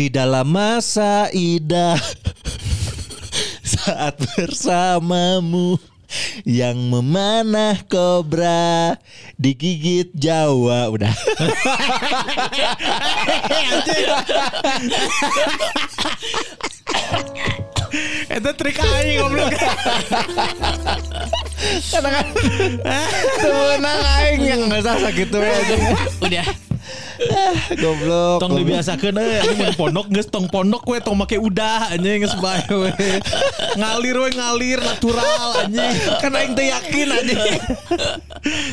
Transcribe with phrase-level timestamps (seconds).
[0.00, 2.00] Di dalam masa indah
[3.76, 5.76] Saat bersamamu
[6.48, 8.96] Yang memanah kobra
[9.36, 10.88] Digigit Jawa.
[10.88, 11.12] Udah
[18.30, 19.50] Itu trik aing goblok.
[23.42, 25.58] Temenang aing yang nggak sah gitu ya
[26.22, 26.46] Udah.
[27.76, 32.24] Goblok Tong dibiasakeun euy anjing mun pondok geus tong pondok we tong make udah anjing
[32.24, 32.88] geus bae we.
[33.76, 35.94] Ngalir we ngalir natural anjing.
[36.22, 37.60] Kan aing teh yakin anjing.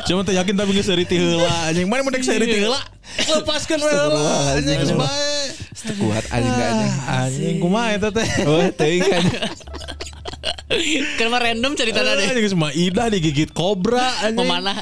[0.08, 1.92] Cuma teh yakin tapi geus seuri ti heula anjing.
[1.92, 2.80] Mana mun dek seuri ti heula?
[3.28, 5.37] Lepaskeun we heula anjing geus bae.
[5.98, 8.28] Kuat anjing gak anjing Anjing kumaha eta teh?
[8.46, 9.04] Oh teuing
[11.18, 12.28] kan mah random cerita deh.
[12.28, 14.44] Anjing geus mah Ida digigit kobra anjing.
[14.44, 14.78] Memanah.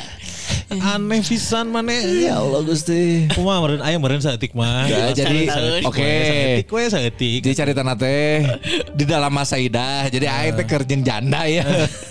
[0.65, 2.25] Aneh pisan maneh.
[2.25, 4.89] Ya Allah Gusti Kumaha meureun aya meureun saeutik mah.
[4.89, 5.37] Gak, jadi
[5.85, 7.37] oke Saeutik we saeutik.
[7.45, 8.41] Jadi cari tanah teh
[8.97, 10.09] di dalam masa idah.
[10.09, 11.61] Jadi aing teh kerjeng janda ya.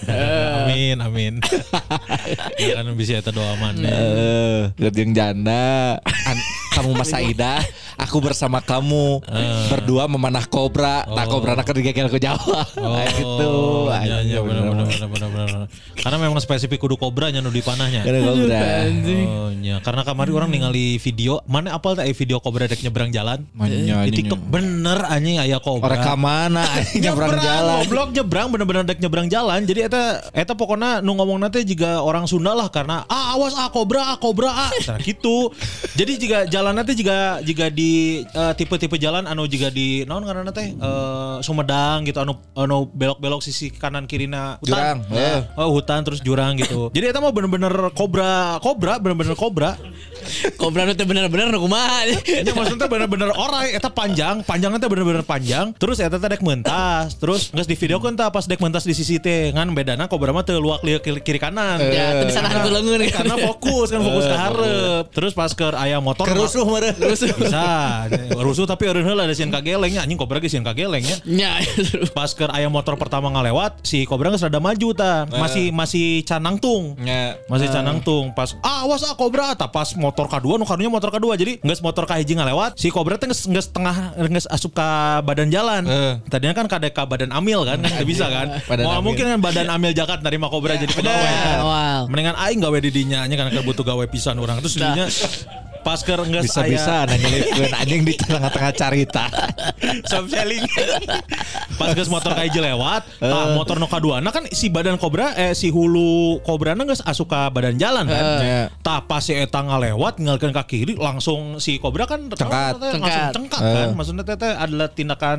[0.65, 1.35] Amin, amin.
[2.57, 3.91] ya kan bisa eta doa mana.
[3.91, 5.99] Eh, kerjeng janda.
[6.07, 7.63] An- kamu masa idah,
[7.99, 9.23] aku bersama kamu
[9.71, 11.07] berdua memanah kobra.
[11.09, 12.63] Nah, kobra nak digegel ke Jawa.
[12.79, 13.53] Nah, gitu.
[13.91, 15.09] Iya, iya, benar, benar, bener.
[15.09, 15.67] benar, benar, benar.
[15.99, 18.05] Karena memang spesifik kudu kobranya nu dipanahnya.
[18.07, 18.61] Karena kobra.
[19.25, 19.77] Oh, iya.
[19.81, 23.43] Karena kemarin orang ningali video, mana apal teh video kobra dek nyebrang jalan?
[23.57, 25.95] Manya, Di TikTok bener anjing aya kobra.
[25.95, 26.63] Orang ke mana?
[26.77, 27.83] Anjing nyebrang jalan.
[27.85, 29.61] Goblok nyebrang bener-bener dek nyebrang jalan.
[29.65, 30.03] Jadi eta
[30.35, 34.17] eta pokoknya nu ngomong nanti juga orang Sunda lah karena ah awas ah kobra ah
[34.19, 35.51] kobra ah nah, gitu.
[35.95, 37.84] Jadi jika jalan nanti jika jika di
[38.25, 43.41] eh, tipe-tipe jalan anu jika di naon karena teh eh, Sumedang gitu anu anu belok-belok
[43.45, 45.45] sisi kanan kirina Jurang, eh.
[45.59, 46.89] Oh hutan terus jurang gitu.
[46.97, 49.77] Jadi eta mah bener-bener kobra kobra bener-bener kobra.
[50.57, 52.09] Kobra nu teh bener-bener nu kumaha.
[52.11, 55.73] Ini maksudnya bener-bener orai Eta panjang Panjangnya teh bener-bener panjang.
[55.77, 59.19] Terus eta teh dek mentas Terus nggak di video kan pas dek mentas di sisi
[59.19, 59.51] teh.
[59.53, 61.81] Ngan bedana kobra mah teu luak lieu kiri, kanan.
[61.81, 63.03] Ya, teu bisa nahan ku leungeun.
[63.11, 65.05] Karena fokus kan fokus ke hareup.
[65.11, 66.95] Terus pas ke ayam motor Kerusuh meureun.
[66.95, 71.59] Bisa Rusuh tapi eureun heula ada sieun kagelengnya Anjing kobra ge sieun kagelengnya Nya.
[72.17, 75.27] Pas ke ayam motor pertama ngalewat Si kobra geus rada maju ta.
[75.29, 76.97] Masih masih canangtung.
[77.03, 77.37] Ya.
[77.51, 79.59] masih canang tung pas ah awas ah kobra.
[79.59, 83.19] Tak pas motor kedua nu kadunya motor kedua jadi nggak motor kahiji ngalewat si kobra
[83.19, 84.89] teh nggak setengah nggak asup ke
[85.27, 85.83] badan jalan.
[85.85, 86.15] Eh.
[86.31, 88.47] tadinya kan kadek ke badan amil kan kan nggak bisa kan.
[88.71, 89.05] Badan mau amil.
[89.11, 91.59] mungkin kan badan amil jakat nerima kobra jadi pegawai kan.
[92.09, 95.07] Mendingan aing gawe di dinya nya karena kan butuh gawe pisan orang terus dinya
[95.85, 99.25] pas ke nggak Bisa-bisa nanya nyelipkeun anjing di tengah-tengah carita.
[100.09, 100.65] Soft selling.
[101.77, 106.41] Pas motor kahiji lewat, tah motor nu kaduana kan si badan kobra eh si hulu
[106.41, 108.25] kobrana geus asup ka badan jalan kan.
[108.41, 108.63] Iya.
[108.81, 112.81] Tah pas si eta ngalewat ninggalkeun ka kiri langsung si kobra kan Cengkat.
[112.81, 113.31] langsung Cengkat.
[113.35, 113.87] cengkat kan.
[113.87, 113.93] Eh.
[113.93, 115.39] Maksudnya teh adalah tindakan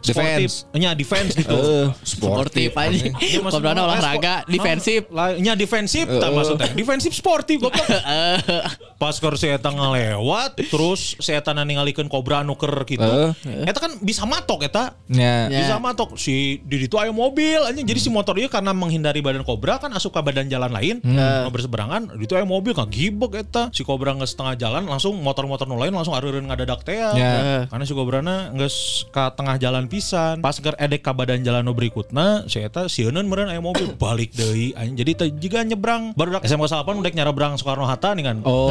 [0.00, 0.14] Defense.
[0.14, 0.50] sportif.
[0.76, 1.56] Nya defense gitu.
[1.56, 3.10] Eh, Sportif aja.
[3.18, 5.00] Ya, maksud Kobra olahraga, eh, defensif.
[5.40, 6.68] nya defensif tak maksudnya.
[6.70, 7.58] Defensif sportif.
[9.00, 13.34] Pas keur si eta ngalewat terus si eta ningalikeun kobra nu keur gitu.
[13.64, 14.94] Eta kan bisa matok eta.
[15.08, 15.48] Ya.
[15.48, 15.64] Ya.
[15.64, 17.88] Bisa matok si di itu aya mobil anjing.
[17.88, 21.00] Jadi si motor ieu karena menghindari badan kobra kan asup ka badan jalan lain.
[21.00, 21.46] Hmm.
[21.46, 23.72] Nu berseberangan di itu aya mobil kan gibek eta.
[23.72, 27.00] Si kobra geus setengah jalan langsung motor-motor nu lain langsung areureun ngadadak teh.
[27.00, 27.64] Ya.
[27.70, 30.44] Karena si kobrana geus ka tengah jalan pisan.
[30.44, 34.34] Pas keur edek ka badan jalan nu berikutna si eta sieunun meureun aya mobil balik
[34.36, 34.98] deui anjing.
[35.00, 38.36] Jadi teh jiga nyebrang baru SMK 8 udah nyebrang Soekarno Hatta nih kan.
[38.44, 38.68] Oh.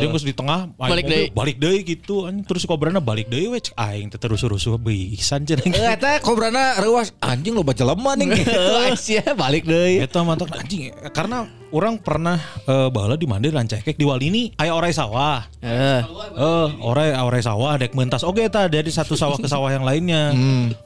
[0.00, 1.26] Jadi geus di tengah Balik deui.
[1.30, 5.64] balik deui gitu anjing terus kobrana balik deui we cek aing teh rusuh-rusuh pisan cenah.
[5.68, 8.26] Eh, eta kobrana reuas anjing lo baca lemah nih.
[8.88, 10.00] Aisyah balik deui.
[10.00, 11.44] Eta mantok anjing karena
[11.74, 15.42] orang pernah eh baheula di Mande rancekek di Walini aya orai sawah.
[15.60, 16.00] Eh.
[16.00, 20.30] Eh, orai orai sawah dek mentas oke ta dari satu sawah ke sawah yang lainnya.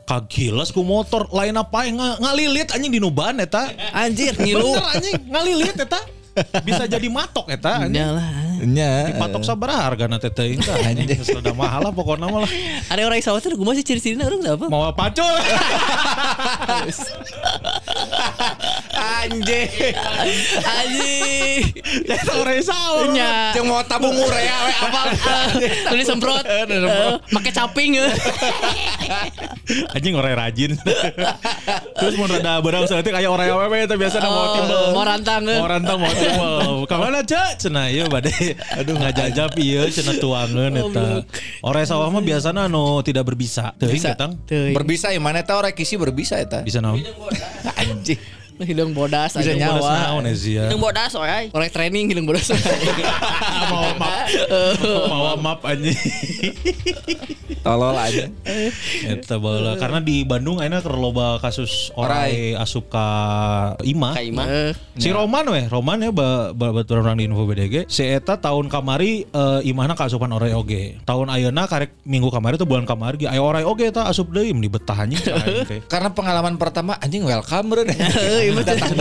[0.05, 3.69] Kagilas ku motor lain apa yang ngalilit anjing di nuban eta.
[3.93, 4.75] Anjir ngilu.
[4.75, 6.01] Bener anjing ngalilit eta.
[6.65, 8.01] Bisa jadi matok eta anjing.
[8.59, 9.15] Nya.
[9.15, 12.51] Dipatok sabaraha hargana teh teh tah, anjing geus rada mahal lah pokokna mah lah.
[12.91, 14.67] Ada orang sawah teh kumaha sih ciri-cirina urang teu apa?
[14.67, 15.31] Mau pacul.
[18.99, 19.69] Anjing.
[20.59, 21.63] Anjing.
[22.05, 23.07] Eta orang saur.
[23.11, 23.55] Nya.
[23.55, 24.73] Jeung mau tabung urea we.
[24.75, 25.01] Apa?
[25.63, 26.43] eh, Lu disemprot.
[26.45, 26.65] Eh,
[27.31, 27.99] Make caping.
[27.99, 28.11] eh.
[29.95, 30.73] Anjing orang rajin.
[31.95, 34.83] Terus mau rada berang seperti kayak orang awewe itu biasa mau Oh, timbel.
[34.95, 35.59] mau rantang, eh.
[35.59, 36.87] Mau rantang mau timbel.
[36.87, 37.51] Ke mana cek?
[37.59, 38.33] Cenah ieu bade.
[38.79, 41.25] Aduh ngajajab ieu cenah tuangeun eta.
[41.61, 43.75] Orang sawah mah biasana anu tidak berbisa.
[43.81, 44.77] Teuing.
[44.77, 46.63] Berbisa ya mana eta orang kisi berbisa eta.
[46.63, 47.03] Bisa naon?
[47.77, 48.38] Anjing.
[48.59, 49.63] Hidung bodas Bisa anjing.
[49.63, 50.19] nyawa.
[50.19, 50.65] Ya ya.
[50.67, 51.51] Hidung bodas oy.
[51.55, 52.51] Orang training hidung bodas.
[53.71, 54.27] Mau map.
[55.09, 55.95] Mau map anjing.
[57.63, 58.27] Tolol aja.
[59.05, 63.07] Eta baheula karena di Bandung ayeuna keur loba kasus orai asup ka
[63.83, 64.15] imah.
[64.19, 64.47] Ka imah.
[64.49, 67.87] Eh, Si Roman weh, Roman ya baturan orang di info BDG.
[67.87, 70.99] Si eta tahun kamari eh, imahna kaasupan orai oge.
[71.07, 74.51] Tahun ayeuna karek minggu kamari tuh bulan kamari ge aya orai oge eta asup deui
[74.51, 75.81] mun di betah anjing cai teh.
[75.87, 77.83] Karena pengalaman pertama anjing welcome bro.
[78.57, 78.95] Datang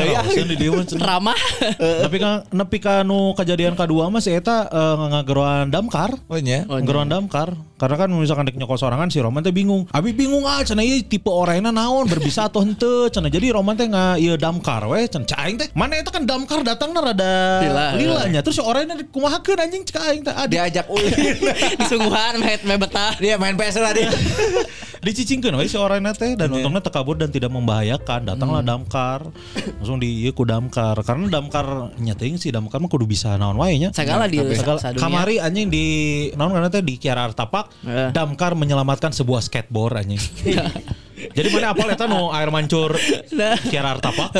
[0.57, 1.05] dieu mah cenah.
[1.05, 1.39] Ramah.
[1.77, 6.15] Tapi kan nepi ka nu kejadian kedua mah si eta eh, ngageroan damkar.
[6.27, 6.67] Oh nya.
[6.83, 9.85] Geroan damkar karena kan misalkan dek nyokol sorangan si Roman teh bingung.
[9.93, 13.29] Abi bingung ah cenah ieu tipe orangna naon berbisa atau henteu cenah.
[13.29, 15.69] Jadi Roman teh nga ieu damkar we cenah Cak aing teh.
[15.77, 17.87] Mana eta kan damkar datangna rada Lila.
[17.93, 18.41] lilanya.
[18.41, 20.33] Terus si orangna kumahakeun anjing cak aing teh.
[20.33, 21.13] Ah, di- Diajak ulin.
[21.85, 23.13] Disungguhan mehet me betah.
[23.21, 24.09] Dia main PS lah dia.
[24.97, 28.25] dicicingkeun we si orangna teh dan untungnya tekabur dan tidak membahayakan.
[28.25, 29.29] Datanglah damkar.
[29.79, 30.99] Langsung di ieu ku damkar.
[31.01, 33.89] Karena damkar nyating si damkar mah kudu bisa naon wae nya.
[33.91, 35.85] Sagala di Segala- kamari anjing di
[36.33, 38.09] naon karena teh di Kiara Artapak Eh.
[38.11, 40.19] damkar menyelamatkan sebuah skateboard anjing.
[41.17, 42.93] Jadi mana apal eta nu air mancur
[43.69, 44.37] Kiara Artapak.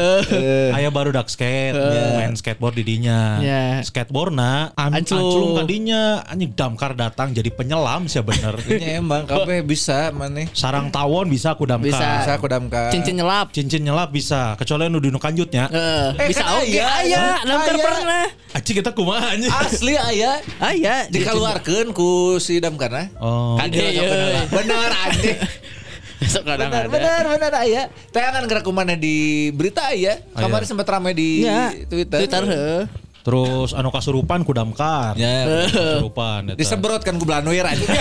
[0.77, 1.73] Aya baru dak skate,
[2.17, 3.41] main skateboard di dinya.
[3.41, 3.81] Ya.
[3.81, 5.17] Skateboardna an Anclung.
[5.17, 8.61] anclung ka dinya anjing damkar datang jadi penyelam sih bener.
[8.69, 10.49] Nya emang kabeh bisa maneh.
[10.53, 11.89] Sarang tawon bisa aku damkar.
[11.89, 12.07] Bisa.
[12.21, 12.93] Bisa aku damkar.
[12.93, 13.49] Cincin nyelap.
[13.49, 15.69] Cincin nyelap bisa, kecuali nu di nu kanjutnya.
[15.73, 18.25] Eh, bisa kan oke aya, damkar pernah.
[18.53, 19.49] Aci kita kumaha anjing.
[19.51, 20.41] Asli aya.
[20.61, 21.09] Aya.
[21.09, 23.09] Dikeluarkeun ku si damkarna.
[23.17, 23.57] Oh.
[23.57, 24.45] Ade ya.
[24.49, 25.37] Bener anjing.
[26.17, 26.89] Besok kadang Bener, ada.
[26.89, 27.83] bener, bener aya.
[28.09, 30.17] Teh gerak kumana di berita aya.
[30.33, 30.69] Kemarin Aya.
[30.69, 32.25] sempat ramai di Ya, Twitter.
[32.25, 32.81] Twitter heuh.
[33.27, 35.19] Terus anu kasurupan ku damkar.
[35.19, 35.67] Ya.
[35.67, 36.55] Kasurupan eta.
[36.55, 37.91] Disemprot kan ku Blanuir anjing.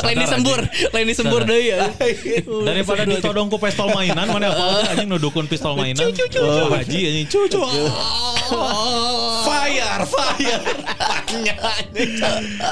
[0.00, 0.64] Lain disembur,
[0.96, 1.92] lain disembur deui ya.
[2.72, 6.00] Daripada ditodong ku pistol mainan mana apa anjing nu dukun pistol mainan.
[6.40, 7.60] Oh, haji anjing cucu.
[9.46, 10.60] fire, fire.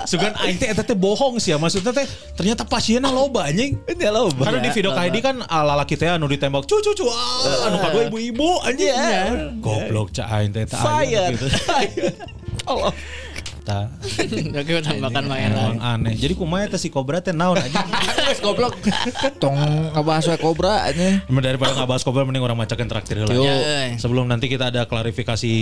[0.08, 3.76] Sugan aing teh eta teh bohong sih ya maksudnya teh ternyata pasienna loba anjing.
[3.84, 4.48] Ini loba.
[4.48, 7.76] Karena di video KD kan ah, lalaki teh anu ditembak cu cu cu ah, anu
[7.84, 9.60] kadua ibu-ibu anjing.
[9.60, 10.64] Goblok cak aing teh
[11.02, 11.32] teh Fire.
[11.34, 11.46] gitu.
[12.70, 12.92] Allah.
[13.62, 13.86] Tah,
[14.58, 15.78] Oke, tambahkan emang mainan.
[15.78, 16.18] aneh.
[16.18, 17.54] Jadi kumaha teh si Cobra teh naon.
[18.28, 18.74] Wes goblok.
[19.38, 19.54] Tong
[19.94, 20.90] ngebahas we kobra.
[20.90, 23.30] Emang daripada nggak bahas Cobra mending orang macakin traktir lah.
[24.02, 25.54] Sebelum nanti kita ada klarifikasi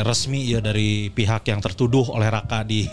[0.00, 2.88] resmi ya dari pihak yang tertuduh oleh Raka di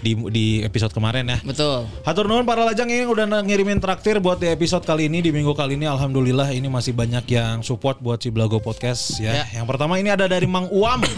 [0.00, 1.38] di, di episode kemarin ya.
[1.44, 1.84] Betul.
[2.00, 5.52] Hatur nuhun para lajang yang udah ngirimin traktir buat di episode kali ini di minggu
[5.52, 9.44] kali ini alhamdulillah ini masih banyak yang support buat si Blago Podcast ya.
[9.44, 9.60] Ya.
[9.60, 11.04] Yang pertama ini ada dari Mang Uam.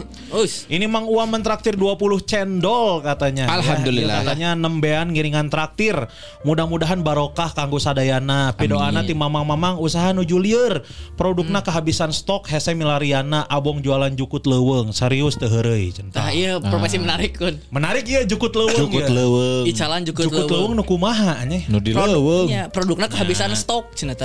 [0.73, 2.72] Ini Mang Uam mentraktir 20 cendol
[3.05, 3.51] katanya.
[3.51, 4.23] Alhamdulillah.
[4.23, 5.95] Ya, katanya nembean ngiringan traktir.
[6.43, 8.57] Mudah-mudahan barokah kanggo sadayana.
[8.57, 10.83] Pidoana ti mamang-mamang usaha nuju lieur.
[11.15, 14.97] Produkna kehabisan stok hese milariana abong jualan jukut leuweung.
[14.97, 15.93] Serius teu heureuy.
[16.15, 17.61] Nah, iya profesi menarik kun.
[17.69, 18.89] Menarik ya jukut leuweung.
[18.89, 19.13] Cukut ya.
[19.13, 19.67] leuweung.
[19.69, 21.63] Icalan jukut Jukut leuweung nu kumaha nya?
[21.69, 22.49] Nu di leuweung.
[22.49, 24.17] Produknya, produknya kehabisan stok cenah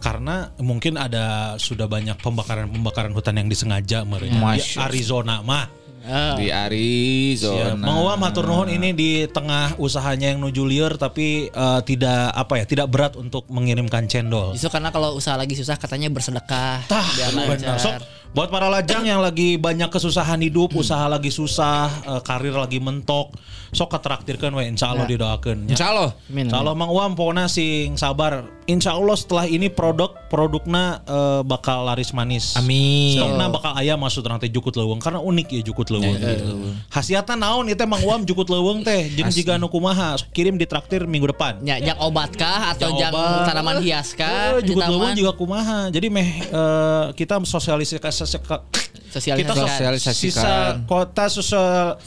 [0.00, 4.56] karena mungkin ada sudah banyak pembakaran-pembakaran hutan yang disengaja mereka.
[4.56, 5.79] Di Arizona mah.
[6.00, 6.34] Ah.
[6.36, 7.76] Di Arizona.
[7.76, 12.60] Mang Uam hatur nuhun ini di tengah usahanya yang nuju lieur tapi eh, tidak apa
[12.60, 14.56] ya, tidak berat untuk mengirimkan cendol.
[14.56, 16.88] Justru karena kalau usaha lagi susah katanya bersedekah.
[16.88, 17.76] Tah, benar.
[17.76, 22.78] Sok, buat para lajang yang lagi banyak kesusahan hidup, usaha lagi susah, eh, karir lagi
[22.78, 23.34] mentok,
[23.74, 25.66] sok ketraktirkan we insya Allah didoakeun.
[25.66, 25.74] nya.
[25.74, 26.10] Insya Allah.
[26.30, 28.46] Insya Allah Mang Uam pokoknya sing sabar.
[28.70, 32.54] Insya Allah setelah ini produk produknya eh, bakal laris manis.
[32.54, 33.18] Amin.
[33.18, 36.14] Stokna bakal ayam maksud nanti jukut leuweung karena unik ya jukut leuweung.
[36.22, 36.54] gitu.
[36.86, 41.02] Khasiatna naon itu Mang Uam jukut leuweung teh jeung jiga nu kumaha kirim di traktir
[41.02, 41.58] minggu depan.
[41.66, 44.62] Ya, jak obat kah atau Jak tanaman hias kah?
[44.62, 45.90] Eh, jukut leuweung juga kumaha.
[45.90, 48.19] Jadi meh eh, kita sosialisasi
[49.10, 50.14] kita Sosialisasikan.
[50.14, 50.54] Sisa
[50.86, 51.98] kota sosial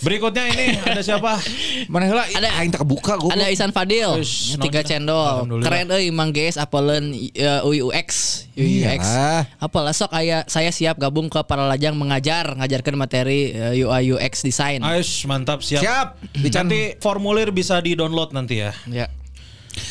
[0.00, 1.36] Berikutnya ini ada siapa?
[1.92, 3.36] Mana heula Ada- aing tak kebuka gua.
[3.36, 4.24] Ada Isan Fadil,
[4.64, 5.44] tiga cendol.
[5.60, 8.08] Keren euy Mang Gees apaleun uh, UX.
[8.56, 9.00] UX.
[9.04, 9.44] Iya.
[9.60, 14.40] Apalah sok aya saya siap gabung ke para lajang mengajar, ngajarkan materi uh, UI UX
[14.40, 14.80] design.
[14.80, 15.84] Aish, mantap siap.
[15.84, 16.08] Siap.
[16.48, 18.72] Nanti formulir bisa di-download nanti ya.
[18.88, 19.12] Ya.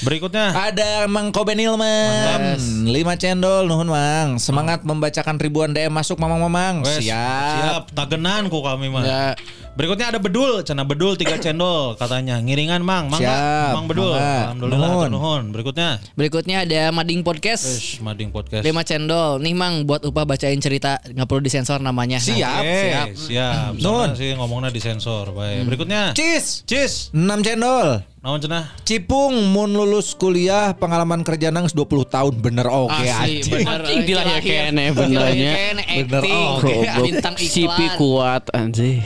[0.05, 0.55] Berikutnya.
[0.55, 2.57] Ada Mang Koben Ilman.
[2.57, 2.89] 5
[3.21, 4.39] cendol nuhun Mang.
[4.39, 6.87] Semangat membacakan ribuan DM masuk Mamang-mamang.
[6.87, 7.53] Wes, Siap.
[7.59, 9.03] Siap, tagenan ku kami mah.
[9.03, 9.27] Ya.
[9.69, 12.37] Berikutnya ada bedul, cana bedul tiga cendol katanya.
[12.37, 13.17] Ngiringan Mang, Mang?
[13.17, 14.11] Siap, Mang bedul.
[14.11, 14.51] mangga.
[14.51, 14.91] Alhamdulillah Nuhun.
[14.91, 15.09] nuhun.
[15.11, 15.43] nuhun.
[15.49, 17.63] Berikutnya Berikutnya ada Mading Podcast.
[17.65, 18.61] Ish, Mading Podcast.
[18.61, 19.39] 5 cendol.
[19.39, 22.19] Nih Mang buat upah bacain cerita nggak perlu disensor namanya.
[22.19, 22.59] Siap.
[22.59, 23.07] Oke, siap.
[23.15, 23.71] siap.
[23.77, 24.11] Nuhun.
[24.11, 25.31] Soalnya sih ngomongnya disensor.
[25.31, 25.63] Baik.
[25.65, 26.93] Berikutnya Cis Cis.
[27.09, 28.75] 6 cendol Naon cenah?
[28.83, 33.63] Cipung mun lulus kuliah pengalaman kerja nang 20 tahun bener oke Asli anjing.
[33.63, 33.79] bener.
[33.79, 35.51] Anjing dilahir kene benernya.
[35.55, 36.73] Kene Bener, oke.
[36.99, 37.95] Bintang Sipi iklan.
[37.95, 38.99] kuat anjing.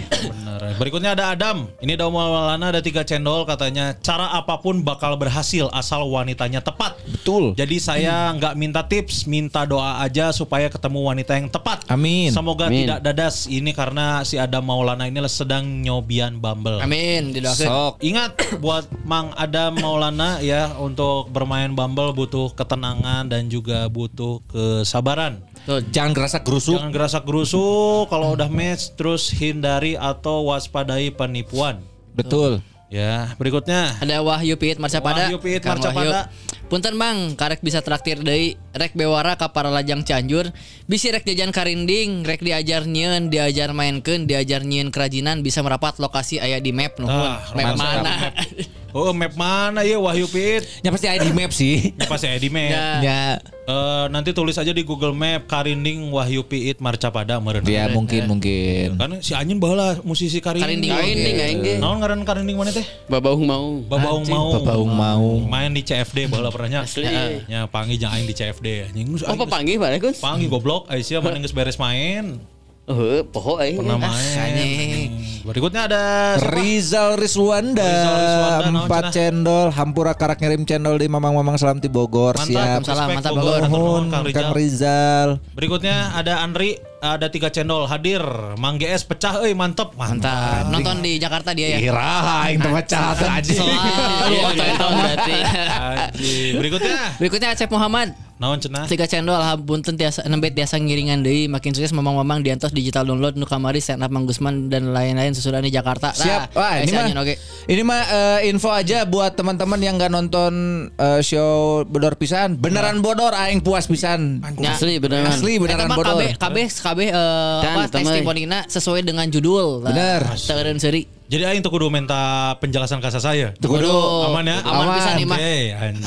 [0.54, 0.78] Benar.
[0.78, 1.70] Berikutnya ada Adam.
[1.82, 3.98] Ini Daum Maulana ada tiga cendol katanya.
[4.00, 6.98] Cara apa pun bakal berhasil asal wanitanya tepat.
[7.10, 7.58] Betul.
[7.58, 11.86] Jadi saya nggak minta tips, minta doa aja supaya ketemu wanita yang tepat.
[11.90, 12.30] Amin.
[12.30, 12.86] Semoga Amin.
[12.86, 13.50] tidak dadas.
[13.50, 16.84] Ini karena si Adam Maulana ini sedang nyobian Bumble.
[16.84, 17.34] Amin.
[17.34, 17.70] Didoakeun.
[17.70, 17.94] Sok.
[18.04, 18.32] Ingat
[18.62, 25.42] buat Mang Adam Maulana ya untuk bermain Bumble butuh ketenangan dan juga butuh kesabaran.
[25.64, 26.76] Tuh, Jangan gerasa gerusuk.
[26.76, 31.80] Jangan gerasak gerusuk kalau udah match terus hindari atau waspadai penipuan.
[32.12, 32.60] Betul.
[32.94, 35.26] Ya, berikutnya Ada Wahyu Pit Marcapada.
[35.26, 36.30] Wahyu Pit Marcapada.
[36.70, 40.54] Punten Mang, karek bisa traktir deui rek bewara ka para lajang Cianjur.
[40.86, 46.38] Bisi rek jajan karinding, rek diajar nyeun, diajar mainkeun, diajar nyieun kerajinan bisa merapat lokasi
[46.38, 47.34] aya di map nuhun.
[47.34, 48.14] Ah, map mana?
[48.94, 50.70] Oh, map mana ya Wahyu Pit?
[50.86, 51.98] Ya pasti ID map sih.
[51.98, 52.70] Ya pasti di map.
[52.70, 52.88] Ya.
[53.02, 53.24] Ya.
[53.64, 57.66] Eh, nanti tulis aja di Google Map Karinding Wahyu Piit Marcapada meureun.
[57.66, 59.00] Ya mungkin mungkin.
[59.02, 60.94] Kan si anjing baheula musisi Karinding.
[60.94, 61.74] Karinding aing ge.
[61.82, 62.86] Naon ngaran Karinding mana teh?
[63.10, 63.82] Babaung mau.
[63.82, 64.62] Babaung mau.
[64.62, 65.28] Babaung mau.
[65.42, 66.86] Main di CFD baheula pernahnya.
[66.86, 67.10] Asli.
[67.50, 69.08] Ya panggil jangan aing di CFD anjing.
[69.26, 70.22] Oh, papanggih Pak Gus?
[70.22, 72.53] Panggil goblok Aisyah mana geus beres main.
[72.84, 73.80] Oh, poho aing.
[73.80, 75.08] Pernah Ah, main.
[75.44, 76.04] Berikutnya ada
[76.36, 76.52] siapa?
[76.56, 81.88] Rizal Rizwanda, Rizal Rizwanda, naon empat cendol, hampura karak ngirim cendol di Mamang-mamang Salam ti
[81.88, 82.80] Bogor, Mantap, siap.
[82.84, 83.64] Salam, mantap, Bogor.
[83.64, 83.72] Bogor.
[83.72, 84.36] Nuhun, Kang Rizal.
[84.36, 85.30] Kang Rizal.
[85.52, 88.24] Berikutnya ada Andri, ada tiga cendol hadir.
[88.56, 89.92] Mang GS pecah euy mantep.
[90.00, 90.72] Mantap.
[90.72, 91.92] Nonton di Jakarta dia ya.
[91.92, 93.44] Ira, yang aja.
[93.44, 95.36] Selalu Iya, berarti.
[95.44, 96.54] Anjing.
[96.56, 98.16] Berikutnya Berikutnya Acep Muhammad.
[98.44, 98.90] naon cenah?
[98.92, 103.48] Tiga cendol punten tiasa nembet tiasa ngiringan deui makin sukses mamang-mamang diantos digital download nu
[103.48, 106.12] kamari stand up Mang Gusman dan lain-lain sesudah di Jakarta.
[106.12, 106.52] Siap.
[106.52, 107.34] Wah, ini mah oke.
[107.72, 110.54] ini mah eh, info aja buat teman-teman yang nggak nonton
[110.92, 112.60] eh, show Bodor pisan.
[112.60, 114.44] Beneran bodor aing puas pisan.
[114.60, 114.76] Ya.
[114.76, 115.32] Asli beneran.
[115.32, 116.20] Asli beneran mah bodor.
[116.36, 119.82] KB KB KB eh, Dan, apa testimonina sesuai dengan judul.
[119.82, 120.22] Bener.
[120.38, 121.10] Teureun seuri.
[121.34, 123.58] Jadi aing tuh kudu minta penjelasan kasa saya.
[123.58, 123.90] Tuh kudu.
[124.30, 124.62] Aman ya?
[124.62, 124.96] Aman, Aman.
[125.02, 125.40] bisa nih mah.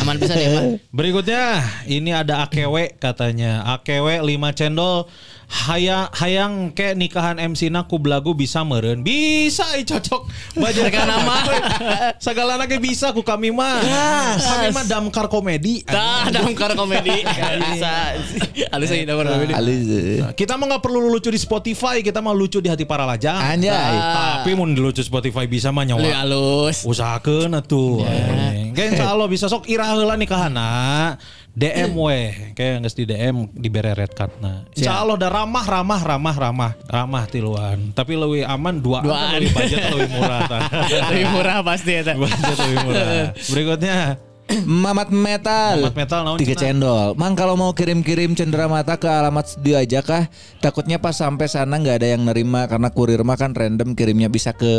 [0.07, 0.65] Aman bisa deh mah.
[0.95, 3.67] Berikutnya ini ada AKW katanya.
[3.75, 5.11] AKW 5 cendol
[5.47, 9.01] hayang hayang ke nikahan MC na ku belagu bisa meren.
[9.01, 10.27] Bisa i cocok.
[10.59, 11.37] Bajar kan nama.
[12.27, 13.79] Segala anaknya bisa ku kami mah.
[14.37, 15.87] Kami mah damkar komedi.
[15.87, 17.23] Tah damkar komedi.
[17.67, 18.19] Bisa.
[18.75, 19.53] Alus aja damkar komedi.
[19.55, 19.87] Alis.
[20.35, 23.39] Kita mah nggak perlu lucu di Spotify, kita mah lucu di hati para lajang.
[23.39, 23.97] Anjay.
[24.43, 26.27] Tapi mau lucu Spotify bisa mah Lu nyawa.
[26.27, 26.83] alus.
[26.83, 28.03] Usahakeun atuh.
[28.75, 31.15] Kayak insya Allah bisa sok ira heula nikahana.
[31.57, 34.69] DM we, kayak nggak di DM di bereret katna.
[34.77, 37.97] Insya Allah udah ramah, ramah, ramah, ramah, ramah tiluan.
[37.97, 39.41] Tapi lebih aman dua, Duaan.
[39.41, 40.45] lebih budget lebih murah.
[41.09, 42.13] Lebih murah pasti ya.
[42.13, 43.07] budget lebih murah.
[43.57, 43.97] Berikutnya
[44.87, 45.83] Mamat Metal.
[45.83, 47.19] Mamat Metal, naon Tiga cendol.
[47.19, 50.31] Mang kalau mau kirim-kirim cendera mata ke alamat studio aja kah?
[50.63, 54.55] Takutnya pas sampai sana nggak ada yang nerima karena kurir mah kan random kirimnya bisa
[54.55, 54.71] ke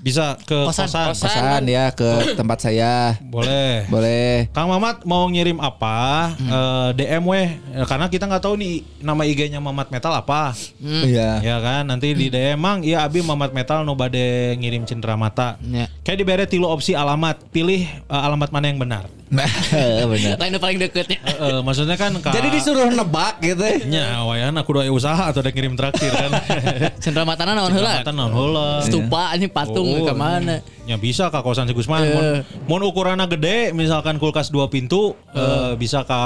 [0.00, 0.88] bisa ke Kosan.
[0.88, 1.12] kosan.
[1.12, 2.08] kosan ya ke
[2.40, 3.20] tempat saya.
[3.20, 3.84] Boleh.
[3.92, 4.48] Boleh.
[4.56, 6.32] Kang Mamat mau ngirim apa?
[6.40, 10.56] Eh, DM weh, Eh, karena kita nggak tahu nih nama IG-nya Mamat Metal apa.
[10.80, 11.42] Iya.
[11.44, 15.60] Ya kan, nanti di DM mang, iya Abi Mamat Metal no bade ngirim cendera mata.
[15.60, 15.90] Ya.
[16.06, 18.93] Kayak diberi tilu opsi alamat, pilih eh, alamat mana yang benar.
[18.94, 19.02] Nah,
[20.12, 20.36] benar.
[20.38, 21.18] Lain paling deketnya.
[21.20, 23.64] Eh, eh, maksudnya kan ka, Jadi disuruh nebak gitu.
[23.88, 26.30] nya wayan aku doa usaha atau ada ngirim traktir kan.
[27.02, 28.00] Cendera matana naon heula?
[28.00, 28.68] Mata naon heula.
[28.82, 30.58] Stupa ini patung Oh, ke mana?
[30.84, 32.04] Ya bisa ke kosan si Gusman.
[32.04, 32.40] Mun, Eh.
[32.68, 36.20] mun ukurannya gede, misalkan kulkas dua pintu, eh, bisa ke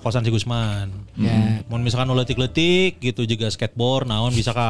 [0.00, 0.90] kosan si Gusman.
[1.14, 1.62] Ya.
[1.66, 4.68] Mun misalkan nu letik-letik gitu juga skateboard, naon bisa ke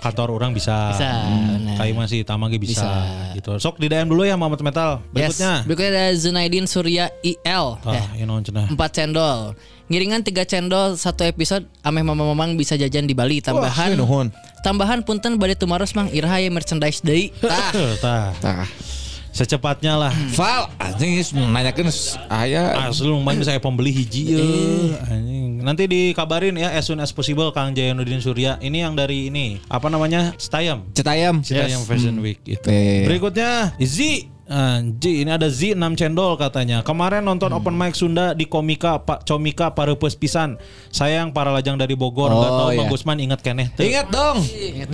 [0.00, 0.92] kantor orang bisa.
[0.92, 1.76] Bisa, benar.
[1.76, 2.84] Kayak masih tamage bisa.
[2.84, 2.92] Bisa.
[3.32, 3.50] Gitu.
[3.58, 5.00] Sok di DM dulu ya Mamat Metal.
[5.08, 5.52] Berikutnya.
[5.60, 5.64] Yes.
[5.64, 7.08] Berikutnya ada Zunaidin Surya
[7.40, 7.80] IL.
[7.82, 8.28] Ah, Ya.
[8.68, 9.56] Empat cendol.
[9.88, 13.92] Ngiringan tiga cendol satu episode ameh mama-mamang bisa jajan di Bali tambahan.
[13.92, 14.26] Wah, nuhun.
[14.62, 17.28] tambahan punten bade tumaros mang iraha ya merchandise deui.
[17.40, 17.72] Tah.
[18.04, 18.30] Tah.
[18.40, 18.64] Tah.
[19.32, 20.12] Secepatnya lah.
[20.36, 21.88] Val, anjing geus nanyakeun
[22.28, 24.44] aya Asli lumayan saya pembeli hiji ya.
[25.08, 28.60] Anjing Nanti dikabarin ya as soon as possible Kang Jayonudin Surya.
[28.60, 30.36] Ini yang dari ini apa namanya?
[30.36, 30.84] Stayam.
[30.92, 31.40] Cetayam.
[31.40, 32.68] Citayam Fashion Week gitu.
[32.68, 33.08] Eh.
[33.08, 36.82] Berikutnya Z Anji, ini ada Z 6 cendol katanya.
[36.82, 37.58] Kemarin nonton Hmm.
[37.58, 40.58] open mic Sunda di Komika Pak Comika Parepes pisan.
[40.88, 42.78] Sayang para lajang dari Bogor nggak Oh, tahu iya.
[42.78, 43.70] Bang Gusman ingat keneh.
[43.72, 43.86] teu.
[43.86, 44.38] Ingat dong.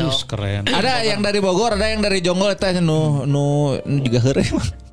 [0.04, 0.68] Wus, keren.
[0.68, 4.20] Ada yang dari Bogor, ada yang dari Jonggol itu nu nu nu juga.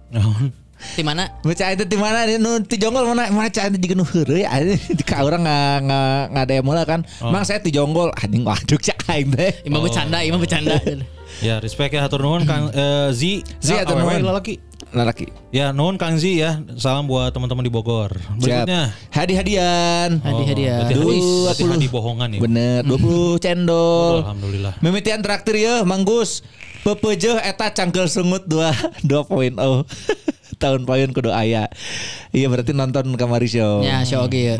[0.09, 0.64] Naon?
[0.75, 1.31] Di mana?
[1.39, 4.75] Baca itu di mana nu di Jonggol mana mana cai itu juga nu heureuy aya
[5.09, 5.99] ka urang nga nga
[6.31, 7.01] ngademo lah kan.
[7.21, 9.51] Mang saya di Jonggol anjing waduh cak aing teh.
[9.63, 10.75] Imam bercanda, imam bercanda.
[11.39, 13.43] Ya, respect ya hatur nuhun Kang eh, Z.
[13.59, 14.23] Z, Ya, hatur nuhun.
[14.23, 14.55] lalaki.
[14.95, 15.27] Lelaki.
[15.51, 16.63] Ya, nuhun Kang Z ya.
[16.79, 18.15] Salam buat teman-teman di Bogor.
[18.39, 18.95] Berikutnya.
[19.11, 20.15] Hadiah-hadiah.
[20.15, 20.63] Berarti hadi,
[20.95, 21.11] Dua
[21.51, 21.75] berarti puluh.
[21.75, 22.39] hadi bohongan ya.
[22.39, 24.23] Bener 20 cendol.
[24.23, 24.73] Alhamdulillah.
[24.79, 26.39] Mimitian traktir ya Manggus
[26.85, 29.57] Pepejeh eta cangkel sungut 2 2.0
[30.55, 31.67] tahun payun kudu aya
[32.31, 34.55] iya berarti nonton kamari show Ya, show oge ya.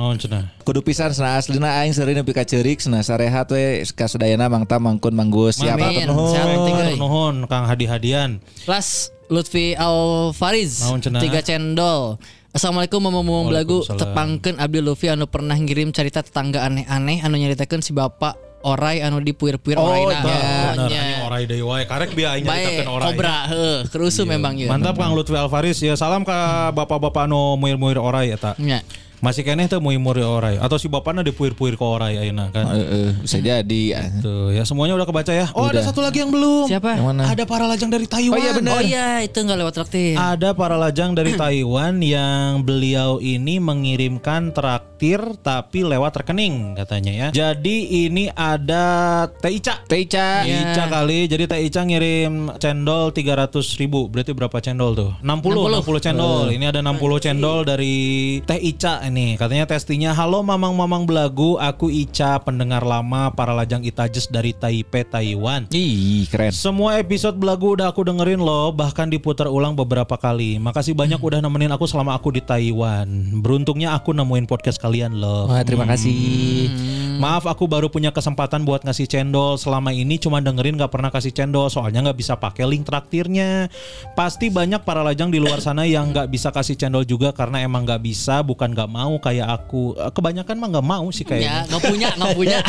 [0.61, 5.13] Kudu pisan sana aslina aing seureun nepi ka ceurik sana sarehat we kasadayana mangta mangkun
[5.13, 6.05] manggus siap Amin.
[6.05, 7.35] atur nuhun.
[7.47, 8.39] Kang hadi-hadian.
[8.63, 11.21] Plus Lutfi Alfariz Naon cenah?
[11.21, 12.21] tiga cendol.
[12.55, 13.99] Assalamualaikum belagu Waalaikumsalam.
[13.99, 19.21] tepangkeun Abdi Lutfi anu pernah ngirim cerita tetangga aneh-aneh anu nyaritakeun si bapak orai anu
[19.21, 20.17] dipuir-puir Oh, oraina.
[20.17, 20.41] iya.
[20.73, 21.83] Bener, Ya, anjing orai deui wae.
[21.85, 23.07] Karek bieu aing Baik, nyaritakeun orai.
[23.07, 24.67] kobra, heuh, kerusu memang ya.
[24.67, 26.37] Mantap Kang Lutfi Alfaris ya salam ke
[26.73, 28.57] bapak-bapak anu muir-muir orai eta.
[28.57, 28.81] Ya.
[29.15, 32.67] Masih keneh teh muir-muir orai atau si bapakna dipuir-puir ke orai ayeuna kan.
[32.67, 33.83] Heeh, bisa jadi
[34.21, 35.49] Tuh ya semuanya udah kebaca ya.
[35.51, 35.87] Oh ada Udah.
[35.87, 36.67] satu lagi yang belum.
[36.67, 36.93] Siapa?
[36.93, 37.23] Yang mana?
[37.25, 38.37] Ada para lajang dari Taiwan.
[38.37, 38.71] Oh iya, benar.
[38.75, 40.13] Oh iya, itu enggak lewat traktir.
[40.13, 44.94] Ada para lajang dari Taiwan yang beliau ini mengirimkan traktir
[45.43, 47.27] tapi lewat rekening katanya ya.
[47.29, 48.83] Jadi ini ada
[49.29, 49.85] Teh Ica.
[49.85, 50.73] Teh Ica Iya.
[50.73, 51.29] Ica kali.
[51.29, 54.09] Jadi Teh Ica ngirim cendol 300 ribu.
[54.09, 55.11] Berarti berapa cendol tuh?
[55.21, 56.49] 60, 60, cendol.
[56.49, 57.95] Ini ada 60 cendol dari
[58.41, 59.37] Teh Ica ini.
[59.37, 61.61] Katanya testinya, halo mamang-mamang belagu.
[61.61, 65.69] Aku Ica, pendengar lama para lajang Itajes dari Taipei, Taiwan.
[65.69, 70.57] Ih keren Semua episode belagu udah aku dengerin loh, bahkan diputar ulang beberapa kali.
[70.57, 73.05] Makasih banyak udah nemenin aku selama aku di Taiwan.
[73.43, 75.51] Beruntungnya aku nemuin podcast kalian loh.
[75.51, 76.71] Wah terima kasih
[77.15, 81.31] Maaf aku baru punya kesempatan buat ngasih cendol Selama ini cuma dengerin gak pernah kasih
[81.31, 83.71] cendol Soalnya gak bisa pakai link traktirnya
[84.19, 87.87] Pasti banyak para lajang di luar sana yang gak bisa kasih cendol juga Karena emang
[87.87, 91.55] gak bisa bukan gak mau kayak aku Eh, Kebanyakan mah gak mau sih Ya, kayaknya
[91.65, 92.59] enggak punya, enggak punya.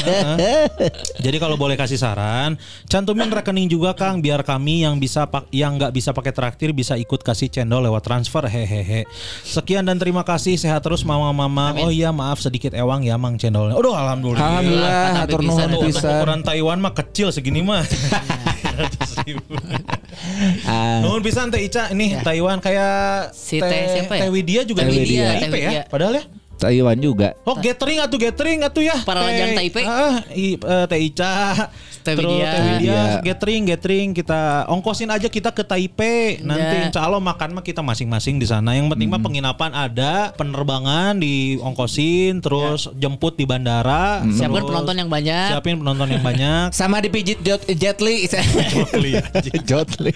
[1.27, 2.57] Jadi kalau boleh kasih saran,
[2.89, 6.97] cantumin rekening juga Kang biar kami yang bisa pak yang nggak bisa pakai traktir bisa
[6.97, 9.05] ikut kasih cendol lewat transfer hehehe.
[9.45, 11.77] Sekian dan terima kasih sehat terus mama-mama.
[11.77, 13.75] Oh iya maaf sedikit ewang ya Mang cendolnya.
[13.79, 14.43] Aduh alhamdulillah.
[14.43, 17.83] Alhamdulillah hatur bisa nuhun pisan ukuran Taiwan mah kecil segini mah.
[20.67, 24.27] Ah, Nuhun pisan Teh Ica ini Taiwan kayak Si Teh siapa ya?
[24.27, 25.25] Teh Widya juga Teh di Widya,
[25.57, 25.83] ya.
[25.89, 26.25] Padahal ya.
[26.57, 28.97] Taiwan juga Oh gathering atuh gathering atuh ya.
[29.03, 29.85] Para lajang Taipei.
[29.85, 31.69] Ah, i, eh, Teh Ica.
[32.01, 33.19] Teh Terus Widya.
[33.21, 36.39] gathering gathering kita ongkosin aja kita ke Taipei.
[36.41, 36.87] Nanti Ya.
[36.87, 38.73] insya Allah makan mah kita masing-masing di sana.
[38.73, 39.27] Yang penting mah Hmm.
[39.27, 44.23] penginapan ada, penerbangan diongkosin, terus jemput di bandara.
[44.23, 44.33] Hmm.
[44.33, 45.49] Siapkan terus penonton yang banyak.
[45.51, 46.67] Siapin penonton yang banyak.
[46.79, 48.25] sama dipijit Jet, Jet Li
[49.69, 50.13] Jotli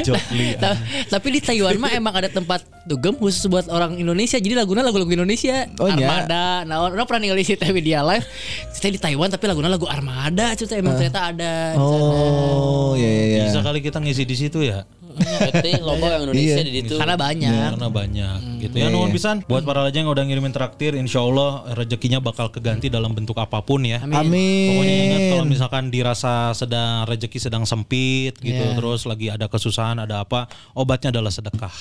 [0.00, 0.46] Jotli.
[0.62, 0.78] Ta-
[1.10, 4.36] Tapi di Taiwan mah emang ada tempat dugem khusus buat orang Indonesia.
[4.36, 5.49] Jadi lagunya lagu-lagu Indonesia.
[5.78, 6.06] Oh, iya?
[6.06, 6.44] Armada.
[6.64, 8.26] Nah, orang pernah ningali si Teh Widya live.
[8.72, 10.54] Kita di Taiwan tapi lagunya lagu Armada.
[10.56, 11.76] Cerita emang ternyata ada.
[11.76, 13.42] Oh iya iya iya.
[13.48, 14.86] Bisa kali kita ngisi di situ ya.
[15.12, 16.64] Berarti logo yang Indonesia Iya.
[16.64, 16.94] di situ.
[16.96, 17.68] Karena banyak.
[17.74, 18.92] Karena banyak gitu Iya, ya.
[18.92, 19.14] Nuhun iya.
[19.14, 23.34] pisan buat para lajang yang udah ngirimin traktir, insya Allah rezekinya bakal keganti dalam bentuk
[23.36, 24.00] apa pun ya.
[24.02, 24.68] Amin.
[24.70, 28.76] Pokoknya ingat kalau misalkan dirasa sedang rezeki sedang sempit gitu, Iya.
[28.76, 31.72] terus lagi ada kesusahan, ada apa, obatnya adalah sedekah.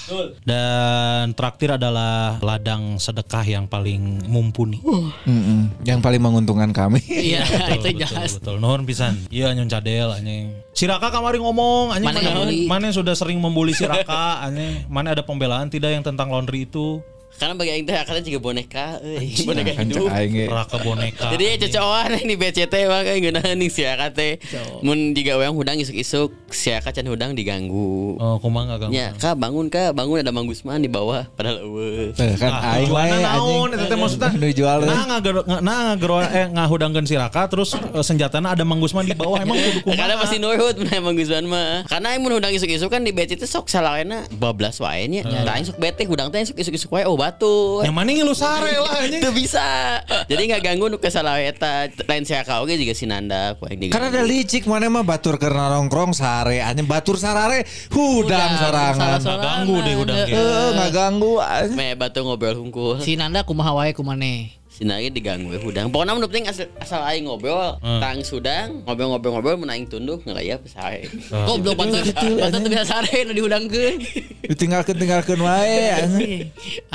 [0.43, 4.79] Dan traktir adalah ladang sedekah yang paling mumpuni.
[5.25, 5.83] Mm-mm.
[5.83, 7.01] Yang paling menguntungkan kami.
[7.29, 7.43] Iya,
[7.75, 8.31] itu betul, jelas.
[8.39, 8.55] betul.
[8.57, 9.13] Nuhun pisan.
[9.29, 10.55] Iya nyun cadel anjing.
[10.71, 14.88] Si Raka kamari ngomong anjing Mana mana, mana yang sudah sering membuli si Raka anjing.
[14.88, 17.03] Mana ada pembelaan tidak yang tentang laundry itu?
[17.39, 19.32] Karena bagi aing teh akarnya juga boneka, euy.
[19.41, 20.12] boneka Kan hidup.
[20.52, 21.32] Raka boneka.
[21.32, 24.36] Jadi cocokan ini BCT mah kayak geunaheun ning si Aka teh.
[24.84, 28.19] Mun digawe hudang isuk-isuk si Aka can hudang diganggu.
[28.19, 28.93] Oh, kumaha enggak ganggu.
[28.93, 32.12] Ya, Kak bangun Kak, bangun ada Mang Gusman di bawah padahal eueuh.
[32.36, 33.71] Kan Ah, aing wae naon anjing.
[33.71, 34.30] eta teh maksudnya?
[34.36, 38.84] Nu jual Nah ngagero nah ngagero eh ngahudangkeun si Raka terus eh, senjatana ada Mang
[38.84, 39.95] Gusman di bawah emang kudu kumaha?
[39.95, 41.88] Karena pasti nuhut mun Mang Gusman mah.
[41.88, 45.23] Karena aing mun hudang isuk-isuk kan di BCT sok salahena bablas wae nya.
[45.23, 47.85] Da aing sok bete hudang teh isuk-isuk wae oh batu.
[47.85, 49.05] Yang mana ngilu sare lah.
[49.09, 50.01] Itu bisa.
[50.25, 54.09] Jadi nggak ganggu nu kesalah eta lain Aka oge juga si Nanda ku aing Karena
[54.09, 59.19] ada licik mana mah batur karena nongkrong sare anjing batur sarare hudang sorangan.
[59.21, 59.43] salah-salah.
[59.43, 60.17] Ganggu deh hudang.
[60.25, 61.33] Heeh, enggak ganggu.
[61.77, 62.97] Me batu ngobrol hungkul.
[63.03, 64.59] Si Nanda kumaha wae kumane.
[64.79, 65.91] Sina ge diganggu hudang.
[65.91, 71.03] Pokona mun penting asal, asal aing ngobrol, tang sudang, ngobrol-ngobrol-ngobrol mun aing tunduk ngaya pesae.
[71.27, 71.99] Goblok bantu
[72.39, 73.99] bantu teu bisa sare nu dihudangkeun.
[74.47, 75.99] Ditinggalkeun tinggalkeun wae.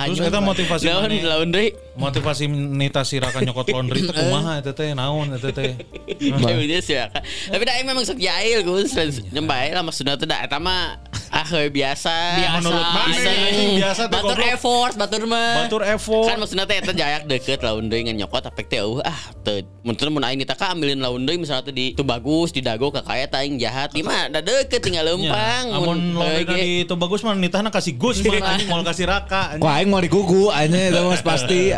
[0.00, 1.28] Terus kita motivasi Naon mana?
[1.36, 1.76] laundry?
[2.00, 5.76] Motivasi Nita Siraka nyokot laundry itu kumaha eta teh naon eta teh.
[6.40, 7.12] Tapi dia sih ya.
[7.52, 8.96] Tapi dah memang sok jahil Gus.
[9.28, 12.16] Nyembah lah maksudnya tuh dah eta mah ah biasa.
[12.40, 12.58] Biasa.
[12.64, 13.32] Menurut mana
[13.76, 15.68] biasa Batur effort, batur mah.
[15.68, 16.32] Batur effort.
[16.32, 19.98] Kan maksudnya teh eta jayak deket laundry ngan nyokot apek teh eueuh ah teu mun
[19.98, 23.58] mun aing ditaka ambilin laundry misalnya teh di tu bagus di dago ka kaya aing
[23.58, 23.90] jahat.
[23.90, 25.64] Gimana da deket tinggal lempang.
[25.66, 26.54] Ya, Amun mun laundry heuh ge.
[26.54, 29.58] di itu bagus mah nitahna kasih Gus mah anjing mau kasih Raka.
[29.58, 31.74] Ku aing mau digugu anjing itu mas pasti.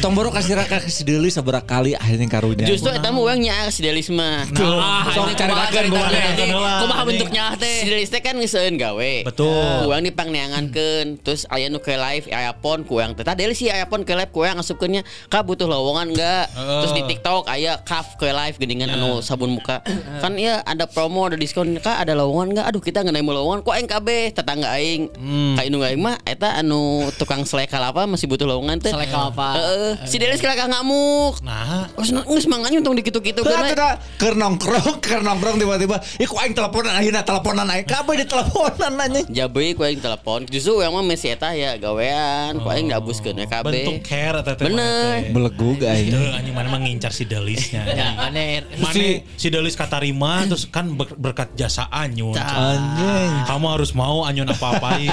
[0.00, 2.66] Tong baru kasih raka kasih deuli sabaraha kali anjing karunya.
[2.66, 4.46] Justru eta mah urang nyaah si Delis mah.
[4.58, 6.74] Ah, sok ini cari kumaha rakeun, kumaha.
[6.82, 7.08] Kumaha anjing.
[7.08, 7.78] bentuknya Si teh?
[7.88, 9.12] Delis teh kan ngeuseueun gawe.
[9.26, 9.90] Betul.
[9.90, 14.02] Kurang dipangneangankeun terus aya nu ke live aya pon kurang teh tadi sih aya pon
[14.02, 18.56] ke live kurang asupkeunnya ka butuh lowongan enggak terus di TikTok aya kaf ke live
[18.58, 19.80] geningan anu sabun muka
[20.18, 23.74] kan ya ada promo ada diskon ka ada lowongan enggak aduh kita ngeunai lowongan kok
[23.74, 25.08] aing kabeh tetangga aing
[25.54, 29.48] ka indung aing mah eta anu tukang selekal apa masih butuh lowongan teh Selekal apa?
[29.64, 29.92] Heeh.
[30.04, 35.20] si Delis kira ngamuk Nah, Terus geus manganya untung dikitu-kitu kan ada keur nongkrong, keur
[35.20, 39.82] nongkrong tiba-tiba, "Ih ku aing teleponan ayeuna teleponan aing kabeh di teleponan anjing." Jabe ku
[39.82, 43.98] aing telepon justru yang mah mesi eta ya gawean ku aing dabuskeun we kabeh bentuk
[44.02, 44.68] care eta teh.
[44.68, 45.32] Bener.
[45.32, 46.12] Belegug aing.
[46.12, 47.82] Anjing mana mah ngincar si Delisnya.
[47.94, 48.66] Ya, aneh.
[48.76, 52.34] Mana si Delis kata Rima terus kan ber- berkat jasa Anyun.
[52.34, 53.32] Anjing.
[53.46, 55.08] Kamu harus mau Anyun apa-apain.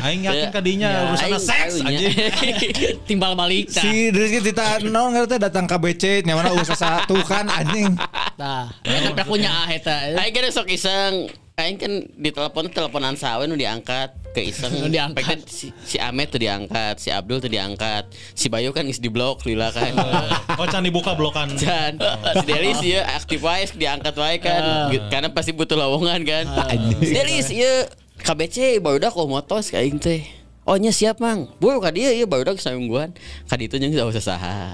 [0.00, 2.14] Aing yakin kadinya urusan seks anjing.
[3.08, 3.66] Timbal balik.
[3.82, 7.98] Si Rizky Tita ngarana teh datang ke BC nya mana usaha satu kan anjing.
[8.38, 8.70] Tah.
[8.86, 10.14] Eta pelakunya ah eta.
[10.22, 11.26] Aing kan sok iseng.
[11.58, 14.70] Aing kan di telepon teleponan sawe nu diangkat ke iseng.
[14.78, 15.42] Nu diangkat.
[15.50, 18.06] Si, si Amet tuh diangkat si Abdul tuh diangkat
[18.38, 19.90] si Bayu kan is di blok lila kan.
[20.62, 21.50] Oh can dibuka blokan.
[21.58, 21.98] dan
[22.38, 24.94] si Delis ya aktif wae diangkat wae kan.
[24.94, 26.46] Gitu, karena pasti butuh lowongan kan.
[27.02, 27.90] Si Delis ya
[28.22, 30.41] KBC baru dah kok motos ka aing teh
[30.72, 33.12] Oh nya siap mang Bu ka dia ya baru dah kesangguan
[33.44, 34.72] Ka ditu jeung usah saha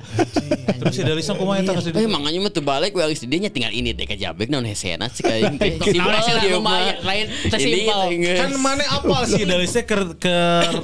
[0.78, 3.74] Terus si Delisnya kumaha eta kasih Eh manganya mah tuh balik we geus didinya tinggal
[3.74, 5.74] ini deh ka jabek naon hesena sih ka aing teh.
[5.80, 6.94] Simpel sih lah, dia lumayan.
[7.02, 7.08] mah.
[7.08, 7.98] Lain teh Ini simpel.
[7.98, 8.38] teh geus.
[8.38, 10.36] Kan mana apal sih Delisnya ke ke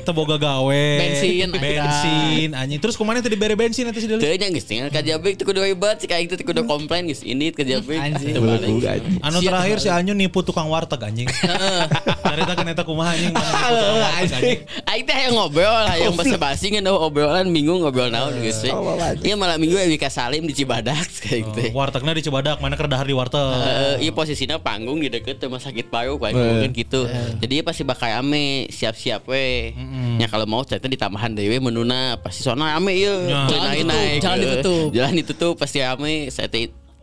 [0.03, 0.87] teboga gawe.
[0.99, 2.81] Bensin, bensin anjing.
[2.83, 4.11] Terus ke mana tadi bere bensin nanti si?
[4.11, 6.67] Teu nya geus tinggal ka jabek teu kudu hebat sih ka aing teh teu kudu
[6.67, 7.95] komplain geus ini ka jabek.
[8.03, 8.35] Anjing.
[8.35, 8.67] Teu balik.
[8.67, 9.23] Belegug anjing.
[9.23, 11.31] Anu terakhir si Anyu nipu tukang warteg anjing.
[12.35, 14.59] Cerita kan eta kumaha anjing anjing.
[15.05, 18.73] Teh hayang ngobrol, hayang basa-basi ngan obrolan bingung ngobrol naon geus we.
[19.21, 21.61] Iya malam minggu Ewika Salim di Cibadak kayak gitu.
[21.73, 23.39] Wartegnya di Cibadak, mana keur dahar di warteg.
[23.39, 27.05] Eh, iya posisinya panggung di deket rumah sakit paru kan mungkin gitu.
[27.37, 29.77] Jadi pasti bakal ame siap-siap we.
[30.17, 33.11] Ya kalau mau cerita di tambahan dewe menuna pasti soalnya ame Ya.
[33.21, 33.39] iya.
[33.45, 34.43] Jalan Naik- ditutup, naik, jalan eh.
[34.43, 34.87] ditutup.
[34.91, 36.49] Jalan ditutup pasti ame saya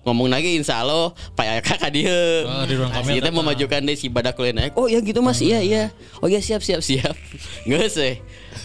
[0.01, 4.07] ngomong lagi insya Allah Pak kakak dia Oh, di ruang kamera kita memajukan deh si
[4.09, 4.73] badak naik.
[4.73, 5.39] Oh ya gitu mas.
[5.41, 5.83] Iya iya.
[6.19, 7.13] Oh ya siap siap siap.
[7.69, 8.13] Nggak sih.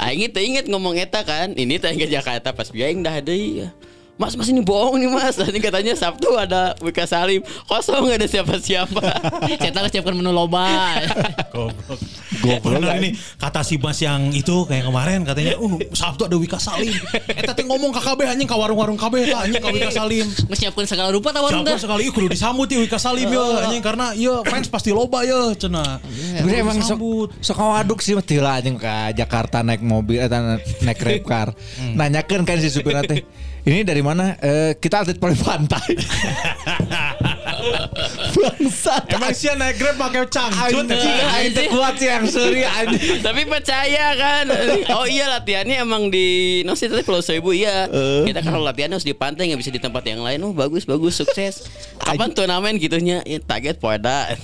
[0.01, 1.53] Aing teh inget ngomong eta kan.
[1.53, 3.69] Ini teh ke Jakarta pas biaing dah deh
[4.17, 8.25] Mas, mas ini bohong nih mas Tadi katanya Sabtu ada Wika Salim Kosong gak ada
[8.25, 9.05] siapa-siapa
[9.61, 10.97] Cetak harus siapkan menu loba.
[11.55, 12.01] Goblok.
[12.41, 13.13] Goblok, Bener anjing.
[13.13, 16.93] ini kata si Mas yang itu kayak kemarin katanya, "Uh, Sabtu ada Wika Salim."
[17.29, 20.27] Eta teh ngomong ka KB anjing ka warung-warung KB anjing ka Wika Salim.
[20.49, 21.81] Nyiapkeun segala rupa tawaran Siapa teh.
[21.81, 25.53] sekali ieu kudu disambut ya Wika Salim ya anjing karena ieu fans pasti loba ya
[25.57, 26.01] cenah.
[26.43, 27.33] Gue emang disambut.
[27.41, 31.49] sok sok waduk sih mesti lah anjing ke Jakarta naik mobil atau naik grab car.
[31.81, 33.25] Nanyakan kan si supir teh.
[33.67, 34.39] Ini dari mana?
[34.39, 35.91] Eh, kita atlet poli pantai.
[38.37, 39.03] Bangsat.
[39.11, 40.85] Emang sih naik Grab pakai cangcut.
[40.91, 43.21] Aing teh kuat sih yang anjing.
[43.21, 44.45] Tapi percaya kan?
[44.97, 47.87] Oh iya latihannya emang di No sih tadi Pulau Seribu iya.
[48.25, 50.39] Kita kalau latihan harus di pantai nggak bisa di tempat yang lain.
[50.43, 51.67] Oh bagus bagus sukses.
[51.97, 53.25] Kapan turnamen gitunya?
[53.25, 54.31] Ya, Target poeda.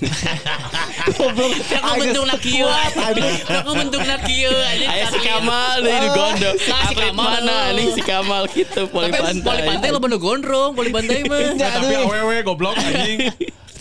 [1.02, 2.68] Aku bentuk nak kieu.
[2.68, 4.88] Aku bentuk nak kieu anjing.
[4.88, 9.42] Ayah si Kamal di Gondo Nah, si Kamal mana nih si Kamal gitu Poli pantai.
[9.42, 11.54] poli pantai lo bener gondrong, poli pantai mah.
[11.58, 13.11] Ya, tapi awewe goblok anjing.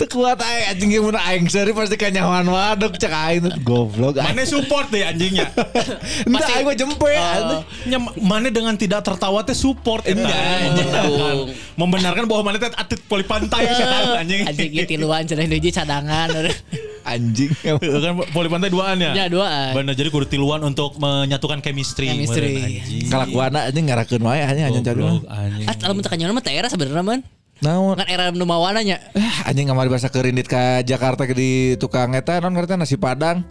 [0.01, 4.17] Teu kuat aing anjing gimana aing seri pasti kanyawan waduk cek aing goblok.
[4.17, 5.51] Mana support deh anjingnya.
[6.25, 7.61] Entah aing mah jempe anjing.
[7.85, 10.25] Nya, mana dengan tidak tertawa teh support eta.
[10.25, 10.89] Anjing.
[10.89, 11.37] Betul.
[11.77, 14.41] Membenarkan bahwa mana teh atlet poli pantai setan anjing.
[14.49, 16.29] Anjing gitu tiluan cenah hiji cadangan.
[17.13, 17.51] Anjing.
[17.61, 19.11] kan poli pantai duaan ya?
[19.13, 19.77] Ya, duaan.
[19.77, 22.09] Bener jadi kudu tiluan untuk menyatukan chemistry.
[22.09, 22.81] Chemistry.
[23.05, 25.01] Kalakuana anjing ngarakeun wae anjing anjing cari.
[25.03, 25.67] Goblok, anjing.
[25.69, 27.21] Ah, kalau mentekan nyawa mah teras sebenarnya man.
[27.61, 27.93] Naon?
[27.93, 28.97] Kan era nu mawananya.
[29.13, 33.45] Eh, anjing kamari bahasa kerindit ke Jakarta ke di tukang eta non ngerti nasi padang.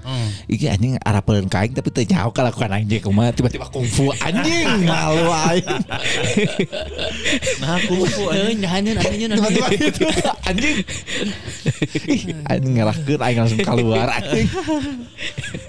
[0.51, 5.31] Iki anjing arapeleun ka aing tapi teu nyaho kalakuan anjing kumaha tiba-tiba kungfu anjing malu
[5.31, 5.79] aing.
[7.63, 10.03] Nah, kumpul Eh, nyahaneun anjing Tiba-tiba gitu
[10.43, 10.77] anjing.
[12.51, 14.51] Anjing ngerahkeun aing langsung keluar anjing.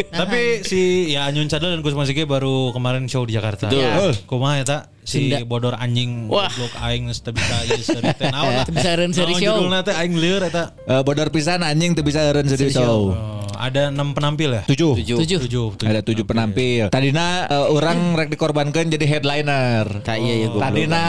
[0.10, 3.70] Tapi si ya Anyun Cadel dan Gus Masike baru kemarin show di Jakarta.
[3.70, 4.18] Betul.
[4.26, 4.78] Kumaha eta
[5.12, 5.44] si Sunda.
[5.44, 6.48] bodor anjing Wah.
[6.48, 8.64] goblok aing geus teu bisa ieu seri teh naon lah.
[8.68, 9.56] Teu bisa eureun seri show.
[9.60, 10.72] Judulna teh aing lieur eta.
[10.88, 13.12] Eh, bodor pisan anjing teu bisa eureun sedih show.
[13.12, 14.64] Oh, ada 6 penampil ya?
[14.66, 14.98] Tujuh.
[15.04, 15.40] Tujuh.
[15.46, 15.68] Tujuh.
[15.84, 16.88] Ada tujuh penampil.
[16.88, 19.86] Tadina eh, orang rek dikorbankan jadi headliner.
[20.08, 20.64] Iya ya goblok.
[20.64, 21.06] Tadina,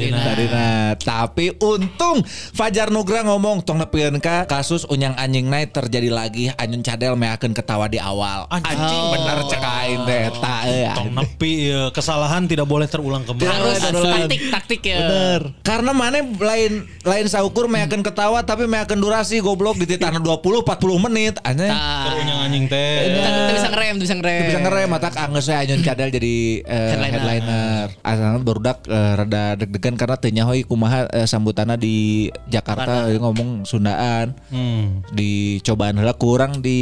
[0.00, 0.68] Tadina.
[0.98, 6.82] Tapi untung Fajar Nugra ngomong tong nepieun ka kasus unyang anjing naik terjadi lagi anyun
[6.82, 8.50] cadel meakeun ketawa di awal.
[8.50, 9.04] Anjing.
[9.14, 10.94] bener cek aing teh eta euy.
[10.96, 11.52] Tong nepi
[11.94, 13.43] kesalahan tidak boleh terulang kembali.
[13.44, 14.04] Harus Bener.
[14.16, 14.96] taktik taktik ya.
[15.04, 15.40] Bener.
[15.60, 16.72] Karena mana lain
[17.04, 21.68] lain saukur meakeun ketawa tapi meakeun durasi goblok di titana 20 40 menit anjing.
[21.68, 22.96] Nah, Terunyang anjing teh.
[23.04, 24.42] Teu bisa ngerem, bisa ngerem.
[24.48, 27.12] Bisa ngerem mata anggeus we anyun cadel jadi eh, Headliner.
[27.20, 27.84] headliner.
[28.00, 33.64] Asalna barudak eh, rada deg-degan karena teu nyaho ieu kumaha eh, sambutanna di Jakarta ngomong
[33.68, 34.34] Sundaan.
[34.50, 35.04] Hmm.
[35.12, 36.80] Dicobaan heula kurang di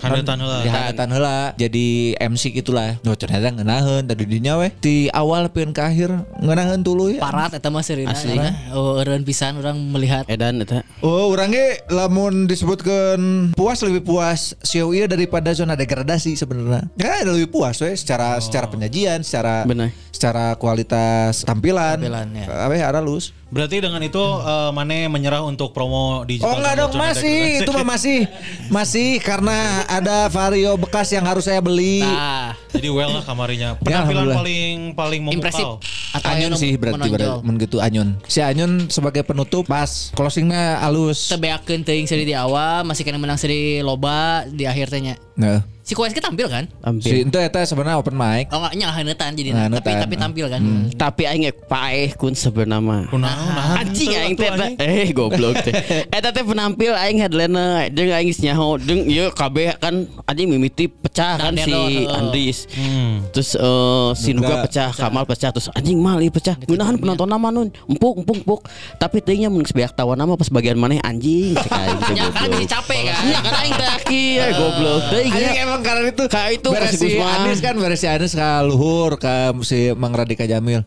[0.00, 0.58] Handeutan heula.
[0.62, 0.68] Di
[1.12, 1.86] heula jadi
[2.20, 2.98] MC gitulah.
[3.02, 6.12] No ternyata ngeunaheun tadi dinya we di awal pieun ke akhir
[6.44, 7.16] ngeunaheun tuluy.
[7.16, 8.12] Parat eta mah serina.
[8.12, 8.36] Asli.
[8.36, 8.52] ya.
[8.76, 10.84] Oh, eureun pisan orang melihat Edan eta.
[11.00, 16.92] Oh, orangnya lamun disebutkan puas lebih puas show ieu daripada zona degradasi sebenarnya.
[17.00, 19.96] Ya lebih puas we secara secara penyajian, secara Bener.
[20.16, 22.00] Secara kualitas tampilan.
[22.00, 22.46] Tampilan, ya.
[22.48, 23.36] Apa ya halus.
[23.46, 26.50] Berarti dengan itu eh, Mane menyerah untuk promo digital.
[26.50, 28.18] Oh enggak dong masih itu mah masih
[28.66, 32.02] masih karena ada vario bekas yang harus saya beli.
[32.02, 33.78] Nah, Jadi well lah kamarinya.
[33.78, 34.36] Ya, Penampilan alhamdullah.
[34.42, 36.16] paling paling impresif memukau.
[36.16, 37.14] atau Anyun sih berarti menonjol.
[37.14, 38.08] berarti men gitu Anyun.
[38.26, 41.30] Si Anyun sebagai penutup pas closingnya halus.
[41.30, 45.14] Tebeakeun teuing seri di awal, masih kena menang seri loba di akhir teh nya.
[45.38, 46.66] Nah, Si Kueski tampil kan?
[46.66, 47.30] si Hampir.
[47.30, 48.50] itu eta sebenarnya open mic.
[48.50, 50.58] Oh enggak nya hanetan jadi Nah, tapi tapi tampil kan.
[50.98, 53.06] Tapi aing paeh kun sebenarnya mah.
[53.06, 53.78] Kunaon nah.
[53.78, 54.74] Anjing aing teh anjing.
[54.82, 55.70] eh goblok teh.
[56.18, 60.90] Eta teh penampil aing headliner jeung aing geus nyaho jeung ieu kabeh kan anjing mimiti
[60.90, 61.70] pecah kan si.
[62.10, 62.66] Andris.
[62.74, 63.22] Hmm.
[63.30, 64.66] Terus eh, si Nuga.
[64.66, 66.58] Pecah, Kamal pecah terus anjing mal ieu pecah.
[66.66, 67.70] Ngeunahan penonton nama nun.
[67.86, 68.60] Empuk empuk empuk.
[68.98, 72.50] Tapi teuingnya mun beak tawa nama pas bagian maneh anjing cek aing teh Ya kan
[72.50, 73.22] capek kan.
[73.22, 75.00] Nya kan aing teh goblok.
[75.14, 75.30] Teuing
[75.62, 77.38] emang karena itu Kayak itu beres kasih si Gusman.
[77.44, 80.84] Anis kan beres si Anis ke luhur ke si Mang Radika Jamil.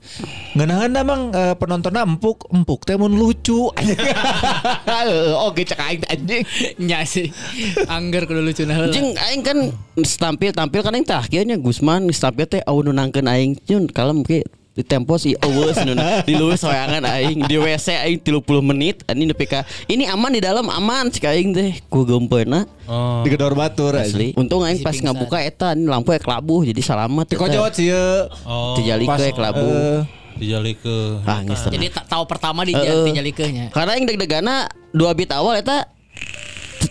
[0.53, 3.69] Ngeunaheun da mang eh, penontonnya empuk empuk teh mun lucu.
[5.47, 6.43] Oke cek aing anjing.
[6.81, 7.29] Nya sih.
[7.89, 8.89] Angger kudu lucu nah.
[8.89, 9.57] Jeung aing kan
[9.97, 14.21] tampil tampil kan aing teh akhirnya Gusman tampil teh au nu nangkeun aing Jun kalem
[14.25, 14.43] ke
[14.77, 15.91] di tempo si eueus nu
[16.23, 17.43] di luar soyangan aing.
[17.49, 19.03] Di WC aing 30 menit.
[19.09, 21.71] Ini nepi ka ini aman di dalam aman cik aing teh.
[21.91, 23.21] Ku gempeuna Oh.
[23.21, 24.33] Di gedor batur asli.
[24.33, 27.93] Untung aing pas ngabuka eta ini lampu ek labuh jadi selamat Di kojot sih.
[28.49, 28.73] Oh.
[28.81, 30.01] dijali Pas, ke ek labuh eh,
[30.41, 31.45] Dijali ke ah.
[31.45, 33.13] Jadi tak tahu pertama di Heeh.
[33.13, 33.69] dijalikeunnya.
[33.69, 35.85] karena aing deg-degana dua bit awal eta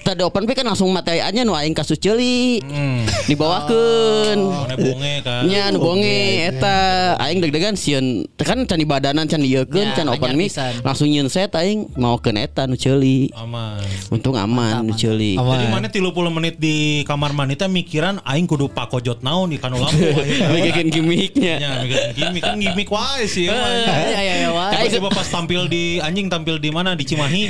[0.09, 3.05] tadi open pick kan langsung materi aja nu aing kasus ceuli Hmm.
[3.29, 5.43] dibawakeun Mana bonge kan.
[5.45, 6.17] nya nu bonge
[6.49, 6.77] eta
[7.21, 10.49] aing deg-degan sieun kan can di badanan can dieukeun can open mic
[10.81, 13.85] langsung nyeun set aing maokeun eta nu ceuli Aman.
[14.09, 15.61] untung aman nu ceuli Aman.
[15.61, 19.77] Jadi mana 30 menit di kamar mandi teh mikiran aing kudu pakojot naon di kanu
[19.77, 20.49] lampu akhirnya.
[20.65, 23.51] bikin gimmicknya Ya, mikirin gimmick kan gimmick wae sih.
[23.51, 23.59] Ya
[24.17, 24.71] ya ya wah.
[24.71, 27.45] Tiba-tiba pas tampil di anjing tampil di mana di Cimahi.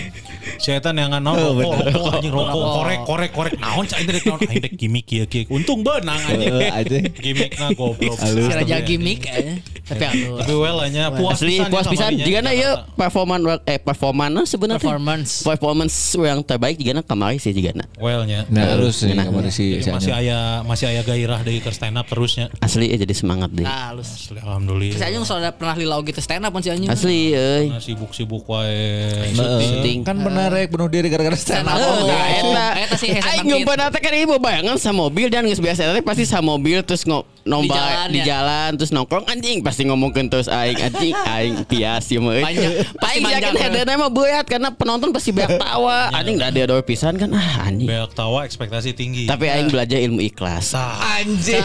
[0.57, 4.73] Setan yang rokok, rokok anjing rokok, korek korek korek naon cai teh naon aing teh
[4.73, 5.45] gimmick kieu kieu.
[5.49, 6.53] Untung beunang anjing.
[6.55, 7.05] Eh, anjing.
[7.15, 8.17] Gimmickna goblok.
[8.17, 9.59] Si Raja gimmick eh.
[9.89, 12.93] Tapi anu Tapi well nya puas asli ya puas pisan di jigana ieu Jakarta.
[12.95, 15.31] performan eh performana sebenarnya performance.
[15.41, 18.45] performance yang terbaik jigana kamari sih jigana Well nya.
[18.49, 21.73] Nah, terus sih Nah, kemarin si Jadi si masih aya masih aya gairah dari ke
[21.73, 22.53] stand up terusnya.
[22.61, 24.29] asli ya jadi semangat deh Nah, halus.
[24.31, 25.01] Alhamdulillah.
[25.01, 26.93] Anjing soalnya pernah lilau gitu stand up pun si Anjing.
[26.93, 29.33] asli euy Nah, sibuk-sibuk wae.
[29.33, 31.81] syuting Kan benar rek bunuh diri gara-gara stand up.
[32.29, 36.29] Eta Eta sih Aing teh kan ibu bayangan sa mobil dan geus biasa teh pasti
[36.29, 38.25] sa mobil terus ngo nomba Di jalan, di ya?
[38.37, 42.45] jalan terus nongkrong anjing pasti ngomongkeun terus aing anjing aing pias ieu mah.
[42.45, 46.13] Pasti Aing yakin headena mah beuyat karena penonton pasti banyak tawa.
[46.13, 47.89] Anjing da ada dua pisan kan ah anjing.
[47.89, 49.25] Banyak tawa ekspektasi tinggi.
[49.25, 50.77] Tapi aing belajar ilmu ikhlas.
[50.77, 51.65] Anjing.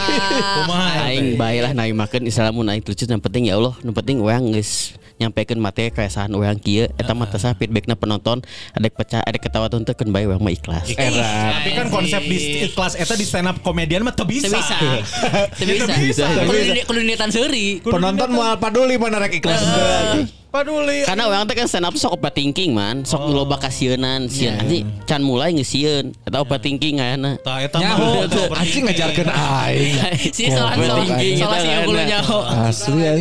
[0.64, 4.24] Kumaha Aing bae lah naik makan islamun aing lucu yang penting ya Allah nu penting
[4.24, 8.42] weang geus nyampaikan materi keresahan weang kieu eta mah teh feedbackna penonton
[8.74, 10.90] ada pecah ada ketawa tuh teu bae weang mah ikhlas.
[10.90, 14.50] Tapi kan konsep di kelas eta di stand up komedian mah teu bisa.
[14.50, 14.74] Teu bisa.
[15.58, 15.94] Teu bisa.
[16.02, 16.24] bisa.
[16.84, 17.78] Kudu niatan seuri.
[17.80, 19.62] Penonton mau paduli mana rek ikhlas.
[20.54, 21.02] Paduli.
[21.02, 23.42] Karena orang teh kan stand up sok overthinking man, sok Oh.
[23.42, 23.98] loba kasieun
[24.30, 29.98] sieun nanti can mulai ngesieun eta overthinking aya Tah eta mah anjing ngajarkeun aing.
[30.36, 31.78] Si salah Overthinking salah si kan.
[31.82, 32.38] unggul nyaho.
[32.70, 33.12] Asli ya.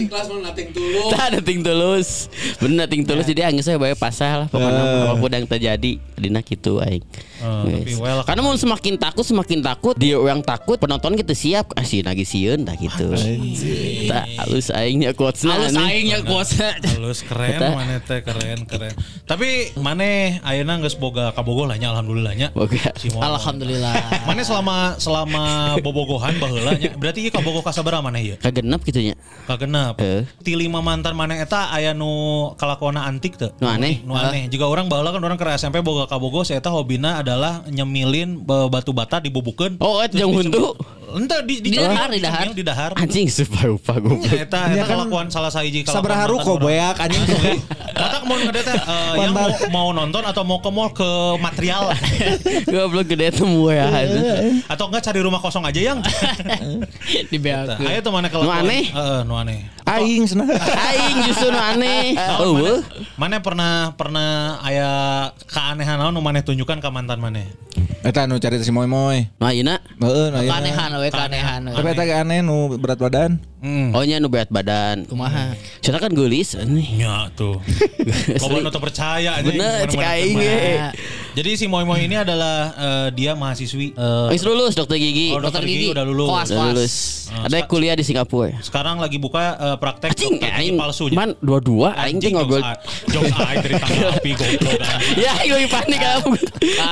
[1.10, 2.30] Tah ada ting tulus.
[2.62, 6.46] Bener ting tulus jadi angin saya bae pasah lah pokoknya apa pun yang terjadi dina
[6.46, 7.02] kitu aing.
[7.44, 8.00] Tapi Guys.
[8.00, 12.24] well, Karena mau semakin takut semakin takut dia orang takut penonton kita siap kasih lagi
[12.24, 13.12] sieun dah gitu.
[14.08, 16.80] Tak halus aingnya quotesna Halus aingnya kuasa.
[16.80, 18.96] Halus keren mana teh keren keren.
[19.28, 22.48] Tapi mana ayeuna geus boga kabogoh lah nya alhamdulillah nya.
[22.56, 22.96] Boga.
[23.20, 24.24] Alhamdulillah.
[24.24, 25.44] Mana selama selama
[25.84, 26.96] bobogohan baheula nya.
[26.96, 28.40] Berarti ieu kabogoh kasabaraha mana ieu?
[28.40, 29.16] Kagenep gitu nya.
[29.46, 30.00] Kagenep.
[30.00, 30.24] Eh.
[30.40, 33.52] Ti lima mantan mana eta aya nu kalakuana antik teu?
[33.60, 34.00] Nu aneh.
[34.08, 34.48] Nu aneh.
[34.48, 38.70] Juga orang baheula kan orang ke SMP boga kabogoh saya eta hobina adalah nyemilin be-
[38.70, 39.82] batu bata dibubukeun.
[39.82, 40.78] Oh, et jeung huntu.
[41.14, 42.46] Ente di di, Di dahar, di dahar.
[42.50, 42.92] di dahar.
[42.98, 44.26] Anjing supaya-upaya goblok.
[44.28, 47.22] Eta Nya eta kan kelakuan salah sahiji kelakuan Sabraha mantan ruko boyak anjing.
[47.94, 51.94] Mata mau ngede teh eh, yang mau, mau nonton atau mau ke mall ke material
[52.74, 53.86] Goblok gede temu ya.
[54.66, 56.00] atau enggak cari rumah kosong aja yang
[57.32, 57.78] Di beak.
[57.78, 58.90] ayo tuh mana kalau Nu aneh?
[58.90, 59.70] Heeh, nu aneh.
[59.86, 60.48] Aing cenah.
[60.90, 62.18] Aing justru nu aneh.
[62.18, 62.74] Mana,
[63.16, 64.90] mana pernah pernah aya
[65.46, 67.46] keanehan naon nu maneh tunjukkan ke mantan maneh?
[68.04, 69.32] Eta nu cari si moy moy.
[69.40, 70.52] Nah, ayeuna Heeh, nah ieu.
[70.52, 71.60] Keanehan we keanehan.
[71.64, 71.72] we.
[71.72, 73.40] Tapi eta ge aneh nu berat badan.
[73.64, 73.96] Hmm.
[73.96, 75.08] Oh nya nu berat badan.
[75.08, 75.56] Kumaha?
[75.80, 77.00] Saya kan gelis nih.
[77.00, 77.64] Ya tuh.
[78.44, 79.56] Kau nu teu percaya anjing.
[79.56, 80.36] Bener, cek aing.
[81.34, 85.34] Jadi si Moy Moy ini adalah eh, dia mahasiswi eh, Wis lulus dokter gigi.
[85.34, 85.90] Oh, Dokter gigi.
[85.90, 86.30] udah lulus.
[86.30, 86.70] Koas, Udah koas.
[86.70, 86.94] lulus.
[87.34, 88.54] Ah, Ada kuliah di Singapura.
[88.62, 91.04] sekarang lagi buka eh, praktek Anjing, dokter gigi aing palsu.
[91.10, 92.62] man dua-dua aing teh ngobrol.
[93.10, 94.78] Jokes aing dari tanggal api goblok.
[95.24, 96.32] Ya, aing lagi panik kamu.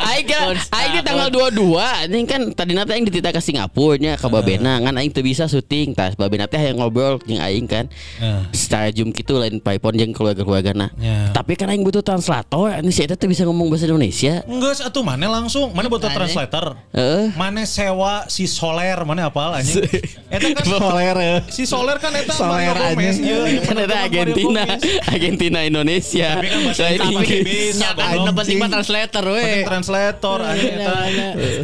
[0.09, 4.25] Aing kan aing tanggal 22, anjing kan tadi nanti aing dititah ke Singapura nya ke
[4.25, 5.93] Babena, kan aing teu bisa syuting.
[5.93, 7.85] Tas Babena teh yang ngobrol jeung aing kan.
[8.17, 8.41] Eh.
[8.51, 10.89] Secara Zoom gitu lain paipon jeung keluarga-keluargana.
[10.97, 11.29] Ya.
[11.29, 14.30] Tapi kan aing butuh translator, ini si eta teu bisa ngomong bahasa Indonesia.
[14.45, 15.71] Enggak, atuh mana langsung.
[15.71, 16.79] Mana butuh translator.
[16.91, 17.33] Heeh.
[17.33, 19.83] Mana sewa si Soler, mana apal anjing.
[20.27, 21.35] Eta kan Soler ya.
[21.47, 23.17] si Soler kan eta Soler Gomez.
[23.17, 24.63] Iya, iya, Kan Mario Argentina.
[25.05, 26.29] Argentina Indonesia.
[26.37, 27.75] Tapi kan Lain Inggris Inggris.
[27.75, 27.87] bisa.
[27.91, 29.41] Ya kan penting mah translator we.
[29.41, 30.93] Penting translator anjing eta.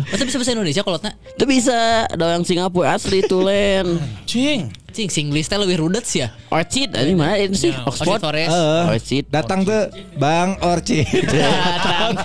[0.07, 1.11] Masa bisa bahasa Indonesia kolotna?
[1.33, 3.97] Itu bisa, ada yang Singapura asli tulen.
[4.25, 4.67] Cing.
[4.97, 6.33] Cing Singlish teh lebih rudet sih ya.
[6.49, 7.69] Orchid, ini mana itu sih?
[7.69, 8.17] Ya, Oxford.
[8.17, 8.49] Orchid Forest.
[8.49, 8.83] Heeh.
[8.89, 9.23] Orchid.
[9.29, 11.05] Datang tuh Bang Orci.
[11.37, 12.17] Datang.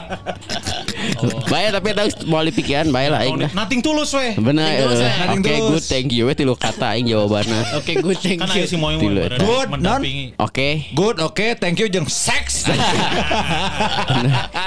[1.53, 3.51] Baik tapi tahu mau pikiran baik lah aing dah.
[3.53, 4.33] Nothing tulus weh.
[4.41, 4.65] Benar.
[4.73, 4.87] Eh, eh.
[4.89, 5.69] Oke, Nothing tulus.
[5.69, 5.85] good.
[5.85, 6.25] Thank you.
[6.25, 7.61] We tilu kata aing jawabannya.
[7.79, 8.65] Oke, good thank Kan you.
[8.65, 9.21] aya si Moy Moy Tilu.
[9.21, 10.27] berada Good, mendampingi.
[10.41, 10.69] Oke.
[10.97, 12.65] Good, oke, thank you jeung seks.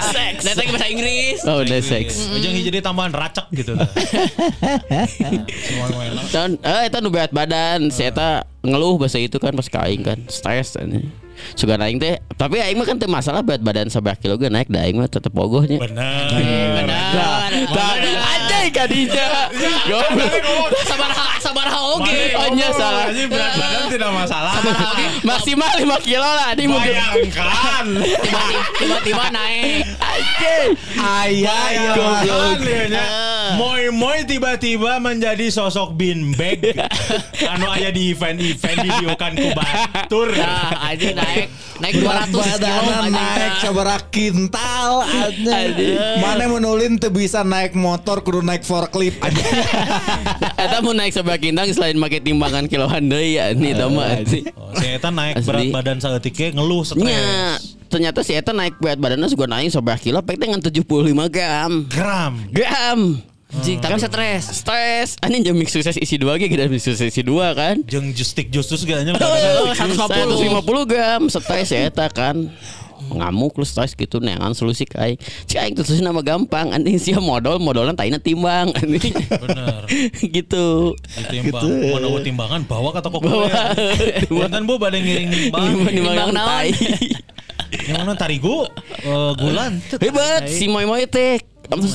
[0.05, 0.41] Seks.
[0.45, 1.39] Datang bahasa Inggris.
[1.47, 2.29] Oh, udah seks.
[2.35, 3.73] Ujung jadi tambahan racak gitu.
[5.09, 5.41] Si.
[6.29, 8.29] Dan eh itu nu berat badan, saya eta
[8.59, 11.07] ngeluh bahasa itu kan pas ka aing kan, stres ini.
[11.55, 14.67] Suga aing teh, tapi aing mah kan teu masalah berat badan sabar kilo ge naik
[14.67, 15.79] da aing mah tetep ogohnya.
[15.79, 16.31] Benar.
[16.83, 17.51] Benar.
[18.65, 19.29] Anjay kadija.
[19.85, 20.73] Goblok.
[20.89, 22.33] Sabar sabar oge.
[22.33, 23.13] Oh, nya salah.
[23.13, 24.53] Anjing berat badan tidak masalah.
[25.21, 26.93] Maksimal 5 kilo lah ini mungkin.
[26.97, 27.85] Bayangkan.
[28.81, 29.85] Tiba-tiba naik.
[30.01, 30.65] Anjay.
[30.97, 31.93] Ayah, ya.
[32.89, 33.05] Nya.
[33.53, 36.65] Moy Moy tiba-tiba menjadi sosok bin bag
[37.53, 40.33] anu aya di event-event di diokan ku batur.
[40.33, 45.99] Nah, aja naik naik 200 Berat kilo naik sabaraha kintal anjing.
[46.17, 49.43] Mana menulin teu bisa naik motor kudu naik forklift anjing.
[50.55, 54.21] Eta mau naik sebelah kintang selain pakai timbangan kiloan deui ya ini tah mah.
[54.55, 57.01] Oh, si Eta naik berat badan saeutik ngeluh stres.
[57.01, 60.85] Nya, ternyata si Eta naik berat badannya juga naik sebelah kilo, pek dengan 75
[61.27, 61.71] gram.
[61.89, 62.33] Gram.
[62.53, 63.01] Gram.
[63.55, 64.43] Anjing, tapi stres.
[64.51, 65.09] Stres.
[65.23, 67.79] Anjing jam mix sukses isi dua ge kita mix sukses isi dua kan.
[67.87, 70.59] Jeung justik justus gaknya Oh, 150.
[70.59, 72.51] 150 gram stres ya Eta kan.
[73.11, 77.61] Ngamuk lu stres gitu neangan solusi kai cik aing tuh nama gampang anjing sia modal
[77.61, 79.83] modalan taina timbang anjing Bener.
[80.35, 81.63] gitu Ditimbang.
[81.65, 83.49] Mau nawa timbangan bawa ke toko kue.
[84.49, 85.63] Dan bu pada ngiring nimbang.
[85.89, 86.65] Nimbang naon?
[87.89, 88.67] Yang mana tarigu?
[89.03, 89.81] Eh, gulan.
[89.99, 91.87] hebat si moy moy teh kamu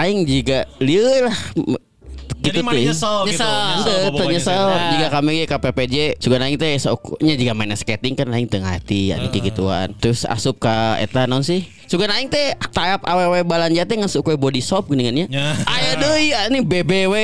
[0.00, 1.38] aing juga lieu lah
[2.42, 2.84] Jadi mana teh.
[2.90, 3.30] nyesel gitu.
[3.38, 3.98] Nyesel.
[4.10, 4.90] Boboganya penyesal teh.
[4.98, 9.30] jika kami KPPJ juga naing teh soknya jika main skating kan naing teu hati anu
[9.30, 9.88] kayak gituan.
[10.02, 11.64] Terus asup ka eta naon sih?
[11.86, 15.26] Juga naing teh tahap awewe balanja teh ngasuk body shop geuningan nya.
[15.30, 15.46] Ya.
[15.70, 17.14] Aya deui ini BBW.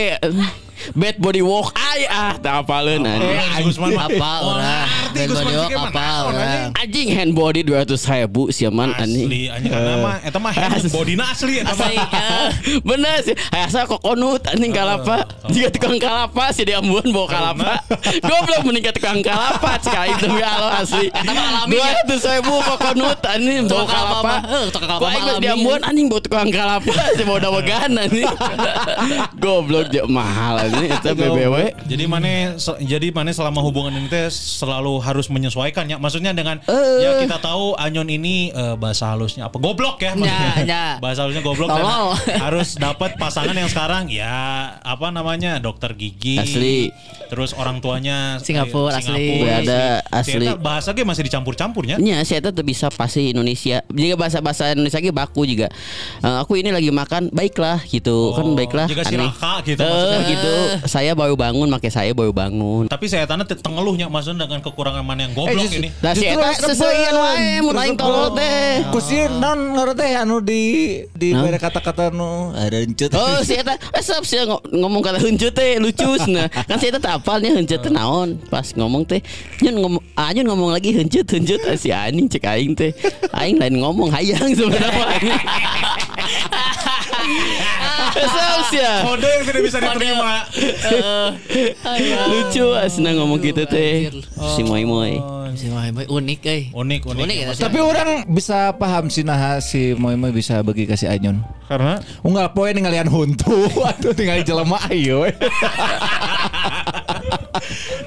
[0.94, 3.37] Bad body walk ay ah tak apaleun anjing.
[3.37, 3.90] Eh, Gusman.
[3.98, 4.87] Apa orang?
[5.12, 6.67] Bad body sih walk apa orang?
[6.79, 9.29] Anjing hand body 200 ribu siaman anjing.
[9.29, 11.88] Asli, anjing karena mah eta mah hand bodina asli eta mah.
[11.88, 12.46] Asli, eh.
[12.87, 15.27] Bener sih, asa kokonut anjing kalapa.
[15.50, 17.71] Jika tukang kalapa sih dia ambuan bawa kalapa.
[18.23, 21.08] Goblok meningkat tukang kalapa sekali demi Allah asli.
[21.10, 21.92] Eta mah alami, Dua ya.
[22.04, 25.40] ratus ribu kokonut anjing bawa kalapa eh, tukang kalapa alami.
[25.42, 28.29] dia ambuan anjing bawa tukang kalapa sih bawa dawegan anjing.
[29.42, 31.54] Goblok mahal anjing eta BBW.
[31.85, 32.29] Jadi mana
[32.92, 35.96] jadi mana selama hubungan ini teh selalu harus menyesuaikan ya.
[35.96, 37.00] Maksudnya dengan Eh.
[37.00, 40.06] ya kita tahu Anyon ini eh, bahasa halusnya apa goblok ya.
[40.08, 40.64] Ya, maksudnya.
[40.64, 40.85] ya.
[40.98, 41.85] Bahasa halusnya goblok dan
[42.44, 44.37] harus dapat pasangan yang sekarang ya
[44.79, 46.37] apa namanya dokter gigi.
[46.37, 46.90] Asli.
[47.29, 49.26] Terus orang tuanya Singapura, eh, asli.
[49.38, 50.48] Wih, ada, asli.
[50.48, 52.00] eta bahasa ge masih dicampur-campurnya.
[52.00, 53.85] Nya saya tetap bisa pasti Indonesia.
[53.87, 55.68] Jika bahasa bahasa Indonesia ge baku juga.
[56.20, 58.33] Eh, aku ini lagi makan, baiklah gitu.
[58.33, 58.88] kan Oh, baiklah.
[58.88, 59.29] jika si aneh.
[59.29, 60.20] Raka gitu maksudnya.
[60.24, 60.54] gitu.
[60.85, 62.87] Saya baru bangun, makanya saya baru bangun.
[62.87, 65.88] Tapi saya tanya tengeluhnya maksudnya dengan kekurangan mana yang goblok justru- ini.
[65.98, 67.13] Nah, si eta banget.
[67.15, 68.69] wae mun Resep tolol teh.
[68.88, 70.63] Kusin non ngerti anu di
[71.11, 71.42] di Nah.
[71.42, 73.11] bere kata-kata nu ada encut.
[73.19, 76.48] Oh, si eta eh, sap sih ngo- ngomong kata huncut teh lucu nah.
[76.48, 78.38] Kan si eta tak apalnya huncut teh naon.
[78.46, 79.21] Pas ngomong teh
[79.61, 81.27] nyun ngomong anyun ngomong lagi huncut
[81.65, 82.92] Ah, si anjing cek aing teh.
[83.31, 85.37] Aing lain ngomong hayang sebenarnya
[87.18, 87.58] anjing.
[88.29, 88.94] Sap sih ya.
[89.04, 90.35] Kode yang tidak bisa diterima.
[92.29, 94.12] Lucu asna ngomong gitu teh.
[94.56, 95.18] Si moy moy.
[95.58, 96.62] Si Moy Moy unik euy.
[96.70, 97.22] Unik, unik.
[97.24, 97.46] Unik ya.
[97.56, 101.42] Tapi orang bisa paham sih nah si Moy Moy bisa bagi kasih Anyun.
[101.66, 103.66] Karena Unggal poe ninggalian huntu.
[103.90, 105.26] Aduh tinggal jelema ayo.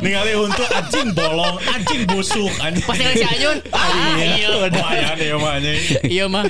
[0.01, 2.83] ningali untuk anjing bolong, anjing busuk, anjing.
[2.83, 3.57] Pasti kali si Anyun.
[3.69, 3.87] Ah,
[4.17, 4.47] iya.
[4.51, 5.79] Lumayan ya mah anjing.
[6.03, 6.43] Iya mah.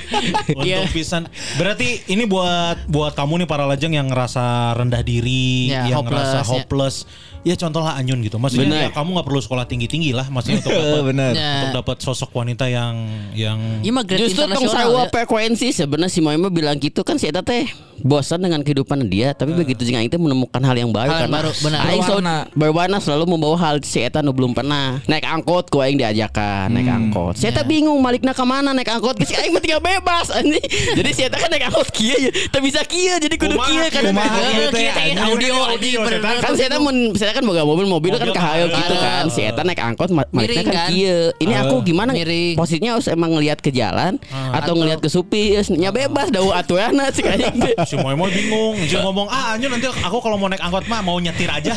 [0.58, 0.76] Iya.
[0.82, 1.28] Untuk pisan.
[1.54, 4.42] Berarti ini buat buat kamu nih para lajeng yang ngerasa
[4.74, 6.48] rendah diri, Ya, yang hopeless, ngerasa ya.
[6.48, 6.96] hopeless.
[7.42, 8.38] Ya contoh lah Anyun gitu.
[8.38, 8.82] Maksudnya Bener.
[8.86, 11.32] ya, kamu nggak perlu sekolah tinggi-tinggi lah maksudnya untuk dapat Bener.
[11.34, 11.50] Ya.
[11.58, 12.94] untuk dapat sosok wanita yang
[13.34, 15.10] yang Iya mah Justru tong sawa ya.
[15.10, 17.66] frekuensi sebenarnya si Moy mah bilang gitu kan si eta teh
[18.02, 21.22] bosan dengan kehidupan dia tapi begitu jeung aing teh menemukan hal yang baru Hal yang
[21.24, 21.78] karena baru, benar.
[21.82, 22.36] aing Berwarna.
[22.52, 24.98] berwarna selalu membawa hal si eta nu belum pernah.
[25.04, 27.34] Naik angkot ku aing diajakan naik angkot.
[27.34, 30.60] Si eta bingung malikna ka mana naik angkot si aing tinggal bebas anjing.
[30.98, 34.02] Jadi si eta kan naik angkot kieu ya teu bisa kieu jadi kudu kieu kan
[34.02, 34.92] gitu ya,
[35.22, 35.98] audio Audio,
[36.38, 39.00] kan saya mun saya kan boga mobil mobil kan kahayo gitu ada.
[39.00, 39.24] kan.
[39.28, 40.88] Si eta naik angkot ma- malikna kan kan?
[40.88, 41.30] kieu.
[41.38, 42.10] Ini aku gimana?
[42.12, 42.54] Miring.
[42.54, 47.08] posisinya harus emang ngelihat ke jalan atau Atau- ngelihat ke supir nya bebas dawu aturanna
[47.10, 50.48] sih kayak gitu si Moy Moy bingung, dia ngomong ah Anyun nanti aku kalau mau
[50.48, 51.76] naik angkot mah mau nyetir aja.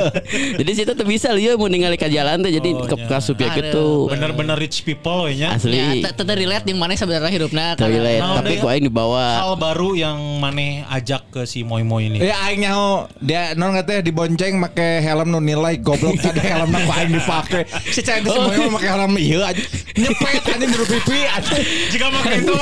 [0.58, 3.50] jadi situ tuh bisa lieu mun ningali ke jalan teh jadi Oh, ke ke supir
[3.50, 5.52] gitu Bener-bener rich people we nya.
[5.52, 8.72] asli Ya, te- te- relate yang mana sebenarnya hidupnya toilet Nah, tapi ku ya.
[8.72, 12.22] aing dibawa Hal baru yang maneh ajak ke si Moy Moy ini.
[12.22, 16.90] Ya aing nyaho dia non katanya dibonceng make helm nu nilai goblok tadi helm ku
[16.90, 17.60] aing dipake.
[17.90, 19.60] Si cai si Moy Moy make helm ieu aja.
[19.92, 21.64] Nyepet anjing buru pipi anjing.
[21.90, 22.54] Jika makan itu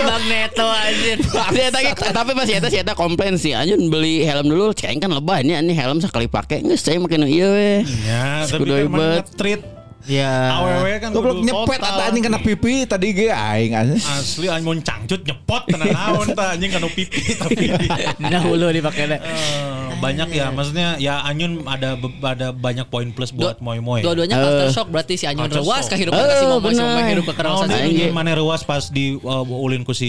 [0.00, 1.16] Magneto anjir.
[1.22, 4.88] Si eta ge- tapi pas eta si eta komplain sih anjun beli helm dulu cek
[4.88, 8.48] aing kan lebah ini ini helm sekali pakai geus saya make nu ieu we Ya,
[8.48, 9.62] tapi kan nge-treat
[10.08, 10.56] Ya.
[10.56, 13.76] awewe kan Goblok nyepet atau anjing kena pipi tadi ge aing.
[13.76, 17.68] Asli anjing mau cangcut nyepot tenan naon tah anjing kena pipi tapi
[18.32, 19.20] Dahulu dipakai deh.
[20.00, 21.92] Eh, banyak ya maksudnya ya Anyun ada
[22.24, 24.00] ada banyak poin plus buat Moy Moy.
[24.00, 24.40] Dua-duanya Eh.
[24.40, 26.88] culture shock berarti si Anyun rewas kehidupan Eh, kasih mama si bener.
[26.88, 29.92] mama hidup ke Naon kerausan dia si ini maneh rewas pas di uh, ulin ku
[29.92, 30.08] si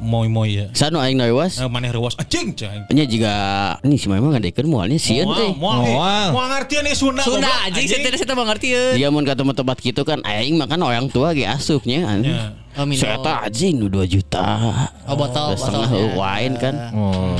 [0.00, 0.66] Moy Moy ya.
[0.74, 2.82] sanu aing nawas Eh, maneh rewas anjing cai.
[2.88, 3.32] nya juga
[3.80, 6.26] ini si memang ngadekeun moalnya sieun teh Moal, moal, Moal.
[6.34, 7.22] moal ngartian nih Sunda.
[7.22, 8.82] Sunda anjing saya tidak saya mengerti ya.
[8.96, 12.50] dia mun ka tempat-tempat gitu kan aing makan orang tua ge asupnya anjing Ya.
[12.74, 12.86] Oh.
[12.94, 14.54] Saya anjing nu 2 juta.
[15.02, 16.14] Oh, botol, Dua setengah botolnya.
[16.14, 16.74] wine kan.
[16.94, 17.34] Oh.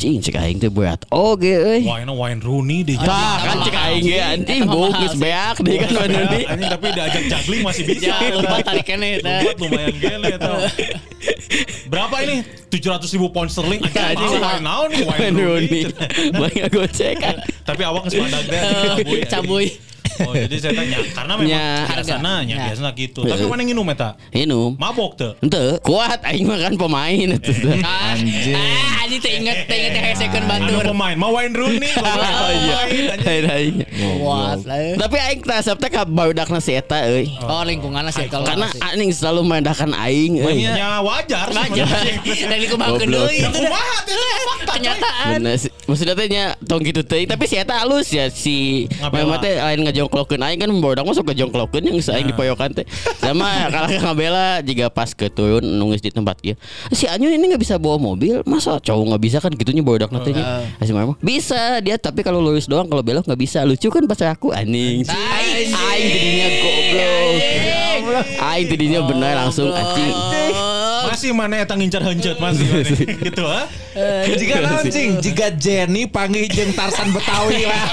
[0.00, 1.04] Anjing cek aing teh berat.
[1.12, 1.84] Oke euy.
[1.84, 2.96] Wine wine Rooney deh.
[2.96, 5.20] Tah kan cek aing ge anjing Eta buk mahal geus sih.
[5.20, 6.44] beak deui kan mana deui.
[6.48, 8.08] Anjing tapi diajak juggling masih bisa.
[8.08, 9.34] Ya, lupa tarikannya eta.
[9.44, 10.56] Lupa lumayan gele tau.
[11.92, 12.36] Berapa ini?
[12.72, 13.84] 700 ribu pound sterling.
[13.84, 14.40] Anjing Anjing.
[14.40, 15.80] mahal wine naon nih wine Wine Rooney.
[15.84, 16.32] Rooney.
[16.32, 17.36] Banyak gocek kan.
[17.68, 19.68] Tapi awak geus badag deh cabuy.
[20.20, 20.26] Eh.
[20.26, 21.66] Oh, jadi saya tanya karena memang Nya.
[21.88, 22.64] biasanya nya Ya.
[22.68, 23.20] biasanya gitu.
[23.22, 24.10] Tapi mana nginum eta?
[24.30, 24.70] Minum.
[24.76, 25.32] Mabok tuh.
[25.40, 27.52] Henteu, kuat aing mah kan pemain itu.
[27.80, 28.52] Ah, Anjing.
[28.52, 30.84] Ah, anjing teh inget teh inget teh second Anu batur.
[30.90, 31.90] pemain, mau wine Rooney.
[32.00, 32.76] Oh iya.
[33.50, 33.74] Aing.
[34.20, 34.78] Kuat lah.
[34.78, 34.92] ya.
[34.98, 37.30] Tapi aing tasap teh ka baudakna si eta euy.
[37.40, 40.62] Oh lingkungan sih kalau Karena aing selalu mendahkan aing euy.
[40.62, 41.48] Ya wajar.
[41.48, 41.84] aja.
[42.22, 43.24] Dan dikumahakeun Goblok.
[43.24, 43.62] deui Ya itu dah.
[43.62, 44.72] kumaha teh itu fakta.
[44.72, 45.38] Kenyataan.
[45.86, 48.86] Maksudnya teh nya tong gitu teh tapi si eta halus ya si.
[49.00, 52.04] Mama teh lain ngejong ngejongklokeun aing kan bodak mah sok ngejongklokeun yang Nah.
[52.04, 52.82] saing di poyokan teh.
[53.22, 56.58] Sama kalau ngabela jika pas ke turun nunggu di tempat ieu.
[56.90, 60.34] Si Anyun ini nggak bisa bawa mobil, masa cowok nggak bisa kan gitunya bodak nanti
[60.34, 60.66] nya.
[60.82, 63.62] Si Mama bisa dia tapi kalau lurus doang kalau belok nggak bisa.
[63.62, 65.06] Lucu kan pacar aku anjing.
[65.06, 67.32] Aing tadinya goblok.
[68.42, 70.10] Aing tadinya bener langsung anjing.
[71.10, 72.86] Masih mana eta ngincar hencut masih mana.
[73.26, 73.66] gitu ah.
[74.30, 77.86] Jika launching, jika Jenny panggil jeung Tarsan Betawi lah.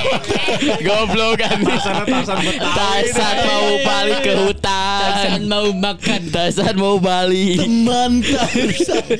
[0.86, 1.58] Goblok kan.
[1.66, 2.78] Tarzan Tarzan Betawi.
[2.78, 5.02] Tarzan mau balik ke hutan.
[5.02, 6.22] Tarzan mau makan.
[6.30, 7.58] Tarzan mau balik.
[7.58, 9.18] Teman Tarsan.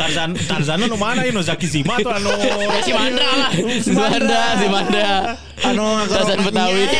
[0.00, 2.32] Tarzan Tarzan nu mana ini Zaki Zima atau anu
[2.86, 3.50] Si Mandra lah.
[4.56, 5.36] Si Manda.
[5.60, 6.84] Anu Tarzan Betawi.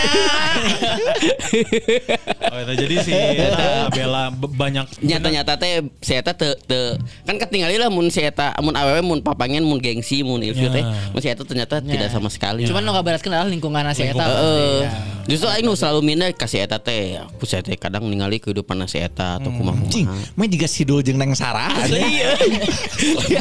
[2.50, 7.38] Oh, eta jadi si eta Bella be- banyak Nyata-nyata teh si eta teu teu kan
[7.38, 10.74] ketinggalan lah mun si eta mun awewe mun papangen mun gengsi mun ilfil Ya.
[10.74, 10.84] teh
[11.14, 12.66] mun si eta ternyata tidak sama sekali.
[12.66, 14.22] Cuman nu ngabaratkeun adalah lingkungan si eta.
[14.26, 14.90] Iya.
[15.26, 17.22] Justru aing nu selalu minda ka si eta teh.
[17.22, 19.78] Aku si eta ningali ningali kehidupan si eta atau kumaha.
[19.90, 21.70] Cing, main juga sidul jeung Neng Sarah.
[22.98, 23.40] Iya.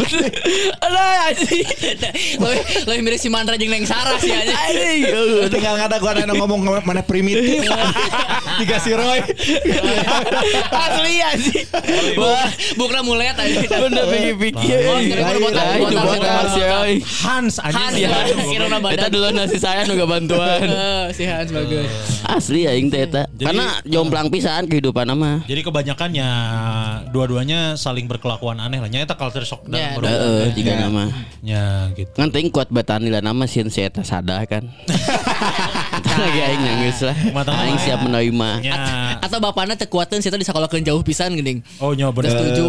[0.79, 1.65] Alah anjing.
[2.85, 4.53] Lebih mirip si Mandra jeung Neng Sarah sih aja.
[4.67, 5.01] Anjing.
[5.49, 7.65] Tinggal ngada gua ada ngomong mana primitif.
[8.57, 9.19] Tiga si Roy.
[10.69, 11.65] Asli anjing.
[12.15, 13.59] Wah, Bukan mulet aja.
[13.79, 14.77] bener pikir-pikir.
[14.85, 14.99] Oh.
[17.19, 18.05] Hans Hans anjing.
[18.05, 18.19] ya.
[18.49, 18.95] Irona goblok.
[18.95, 20.65] Eta dulu nasi saya nu bantuan.
[20.65, 21.87] Eh, si Hans bagus.
[22.25, 23.25] Asli aing teh eta.
[23.29, 25.43] Jadi- Karena jomplang pisan kehidupan mah.
[25.45, 26.27] Jadi kebanyakannya
[27.09, 28.89] dua-duanya saling berkelakuan aneh lah.
[28.89, 30.51] Nya eta culture shock Ya, dalam Heeh, berhubungan.
[30.53, 31.03] tiga nama.
[31.39, 32.11] Ya gitu.
[32.11, 34.65] Ngan teuing kuat batan nila nama sieun si eta sadah kan.
[36.09, 37.15] Lagi aing nangis lah.
[37.45, 38.49] Aing siap menerima.
[38.59, 38.75] Ya.
[39.19, 41.61] Atau bapaknya tekuatan sih di sekolahkeun jauh pisan geuning.
[41.77, 42.33] Oh nyo bener.
[42.33, 42.65] Udah setuju.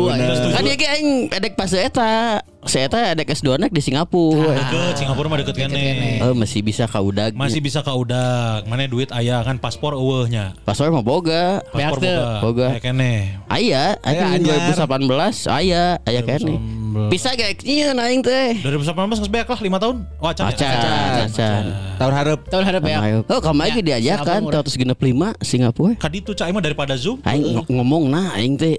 [0.52, 2.44] Kan dia ge aing edek pas eta.
[2.68, 4.52] Si eta edek S2 nek di Singapura.
[4.52, 6.20] Deket Singapura mah deket kene.
[6.20, 7.32] Oh, masih bisa ka udag.
[7.32, 8.68] Masih bisa ke udah.
[8.68, 10.52] Mana duit aya kan paspor eueuhnya.
[10.68, 11.64] Paspor mah boga.
[11.72, 12.28] Paspor boga.
[12.44, 12.66] Boga.
[12.76, 13.12] Kayak kene.
[13.48, 14.76] Aya, aya anyar.
[14.76, 16.79] 2018 aya, aya kene.
[17.10, 18.58] Bisa ge ieu aing teh.
[18.62, 19.96] 2019 geus beak lah 5 tahun.
[20.18, 20.44] Oh acan.
[20.48, 20.54] ya?
[20.54, 21.64] Acan, acan.
[22.00, 22.40] Tahun harap.
[22.48, 22.98] Tahun harap ya.
[23.04, 23.18] Ayo.
[23.28, 25.34] Oh, kamu lagi diajakan Singapura.
[25.44, 25.94] 365 Singapura.
[26.00, 27.20] Kaditu cai mah daripada Zoom.
[27.22, 28.74] Aing ng- ngomong nah aing teh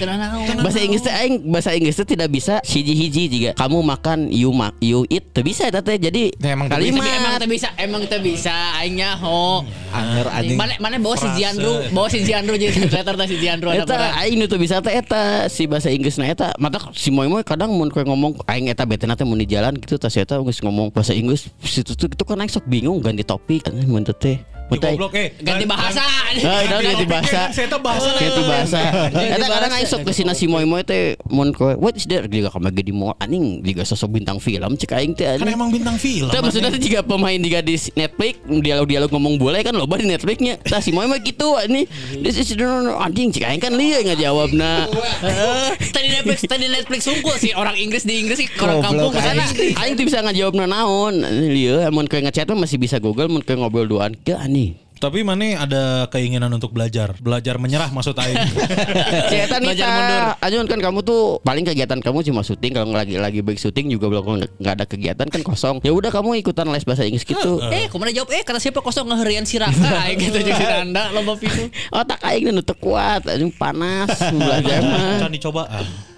[0.00, 0.62] naon.
[0.64, 4.74] bahasa Inggris teh aing bahasa Inggris teh tidak bisa hiji-hiji jika kamu makan you mak
[4.80, 6.66] you eat teu bisa eta teh jadi Ya, emang.
[6.66, 9.62] Tapi emang kalimat teu bisa, emang teu bisa aing nyaho.
[9.92, 10.58] Anger anjing.
[10.58, 11.28] Mana mana bawa si.
[11.32, 14.80] Jiandru, bawa si Jiandru jadi translator teh si Jiandru ada Eta aing nu teu bisa
[14.80, 18.88] teh eta si bahasa Inggrisna eta mata si moy moy kadang mun ngomong aing eta
[18.88, 22.64] betena teh di jalan gitu tas eta ngomong bahasa Inggris situ tuh kan aing sok
[22.64, 23.60] bingung ganti topik
[24.08, 24.40] teu teh
[24.78, 25.34] Teh- goblok eh.
[25.40, 26.02] Ganti bahasa.
[26.02, 27.40] Ah, itu ganti bahasa.
[27.52, 28.80] Saya tuh bahasa Ganti bahasa.
[29.12, 32.48] Eta kadang aing sok kesina si moy moy teh mun kowe what is there juga
[32.48, 36.30] kamage di mall anjing juga sosok bintang film cek aing teh Kan emang bintang film.
[36.30, 40.62] Teh maksudnya teh jika pemain juga di Netflix dialog-dialog ngomong boleh kan loba di Netflixnya.
[40.62, 41.84] Tah si moy mah gitu ini.
[42.22, 44.86] This is the anjing cek aing kan lieu ngajawabna.
[45.94, 49.44] Tadi Netflix, tadi Netflix sungkul sih orang Inggris di Inggris sih orang kampung ke sana.
[49.82, 51.14] Aing teu bisa ngajawabna naon.
[51.50, 54.14] Lieu mun kowe ngechat mah masih bisa Google mun kowe ngobrol duaan.
[54.22, 54.61] Ke anjing.
[55.02, 58.38] Tapi mana ada keinginan untuk belajar, belajar menyerah maksud aing.
[59.34, 60.20] Eta Belajar mundur.
[60.30, 63.90] Nita Ajun kan kamu tuh paling kegiatan kamu cuma syuting kalau lagi lagi break syuting
[63.90, 65.82] juga belum nggak ada kegiatan kan kosong.
[65.82, 67.58] Ya udah kamu ikutan les bahasa Inggris gitu.
[67.74, 68.30] Eh, ke mana jawab?
[68.30, 69.90] Eh, kata siapa kosong ngeherian si Raka?
[70.06, 71.66] Aing gitu jeung si Nanda lomba pitu.
[71.90, 74.06] Otak aing nu teu kuat, anjing panas
[74.38, 75.26] belajar mah.
[75.26, 75.66] Dicoba.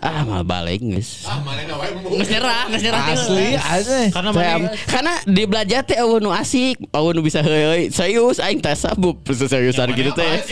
[0.05, 0.21] Ah.
[0.21, 1.25] Ah, malah balik geus.
[1.25, 3.05] Geus nyerah, geus nyerah.
[3.09, 3.99] Asli aja.
[4.13, 7.89] Karena Saya, mana karena di belajar teh eueuh nu asik, eueuh nu bisa heueuy.
[7.89, 10.45] Serius aing teh sabuk seriusan gitu teh.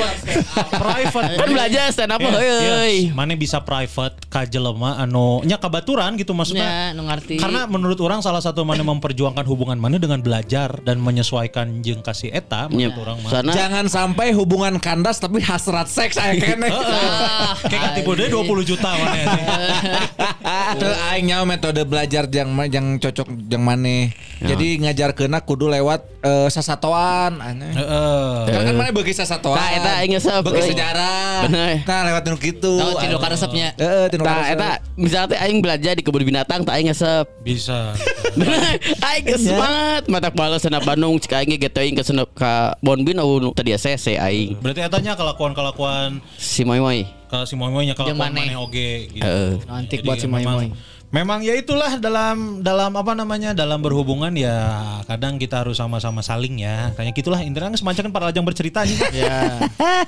[0.72, 1.36] private.
[1.36, 2.96] Kan belajar stand up Yes, heueuy.
[3.12, 6.64] Mana bisa private ka jelema anu nya kabaturan gitu maksudnya.
[6.64, 7.36] Ya, nu ngarti.
[7.36, 12.32] Karena menurut orang salah satu mana memperjuangkan hubungan mana dengan belajar dan menyesuaikan jeung kasih
[12.32, 13.28] eta menurut orang mah.
[13.28, 16.72] Sana Jangan sampai hubungan kandas tapi hasrat seks aya kene.
[16.72, 20.74] Ah, Kayak tipe dia 20 juta mana ya.
[20.78, 24.12] Teu aing nyaho metode belajar yang yang cocok yang maneh.
[24.42, 27.72] Jadi ngajarkeunna kudu lewat eh, sasatoan aneh.
[27.76, 28.30] Heeh.
[28.50, 29.54] Kan kan maneh beuki sasatoan.
[29.54, 30.70] Tah, eta aing ngesep, Beuki euy.
[30.74, 31.46] sejarah.
[31.46, 31.82] Bener.
[31.86, 32.72] Nah lewat nu kitu.
[32.74, 33.68] Tahu tinu karesepnya.
[33.78, 34.54] Heeh, tinu Tah karesep.
[34.58, 37.26] eta misalnya teh aing belajar di kebun binatang tah aing ngesep.
[37.46, 37.94] Bisa.
[38.38, 43.20] Bener, aing semangat mata kepala sana Bandung cek aing ge teuing ke sana ka Bonbin
[43.54, 44.58] tadi CC aing.
[44.58, 47.04] Berarti etanya kelakuan-kelakuan Si moy moy.
[47.32, 48.60] Kalau si moy nya Jeung kelakuan maneh.
[48.60, 49.24] oge gitu.
[49.24, 49.56] Heeh.
[49.72, 50.68] Antik buat si Moy-Moy.
[51.12, 56.64] Memang ya itulah dalam dalam apa namanya dalam berhubungan ya kadang kita harus sama-sama saling
[56.64, 56.88] ya.
[56.96, 58.96] Kayak gitulah intinya semacam kan para lajang bercerita nih.
[59.12, 59.60] Ya.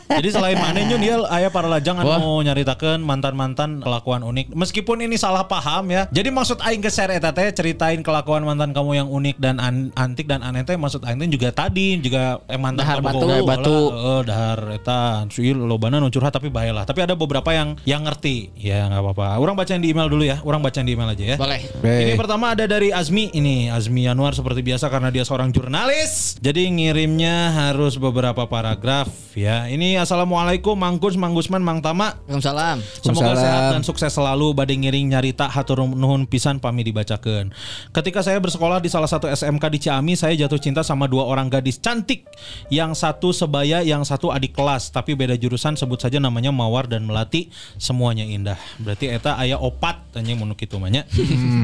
[0.09, 4.57] Jadi selain mana nyun dia aya para lajang anu nyaritakeun mantan-mantan kelakuan unik.
[4.57, 6.09] Meskipun ini salah paham ya.
[6.09, 10.25] Jadi maksud aing share eta teh ceritain kelakuan mantan kamu yang unik dan an- antik
[10.25, 13.21] dan aneh teh maksud aing teh juga tadi juga eh mantan Dahar batu.
[13.21, 13.77] gogoh Batu.
[13.93, 14.99] Heeh, dahar eta
[15.29, 16.89] sih lobana nu curhat tapi bahaya lah.
[16.89, 18.57] Tapi ada beberapa yang yang ngerti.
[18.57, 19.37] Ya nggak apa-apa.
[19.37, 20.41] Orang bacain di email dulu ya.
[20.41, 21.37] Orang bacain di email aja ya.
[21.37, 21.61] Boleh.
[21.83, 26.71] Ini pertama ada dari Azmi ini Azmi Yanuar seperti biasa karena dia seorang jurnalis jadi
[26.71, 32.79] ngirimnya harus beberapa paragraf ya ini Assalamualaikum Mangkus Mang Gusman Mang Tama Waalaikumsalam.
[33.01, 33.43] Semoga Waalaikumsalam.
[33.43, 37.51] sehat dan sukses selalu badai ngiring nyarita hatur nuhun pisan pami dibacakan.
[37.91, 41.49] Ketika saya bersekolah di salah satu SMK di Ciamis, saya jatuh cinta sama dua orang
[41.49, 42.29] gadis cantik.
[42.69, 47.09] Yang satu sebaya, yang satu adik kelas, tapi beda jurusan sebut saja namanya Mawar dan
[47.09, 47.49] Melati.
[47.81, 48.59] Semuanya indah.
[48.79, 51.03] Berarti eta aya opat tanya mun kitu mah nya.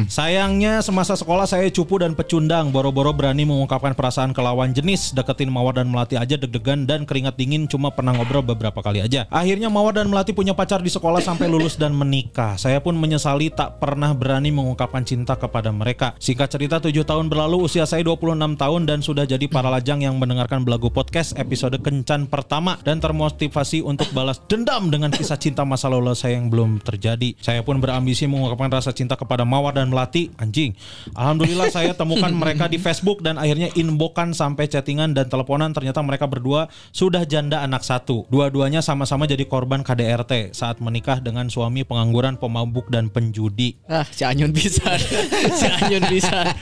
[0.09, 5.53] Sayangnya semasa sekolah saya cupu dan pecundang, boro-boro berani mengungkapkan perasaan ke lawan jenis, deketin
[5.53, 9.29] Mawar dan Melati aja deg-degan dan keringat dingin cuma pernah ngobrol beberapa kali aja.
[9.29, 12.57] Akhirnya Mawar dan Melati punya pacar di sekolah sampai lulus dan menikah.
[12.57, 16.17] Saya pun menyesali tak pernah berani mengungkapkan cinta kepada mereka.
[16.17, 20.17] Singkat cerita 7 tahun berlalu usia saya 26 tahun dan sudah jadi para lajang yang
[20.17, 25.91] mendengarkan belagu podcast episode kencan pertama dan termotivasi untuk balas dendam dengan kisah cinta masa
[25.91, 27.35] lalu saya yang belum terjadi.
[27.43, 30.29] Saya pun berambisi mengungkapkan rasa cinta kepada Mawar dan Melati.
[30.37, 30.75] Anjing.
[31.15, 36.27] Alhamdulillah saya temukan mereka di Facebook dan akhirnya inbokan sampai chattingan dan teleponan ternyata mereka
[36.27, 38.27] berdua sudah janda anak satu.
[38.29, 43.79] Dua-duanya sama-sama jadi korban KDRT saat menikah dengan suami pengangguran, pemabuk dan penjudi.
[43.87, 44.99] Ah, si Anyun bisa.
[45.59, 46.53] si Anyun bisa.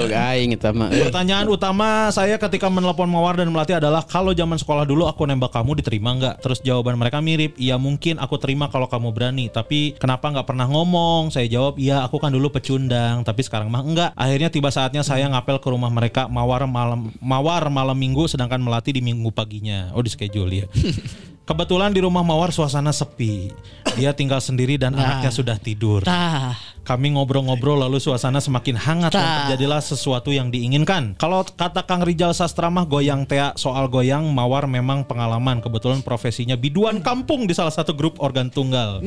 [0.00, 0.90] Goblok aing eta mah.
[0.90, 5.54] Pertanyaan utama saya ketika menelpon Mawar dan Melati adalah kalau zaman sekolah dulu aku nembak
[5.54, 6.34] kamu diterima nggak?
[6.42, 9.46] Terus jawaban mereka mirip, iya mungkin aku terima kalau kamu berani.
[9.52, 11.30] Tapi kenapa nggak pernah ngomong?
[11.30, 14.10] Saya jawab, iya aku kan dulu pecundang, tapi sekarang mah enggak.
[14.16, 18.96] Akhirnya tiba saatnya saya ngapel ke rumah mereka Mawar malam Mawar malam minggu, sedangkan Melati
[18.96, 19.92] di minggu paginya.
[19.94, 20.66] Oh di schedule ya.
[21.48, 23.50] Kebetulan di rumah Mawar suasana sepi.
[23.98, 26.06] Dia tinggal sendiri dan anaknya sudah tidur.
[26.06, 26.54] Tah.
[26.80, 29.36] Kami ngobrol-ngobrol lalu suasana semakin hangat dan Tah.
[29.44, 31.14] terjadilah sesuatu yang diinginkan.
[31.20, 35.60] Kalau kata Kang Rijal Sastra mah goyang tea soal goyang mawar memang pengalaman.
[35.60, 39.02] Kebetulan profesinya biduan kampung di salah satu grup organ tunggal.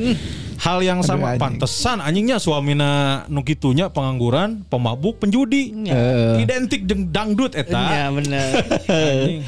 [0.62, 1.42] Hal yang sama anjing.
[1.42, 5.74] pantesan anjingnya suamina nu kitunya pengangguran, pemabuk, penjudi.
[6.40, 7.84] Identik jeung dangdut eta.
[7.90, 8.64] Ya bener.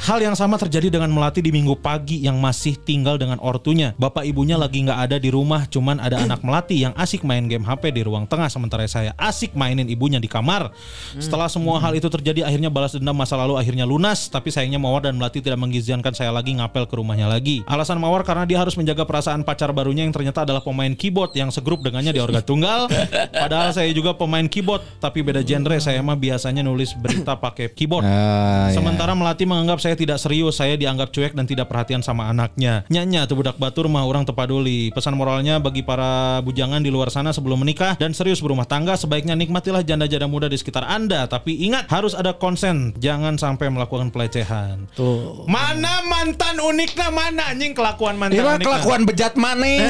[0.02, 3.92] Hal yang sama terjadi dengan Melati di minggu pagi yang masih tinggal dengan ortunya.
[3.96, 7.64] Bapak ibunya lagi nggak ada di rumah, cuman ada anak Melati yang asik main game
[7.64, 10.72] HP di ruang tengah sementara saya asik mainin ibunya di kamar.
[11.20, 14.32] Setelah semua hal itu terjadi, akhirnya balas dendam masa lalu akhirnya lunas.
[14.32, 17.60] Tapi sayangnya Mawar dan Melati tidak mengizinkan saya lagi ngapel ke rumahnya lagi.
[17.68, 21.52] Alasan Mawar karena dia harus menjaga perasaan pacar barunya yang ternyata adalah pemain keyboard yang
[21.52, 22.86] segrup dengannya di organ tunggal.
[23.34, 25.76] Padahal saya juga pemain keyboard, tapi beda genre.
[25.82, 28.06] Saya mah biasanya nulis berita pakai keyboard.
[28.06, 28.78] Ah, ya.
[28.78, 32.86] Sementara Melati menganggap saya tidak serius, saya dianggap cuek dan tidak perhatian sama anaknya.
[32.86, 34.94] Nyanya tuh budak batur mah orang tepaduli.
[34.94, 39.34] Pesan moralnya bagi para bujangan di luar sana sebelum menikah dan serius berumah tangga sebaiknya
[39.34, 44.86] nikmatilah janda-janda muda di sekitar Anda, tapi ingat harus ada konsen, jangan sampai melakukan pelecehan.
[44.94, 45.42] Tuh.
[45.44, 48.62] Mana mantan uniknya mana anjing kelakuan mantan uniknya?
[48.62, 49.66] kelakuan bejat mana?
[49.66, 49.82] Eh,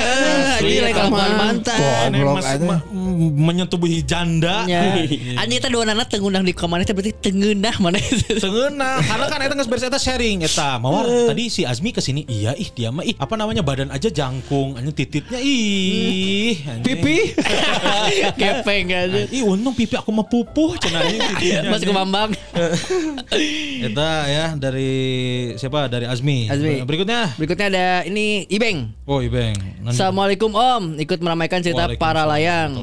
[0.57, 1.37] Asli, Ini eta kelakuan mah.
[1.37, 1.79] mantan.
[2.09, 2.65] Ini Goblok mas- aja.
[2.65, 4.65] ma- m- menyetubuhi janda.
[5.45, 8.33] Ani teh dua anak tengundang di kamar itu berarti tengenah mana itu.
[8.41, 10.81] Sengeuna karena kan eta geus beres eta sharing eta.
[10.81, 14.09] Mawar tadi si Azmi ke sini iya ih dia mah ih apa namanya badan aja
[14.09, 16.85] jangkung anjing tititnya ih anjing.
[16.87, 17.17] Pipi?
[18.33, 19.21] Kepeng aja.
[19.29, 21.71] Ih untung pipi aku mah pupuh cenah anjing tititnya.
[21.71, 22.31] Mas Kemambang.
[23.83, 24.93] Eta ya dari
[25.57, 25.87] siapa?
[25.87, 26.47] Dari Azmi.
[26.47, 26.83] Azmi.
[26.83, 27.33] Berikutnya.
[27.35, 28.93] Berikutnya ada ini Ibeng.
[29.07, 29.55] Oh, Ibeng.
[29.83, 32.75] Nan- Assalamualaikum Om, ikut meramaikan cerita para layang.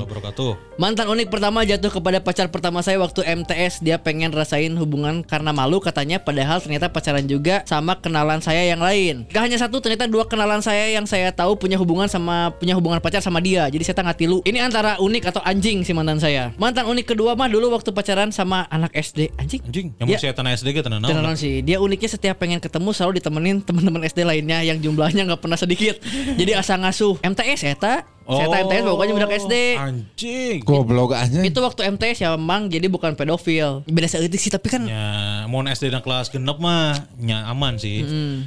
[0.74, 3.86] Mantan unik pertama jatuh kepada pacar pertama saya waktu MTS.
[3.86, 8.82] Dia pengen rasain hubungan karena malu katanya padahal ternyata pacaran juga sama kenalan saya yang
[8.82, 9.30] lain.
[9.30, 12.98] Gak hanya satu, ternyata dua kenalan saya yang saya tahu punya hubungan sama punya hubungan
[12.98, 13.70] pacar sama dia.
[13.70, 14.42] Jadi saya nggak tilu.
[14.42, 16.50] Ini antara unik atau anjing si mantan saya.
[16.58, 19.30] Mantan unik kedua mah dulu waktu pacaran sama anak SD.
[19.38, 19.62] Anjing.
[19.62, 20.18] Anjing, yang Ya.
[20.18, 20.98] masih tanah SD gitu nah.
[21.04, 25.42] Tenang sih, dia uniknya setiap pengen ketemu selalu ditemenin teman-teman SD lainnya yang jumlahnya nggak
[25.46, 26.02] pernah sedikit.
[26.40, 29.56] Jadi asa ngasuh MTS eta, saya Oh, MTS pokoknya budak SD.
[29.76, 30.56] Anjing.
[30.64, 31.40] Goblok aja.
[31.44, 33.84] Itu waktu MTS ya Mang jadi bukan pedofil.
[33.84, 38.04] Beda seeutik sih tapi kan Ya, mau SD dan kelas genep mah nya aman sih.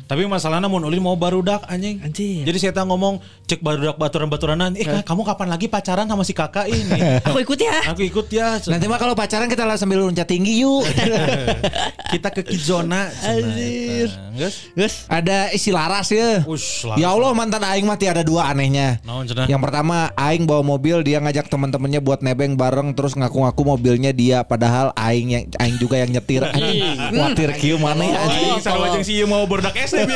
[0.09, 2.01] Tapi masalahnya mau ulin mau barudak anjing.
[2.01, 2.49] Anjing.
[2.49, 6.67] Jadi saya ngomong cek barudak baturan-baturanan, "Eh, Kak, kamu kapan lagi pacaran sama si kakak
[6.69, 6.97] ini?"
[7.29, 7.77] aku ikut ya.
[7.93, 8.57] Aku ikut ya.
[8.71, 10.85] Nanti mah kalau pacaran kita lah sambil loncat tinggi yuk.
[12.13, 13.11] Kita ke Kidzona.
[13.25, 14.09] Anjir.
[14.37, 14.55] Guys.
[14.77, 16.45] Guys, Ada isi laras ya.
[16.47, 16.97] Ush, lah.
[17.01, 19.01] Ya Allah mantan aing mah tiada dua anehnya.
[19.03, 19.49] Naon cenah?
[19.49, 24.47] Yang pertama Aing bawa mobil dia ngajak teman-temannya buat nebeng bareng terus ngaku-ngaku mobilnya dia
[24.47, 26.47] padahal Aing yang Aing juga yang nyetir.
[27.11, 28.47] Khawatir kieu mana ya anjing.
[28.55, 30.07] Anjing sarua jeung si ieu mau berdak SD.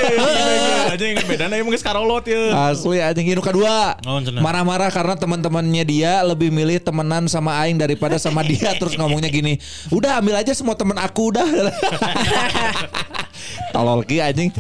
[0.95, 2.55] Anjing bedana emang geus karolot ye.
[2.55, 3.99] Asli anjing ini kedua.
[4.39, 9.59] Marah-marah karena teman-temannya dia Lebih milih temenan sama Aing Daripada sama dia Terus ngomongnya gini
[9.89, 11.47] Udah ambil aja semua temen aku udah
[13.71, 14.51] Tolol ki anjing.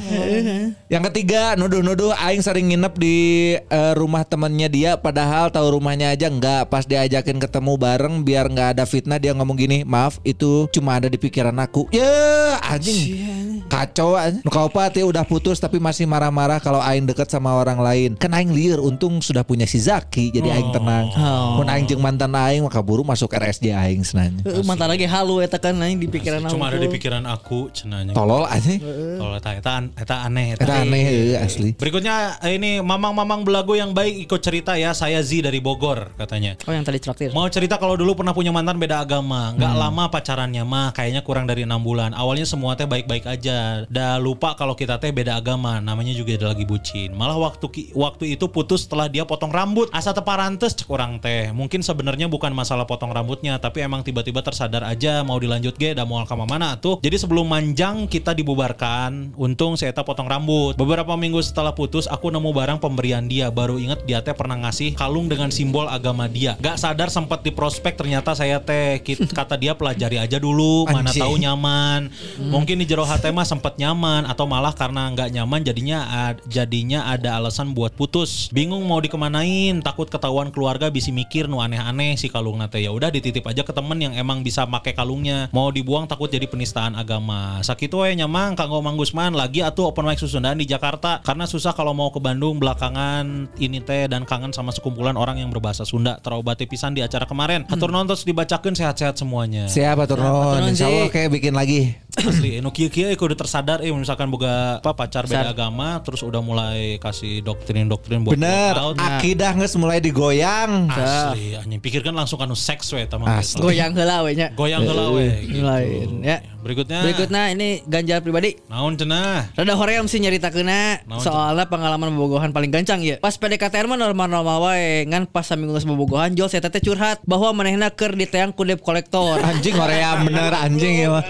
[0.86, 3.16] Yang ketiga Nuduh-nuduh Aing sering nginep di
[3.58, 6.70] eh, Rumah temennya dia Padahal tahu rumahnya aja Enggak.
[6.70, 11.10] Pas diajakin ketemu bareng Biar nggak ada fitnah Dia ngomong gini Maaf itu cuma ada
[11.10, 11.90] di pikiran aku.
[11.90, 13.62] Ya anjing.
[13.66, 14.42] Kacau anjing.
[14.46, 18.10] Nu kaupat ya udah putus Tapi masih marah-marah Kalau Aing deket sama orang lain.
[18.14, 21.10] Kan Aing liar Untung sudah punya si Zaki Jadi Aing tenang.
[21.58, 25.56] Mun Aing jeung mantan Aing Maka buru masuk RSJ Aing senanya mantan lagi halu eta
[25.56, 26.84] kan aing di pikiran Cuma ada aku.
[26.84, 28.12] di pikiran aku cenanya.
[28.12, 30.64] Tolol anjing Kalau eta eta eta aneh eta.
[30.64, 34.96] Eta aneh heuh, asli Berikutnya ini mamang-mamang belago yang baik ikut cerita ya.
[34.96, 36.56] Saya Z dari Bogor katanya.
[36.64, 37.30] Oh yang tadi traktir.
[37.36, 41.44] Mau cerita kalau dulu pernah punya mantan beda agama, nggak lama pacarannya mah, kayaknya kurang
[41.44, 42.16] dari enam bulan.
[42.16, 46.56] Awalnya semua teh baik-baik aja, dah lupa kalau kita teh beda agama, namanya juga ada
[46.56, 47.12] lagi bucin.
[47.12, 51.52] Malah waktu waktu itu putus setelah dia potong rambut, asa teparantes cek orang teh.
[51.52, 56.08] Mungkin sebenarnya bukan masalah potong rambutnya, tapi emang tiba-tiba tersadar aja mau dilanjut ge, dah
[56.08, 57.02] mau ke mana tuh.
[57.02, 58.32] Jadi sebelum manjang kita
[58.70, 60.78] dibubarkan, untung saya teh potong rambut.
[60.78, 64.94] Beberapa minggu setelah putus, aku nemu barang pemberian dia, baru inget dia teh pernah ngasih
[64.94, 66.54] kalung dengan simbol agama dia.
[66.62, 69.02] Gak sadar sempat di prospek ternyata saya teh
[69.38, 71.22] kata dia pelajari aja dulu, mana Anjing.
[71.22, 72.00] tahu nyaman.
[72.38, 75.98] Mungkin di jero hati mah sempat nyaman atau malah karena nggak nyaman jadinya
[76.30, 78.48] ad- jadinya ada alasan buat putus.
[78.54, 83.10] Bingung mau dikemanain, takut ketahuan keluarga bisa mikir nu aneh-aneh si kalung nate ya udah
[83.10, 85.50] dititip aja ke temen yang emang bisa make kalungnya.
[85.50, 87.58] Mau dibuang takut jadi penistaan agama.
[87.64, 91.72] Sakitu we nyamang kanggo Mang Gusman lagi atuh open mic Susundaan di Jakarta karena susah
[91.72, 96.20] kalau mau ke Bandung belakangan ini teh dan kangen sama sekumpulan orang yang berbahasa Sunda.
[96.20, 97.64] Terobati pisan di acara kemarin.
[97.72, 99.64] Atur nonton terus dibacakeun sehat-sehat semuanya.
[99.64, 100.68] Siapa tuh Turun, non?
[100.68, 101.96] Insya Allah kayak bikin lagi.
[102.20, 106.42] Asli, nu kieu kieu udah tersadar eh misalkan boga apa pacar beda agama terus udah
[106.42, 108.74] mulai kasih doktrin-doktrin buat Bener.
[108.76, 108.98] out.
[108.98, 110.90] Akidah nges mulai digoyang.
[110.90, 113.06] Asli, anjing pikirkan langsung anu seks we.
[113.06, 113.62] Asli.
[113.62, 114.50] Goyang heula we nya.
[114.52, 115.28] Goyang heula we.
[115.46, 115.62] gitu.
[115.62, 116.42] Lain ya.
[116.60, 117.00] Berikutnya.
[117.06, 118.49] Berikutnya ini ganjal pribadi.
[118.70, 119.52] Naon cenah?
[119.54, 123.18] Rada hoream sih nyerita kena soalnya pengalaman bobogohan paling gancang ya.
[123.18, 127.50] Pas PDKT mah normal-normal wae ngan pas saminggu geus bobogohan Jol saya teh curhat bahwa
[127.52, 129.42] manehna keur diteang ku debt kolektor.
[129.50, 131.24] Anjing Korea bener anjing ya mah.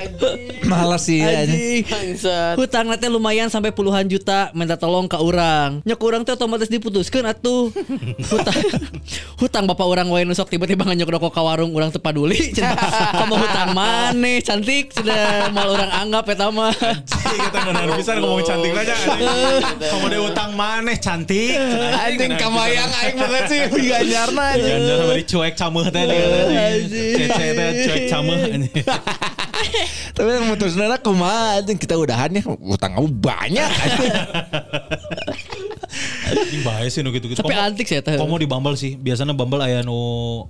[0.69, 1.83] Males sih ya, anjing.
[2.57, 5.81] Hutang teh lumayan sampai puluhan juta minta tolong ke orang.
[5.85, 7.73] Nyok orang teh otomatis diputuskan atuh.
[8.29, 8.59] Hutang
[9.41, 12.53] hutang bapak orang wae nusok tiba-tiba nganyok rokok ka warung orang teu paduli.
[12.53, 12.77] Cenah,
[13.21, 16.73] Kamu hutang maneh cantik sudah mal orang anggap eta mah.
[17.07, 18.95] Cik kita nggak bisa ngomong cantik aja.
[19.91, 21.57] Kamu ada utang maneh cantik.
[21.97, 23.61] Anjing kamayang aing banget sih
[23.93, 24.73] ganjarna anjing.
[24.81, 26.05] Ganjar sama dicuek cameuh teh
[27.17, 28.85] Cece teh cuek cameuh anjing.
[30.17, 34.15] Tapi yang mutusnya kumaha anjing kita udahan ya utang kamu banyak anjing.
[36.31, 37.37] Ini bahaya sih nu gitu-gitu.
[37.37, 38.15] Tapi Komo- antik sih eta.
[38.15, 38.95] Komo di Bumble sih.
[38.95, 39.99] Biasanya Bumble aya nu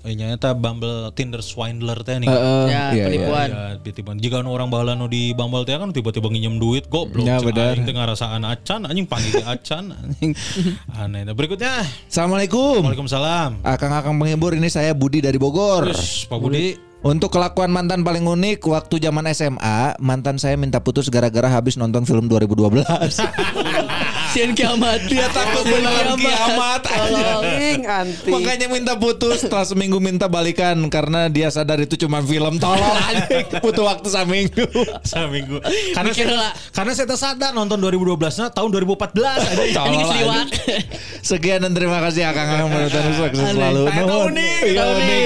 [0.03, 2.29] eh, nya eta Bumble Tinder swindler teh nih.
[2.29, 3.49] Heeh, Ya, iya, penipuan.
[3.49, 4.17] Ya, penipuan.
[4.17, 7.25] Jika nu orang bahala nu di Bumble teh kan tiba-tiba nginjem duit goblok.
[7.25, 7.73] Ya, benar.
[7.73, 10.33] Aing teh ngarasaan acan anjing panggil acan anjing.
[11.01, 11.23] Aneh.
[11.23, 11.81] Nah, berikutnya.
[12.07, 12.83] Assalamualaikum.
[12.83, 13.63] Waalaikumsalam.
[13.63, 15.89] Akang-akang penghibur ini saya Budi dari Bogor.
[15.89, 16.77] Terus Pak Budi.
[17.01, 22.05] Untuk kelakuan mantan paling unik waktu zaman SMA, mantan saya minta putus gara-gara habis nonton
[22.05, 22.85] film 2012.
[24.31, 25.11] Sieun kiamat.
[25.11, 26.83] Dia takut beneran kiamat.
[26.87, 28.31] Anjing anti.
[28.31, 33.47] Makanya minta putus setelah seminggu minta balikan karena dia sadar itu cuma film tolol anjing.
[33.59, 34.65] Butuh waktu seminggu.
[35.03, 35.59] Seminggu.
[35.91, 39.51] Karena Mikir saya, karena saya sadar nonton 2012 nah tahun 2014 aja.
[39.51, 40.47] Ini Tolol, geus liwat.
[40.47, 40.83] anjing.
[41.21, 43.83] Sekian dan terima kasih Akang Akang menonton sukses selalu.
[43.91, 44.63] Iya, eta unik.
[44.71, 45.23] unik.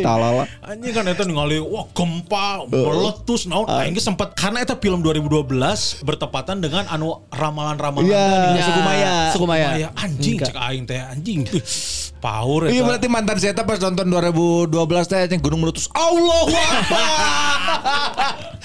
[0.00, 0.34] Tolol.
[0.64, 6.00] Anjing kan eta ningali wah gempa, meletus naon aing ge sempat karena eta film 2012
[6.08, 8.58] bertepatan dengan anu ramalan-ramalan Iya, tadi.
[8.58, 9.14] Ya, suku Maya.
[9.30, 9.68] Suku Maya.
[9.70, 10.48] Maya anjing Enggak.
[10.50, 11.40] cek aing teh anjing.
[12.24, 14.72] Power Iya berarti mantan saya pas nonton 2012
[15.04, 15.92] teh anjing gunung meletus.
[15.92, 17.04] Allahu Akbar.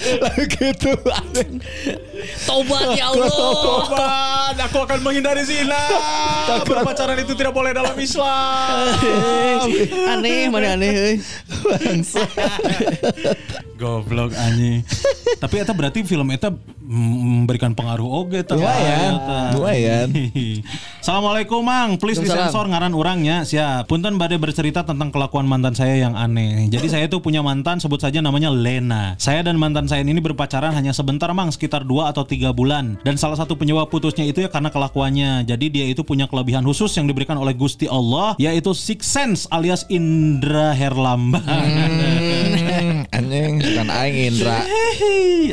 [0.00, 0.90] Lalu gitu.
[1.04, 1.60] anjing.
[2.42, 3.28] Tobat ya Allah.
[3.28, 5.76] Tobat, aku akan menghindari zina.
[6.64, 8.96] Berpacaran itu tidak boleh dalam Islam.
[10.08, 11.14] aneh mana aneh euy.
[13.76, 14.84] Goblok anjing.
[15.36, 18.56] Tapi eta berarti film eta memberikan pengaruh oge eta.
[18.60, 19.12] Lumayan,
[19.56, 20.08] lumayan.
[21.00, 23.40] Assalamualaikum Mang, please disensor ngaran orangnya.
[23.48, 23.88] siap.
[23.88, 26.68] Punten badai bercerita tentang kelakuan mantan saya yang aneh.
[26.68, 29.16] Jadi saya tuh punya mantan sebut saja namanya Lena.
[29.16, 33.00] Saya dan mantan saya ini berpacaran hanya sebentar mang sekitar 2 atau tiga bulan.
[33.00, 35.48] Dan salah satu penyebab putusnya itu ya karena kelakuannya.
[35.48, 39.88] Jadi dia itu punya kelebihan khusus yang diberikan oleh Gusti Allah yaitu six sense alias
[39.88, 41.40] indra herlambang.
[41.48, 44.60] Hmm, anjing bukan aing Indra.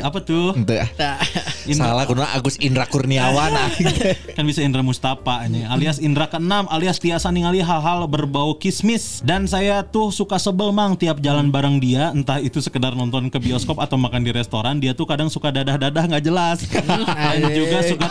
[0.04, 0.52] Apa tuh?
[0.52, 0.76] Ente,
[1.76, 3.52] Nah, Salah kuno Agus Indra Kurniawan
[4.36, 9.20] kan bisa Indra Mustafa ini alias Indra keenam alias tiasa ningali hal-hal berbau kismis.
[9.20, 10.96] Dan saya tuh suka sebel mang.
[10.98, 14.96] Tiap jalan bareng dia entah itu sekedar nonton ke bioskop atau makan di restoran dia
[14.96, 16.64] tuh kadang suka dadah-dadah nggak jelas.
[17.42, 18.08] Dan juga suka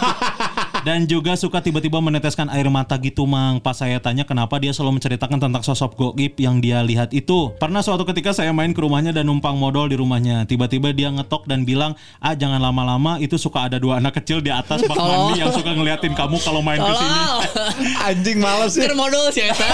[0.85, 5.01] dan juga suka tiba-tiba meneteskan air mata gitu mang pas saya tanya kenapa dia selalu
[5.01, 9.13] menceritakan tentang sosok Goib yang dia lihat itu pernah suatu ketika saya main ke rumahnya
[9.13, 13.69] dan numpang modal di rumahnya tiba-tiba dia ngetok dan bilang ah jangan lama-lama itu suka
[13.71, 16.93] ada dua anak kecil di atas bak mandi yang suka ngeliatin kamu kalau main ke
[16.97, 17.41] sini tolol.
[18.07, 18.81] Anjing males ya.
[18.87, 19.67] Keur modal sih eta.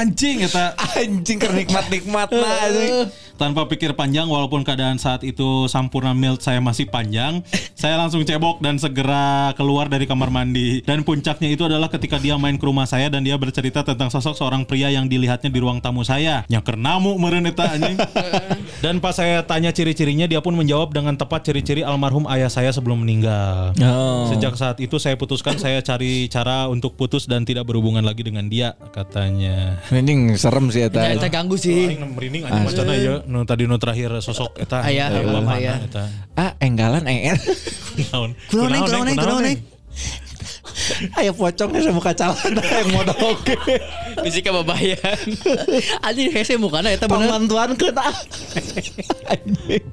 [0.00, 0.66] anjing eta
[0.96, 3.21] Anjing keur nikmat-nikmat nah anjing.
[3.36, 7.44] Tanpa pikir panjang walaupun keadaan saat itu sampurna mild saya masih panjang
[7.82, 12.38] saya langsung cebok dan segera keluar dari kamar mandi dan puncaknya itu adalah ketika dia
[12.38, 15.82] main ke rumah saya dan dia bercerita tentang sosok seorang pria yang dilihatnya di ruang
[15.82, 17.98] tamu saya nyaker namu meureun eta anjing
[18.84, 23.02] dan pas saya tanya ciri-cirinya dia pun menjawab dengan tepat ciri-ciri almarhum ayah saya sebelum
[23.02, 24.28] meninggal Oh.
[24.30, 28.46] Sejak saat itu saya putuskan saya cari cara untuk putus dan tidak berhubungan lagi dengan
[28.46, 29.80] dia katanya.
[29.88, 31.02] Anjing serem sih eta.
[31.12, 31.92] Eta ganggu sih.
[31.94, 35.78] Aing merinding aja macana ya nu tadi nu terakhir sosok eta Aya, Aya,
[36.34, 37.38] Ah, enggalan engen.
[37.96, 38.70] kunaon Kunaon,
[39.04, 39.44] neng, kunaon,
[41.18, 43.56] Ayo pocongnya saya buka calon yang modal oke.
[44.22, 45.18] Fisika babayan.
[46.06, 47.28] Anjing hese mukana eta bener.
[47.28, 47.90] Pemantuan ke
[49.26, 49.84] Anjing.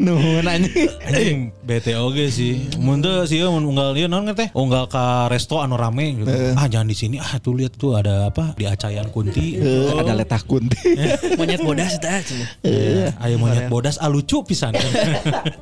[0.00, 0.90] Nuhun anjing.
[1.06, 5.78] anjing BTOG sih mun teu sih mun unggal ieu naon teh unggal ka resto anu
[5.78, 9.60] rame gitu ah jangan di sini ah tuh lihat tuh ada apa di acayan kunti
[9.60, 10.96] Eh, ada letah kunti.
[11.36, 12.24] Monyet bodas cenah.
[12.64, 14.72] Eh, ayo monyet bodas ah lucu pisan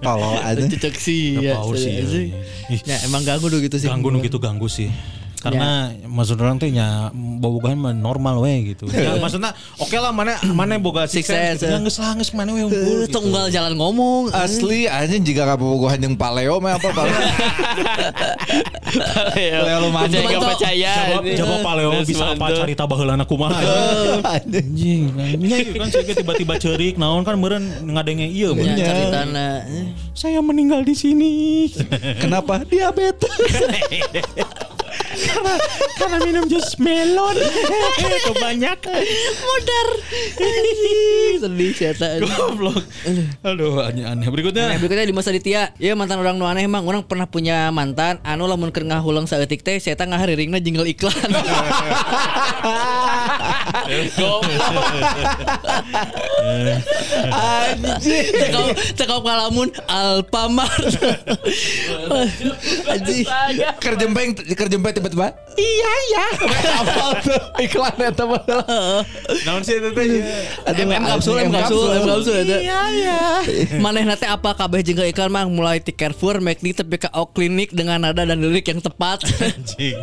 [0.01, 0.65] Tolol aja.
[0.97, 1.43] Sih.
[1.43, 2.27] ya, Paul sih sih.
[2.73, 3.91] Ih, Ya emang ganggu gitu sih.
[3.91, 4.91] ganggu nu gitu ganggu sih
[5.47, 5.71] karena
[6.05, 8.91] maksud orang teh nya bobogohan mah normal we gitu.
[8.91, 11.61] Ya, maksudnya oke lah mana mana boga Six six sense.
[11.63, 11.83] sense, Ya eh.
[11.83, 13.07] geus lah geus mana we Eh, unggul.
[13.07, 14.35] Teu unggal jalan ngomong.
[14.35, 17.19] Asli anjing jika kabogohan jeung paleo mah apa paleo.
[19.37, 20.19] Ya, lu mantap.
[20.23, 20.93] Percaya nggak percaya.
[21.37, 23.61] Jawab paleo bisa apa carita baheulana kumaha.
[24.37, 25.13] Anjing.
[25.15, 28.55] Anjing, nya kan tiba-tiba ceurik naon kan meureun ngadenge ieu.
[28.55, 28.79] Ya, meureun.
[28.81, 29.49] caritana.
[30.17, 31.33] Saya meninggal di sini.
[32.23, 33.31] Kenapa diabetes?
[35.97, 37.37] Karena minum jus melon.
[38.27, 39.01] Kebanyakan.
[39.41, 39.89] Modar.
[41.43, 42.09] Sedih eta.
[42.21, 42.83] Goblok.
[43.45, 44.29] Aduh, aneh-aneh.
[44.29, 44.73] Berikutnya.
[44.73, 48.19] Nah, berikutnya di masa ditia ya mantan orang nu aneh emang orang pernah punya mantan
[48.25, 51.13] anu lamun keur ngahulang saeutik teh saya teh ngahariringna jingle iklan
[57.37, 58.27] Anjing.
[58.33, 60.85] cekau cekau kalamun Alfamart
[62.91, 63.25] anjing
[63.79, 65.47] Kerjempeng kerjempeng tiba-tiba.
[65.57, 66.25] Iya iya.
[67.25, 68.43] Tuh iklan eta mah.
[69.49, 70.07] Naon sih itu teh?
[70.69, 73.21] MM kapsul M kapsul M kapsul eta Iya iya.
[73.85, 77.73] manehna teh apa kabeh jingle iklan mah mulai ti Carrefour McD tapi ke Out Clinic
[77.73, 79.97] dengan nada dan lirik yang tepat Anjing.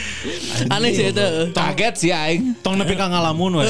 [0.74, 2.60] aneh sih eta Kaget sih aing.
[2.60, 3.64] Tong nepi ka ngalamun we.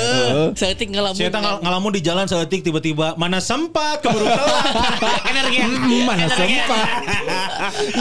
[0.59, 4.67] saya ting ngalamun Saya ngal ngalamun di jalan seetik tiba-tiba mana sempat keburu telat.
[5.31, 5.61] Energi.
[6.03, 6.87] Mana sempat.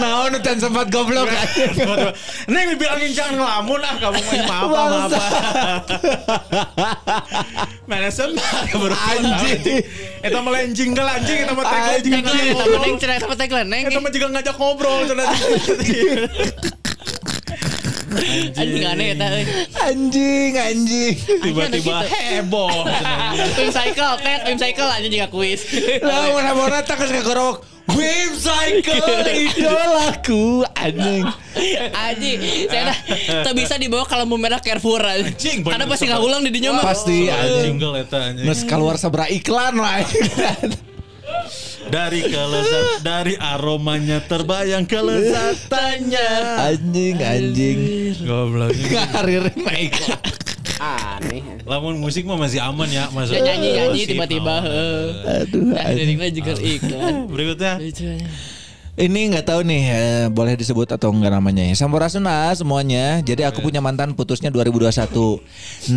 [0.02, 1.30] Naon tan sempat goblok.
[2.54, 5.12] Neng dibilangin jangan ngelamun ah kamu main maaf maaf.
[7.90, 9.18] Mana sempat keburu telat.
[9.18, 9.82] Anjing.
[10.22, 13.84] Eta melenjing ke anjing eta mah tagline juga eta neng cenah eta mah tagline neng
[13.90, 15.28] Eta mah juga ngajak ngobrol cenah.
[18.54, 21.16] anjing aneh eta euy Anjing anjing.
[21.18, 22.86] Tiba-tiba heboh.
[23.58, 25.66] Tim cycle, kayak tim cycle aja juga kuis.
[26.06, 27.73] Lah mana-mana tak geus kagorok.
[27.92, 31.28] Wave cycle idolaku anjing.
[31.92, 32.32] Aji,
[32.72, 32.98] saya dah
[33.44, 35.04] tak bisa dibawa kalau mau merah Carrefour.
[35.04, 36.84] Anjing, Karena pasti nggak ulang di dinya mah.
[36.88, 37.76] Pasti anjing.
[37.76, 38.48] Jingle eta anjing.
[38.48, 40.00] Nges keluar sabra iklan lah.
[41.84, 46.30] Dari kelezat dari aromanya terbayang kelezatannya.
[46.72, 47.80] anjing anjing.
[48.24, 48.72] Goblok.
[48.72, 50.53] Ngaririn mah iklan.
[50.78, 51.42] Aneh.
[51.64, 53.28] Lamun musik mah masih aman ya, Mas.
[53.28, 54.56] Dia nyanyi-nyanyi Gosip, tiba-tiba.
[54.62, 55.04] heeh.
[55.44, 55.98] Aduh Nah, anjing.
[56.16, 57.14] liriknya juga iklan.
[57.34, 57.74] Berikutnya.
[58.94, 61.74] Ini nggak tahu nih eh, boleh disebut atau enggak namanya ya.
[61.74, 63.20] Sampurasunah semuanya.
[63.20, 65.42] Jadi aku punya mantan putusnya 2021.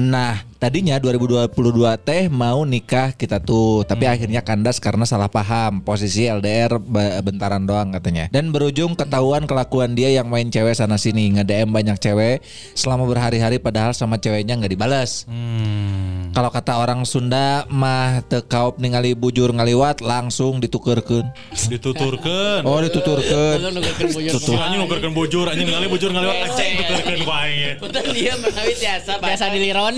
[0.00, 1.54] Nah, tadinya 2022
[2.02, 5.78] teh mau nikah kita tuh, tapi akhirnya kandas karena salah paham.
[5.78, 6.82] Posisi LDR
[7.22, 8.26] bentaran doang katanya.
[8.34, 12.42] Dan berujung ketahuan kelakuan dia yang main cewek sana sini, nge-DM banyak cewek
[12.74, 15.22] selama berhari-hari padahal sama ceweknya nggak dibalas.
[15.30, 16.34] Hmm.
[16.34, 21.30] Kalau kata orang Sunda mah teu kaop ningali bujur ngaliwat langsung ditukerkeun.
[21.70, 22.66] Dituturkan.
[22.66, 23.62] Oh, dituturkeun.
[23.62, 24.58] Belum nunggukeun bujur.
[24.58, 27.78] Anjing nukerkeun bujur, anjing ngali bujur ngaliwat aceng tuturkeun wae.
[27.78, 29.94] Betul dia menawi biasa Biasa diliron.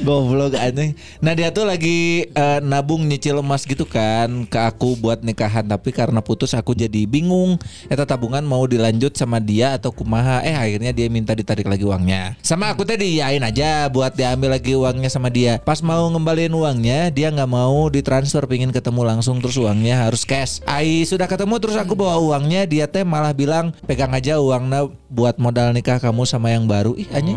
[0.00, 0.96] Goblok anjing.
[1.20, 5.92] Nah dia tuh lagi eh, nabung nyicil emas gitu kan ke aku buat nikahan tapi
[5.92, 7.60] karena putus aku jadi bingung.
[7.92, 10.40] Eta tabungan mau dilanjut sama dia atau kumaha.
[10.40, 12.40] Eh akhirnya dia minta ditarik lagi uangnya.
[12.40, 15.60] Sama aku tadi diain aja buat diambil lagi uangnya sama dia.
[15.60, 20.64] Pas mau ngembaliin uangnya dia nggak mau ditransfer pingin ketemu langsung terus uangnya harus cash.
[20.64, 25.36] Ai sudah ketemu terus aku bawa uangnya dia teh malah bilang pegang aja uangnya buat
[25.36, 26.96] modal nikah kamu sama yang baru.
[26.96, 27.36] Ih anjing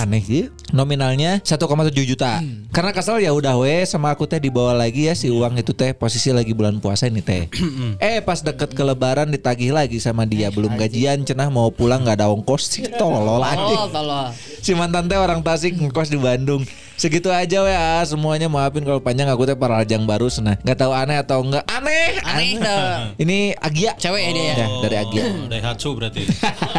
[0.00, 0.44] aneh sih.
[0.70, 1.60] Nominalnya 1,7
[2.06, 2.40] juta.
[2.70, 5.92] Karena kesel ya udah we sama aku teh dibawa lagi ya si uang itu teh
[5.92, 7.46] posisi lagi bulan puasa ini teh.
[7.98, 12.22] eh pas deket ke lebaran ditagih lagi sama dia belum gajian cenah mau pulang nggak
[12.22, 13.78] ada ongkos sih tolol anjing.
[13.78, 14.30] Oh, tolong.
[14.60, 16.62] Si mantan teh orang Tasik ngekos di Bandung.
[17.00, 20.60] Segitu aja ah, semuanya maafin kalau panjang aku teh para lajang baru senah.
[20.60, 21.64] Nggak tahu aneh atau enggak.
[21.64, 22.20] Aneh.
[22.20, 23.16] Aneh dah.
[23.16, 23.96] Ini Agia.
[23.96, 24.54] Cewek ya dia ya?
[24.60, 25.22] Ya, dari Agia.
[25.24, 26.28] Oh, Daihatsu berarti.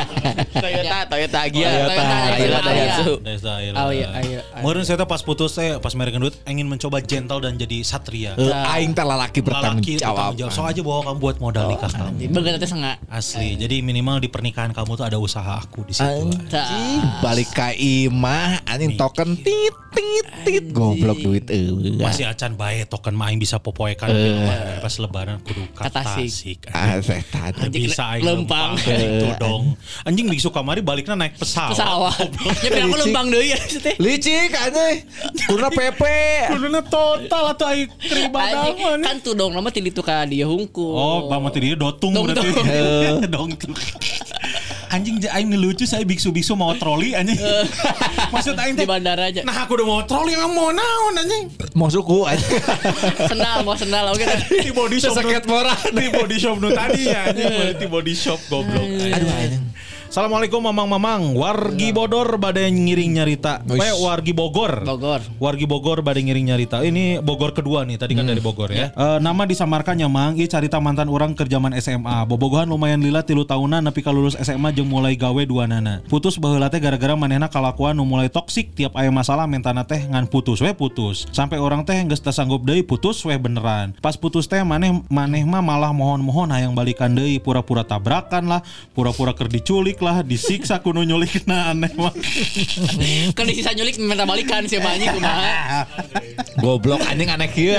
[0.61, 3.13] Toyota Toyota Agia Toyota, Toyota Toyota Daihatsu
[3.81, 4.45] Oh iya, iya.
[4.61, 8.37] Meureun saya teh pas putus teh pas merekeun duit ingin mencoba gentle dan jadi satria.
[8.37, 10.37] Eh, Aing teh lalaki bertanggung jawab.
[10.53, 12.29] So aja bawa kamu buat modal nikah kamu.
[12.29, 13.01] Bener teh sengak.
[13.09, 13.57] Asli.
[13.57, 16.29] Jadi minimal di pernikahan kamu tuh ada usaha aku di situ.
[17.25, 19.73] Balik ka imah anjing token tit
[20.11, 21.95] tit tit goblok duit eueuh.
[22.03, 24.11] Masih acan bae token mah aing bisa popoekan
[24.83, 26.67] pas lebaran kudu ka Ka Tasik.
[26.75, 26.99] Ah,
[27.71, 28.75] bisa aing Lempang.
[28.75, 29.63] lempang gitu dong.
[30.03, 31.75] Anjing di kamari baliknya naik pesawat.
[31.77, 32.27] Pesawat.
[32.65, 33.95] Ya aku lembang deui ya teh.
[33.97, 35.07] Licik anjing.
[35.47, 36.51] Kuna pepe.
[36.51, 40.91] Kuduna total atau aing keribadang Anjing, kan tuh dong nama tindi tuh ka dia hungkul.
[40.91, 42.49] Oh, bang mati dia dotung berarti.
[43.31, 43.49] dong.
[44.91, 47.39] Anjing aing nu lucu saya biksu-biksu mau troli anjing.
[48.35, 49.39] Maksud aing di bandara aja.
[49.47, 51.47] Nah aku udah mau troli emang mau naon anjing.
[51.79, 52.59] Mau suku anjing.
[53.31, 54.27] Sendal mau sendal oke.
[54.51, 55.79] Di body shop Seseket nu- moran.
[55.95, 58.83] Di body shop nu tadi ya anjing di body shop goblok.
[58.83, 59.63] Aduh anjing.
[60.11, 63.63] Assalamualaikum mamang-mamang Wargi Bodor badai ngiring nyarita.
[63.63, 64.83] Eh Wargi Bogor.
[64.83, 65.23] Bogor.
[65.39, 66.83] Wargi Bogor badai ngiring nyarita.
[66.83, 68.91] Ini Bogor kedua nih Tadi kan dari Bogor ya.
[68.91, 70.35] Eh, Nama disamarkan Mang.
[70.35, 74.75] Ieu carita mantan orang kerjaman SMA Bobogohan lumayan lila tilu tahunan Tapi kalau lulus SMA
[74.75, 76.03] jeung mulai gawe dua nana.
[76.11, 78.75] Putus baheula teh gara-gara manehna kalakuan nu mulai toksik.
[78.75, 81.23] Tiap aya masalah mentana teh ngan putus we putus.
[81.31, 83.95] Sampai orang teh geus teu sanggup deui putus we beneran.
[84.03, 87.39] Pas putus teh maneh maneh mah malah mohon-mohon hayang balikan deui.
[87.39, 88.59] Pura-pura tabrakan lah
[88.91, 92.13] Pura-pura keur diculik lah Disiksa kuno nyulikna aneh mah
[93.37, 95.87] Kan di sisa nyulik minta balikan si anjing kumaha.
[96.59, 97.73] Goblok anjing aneh kieu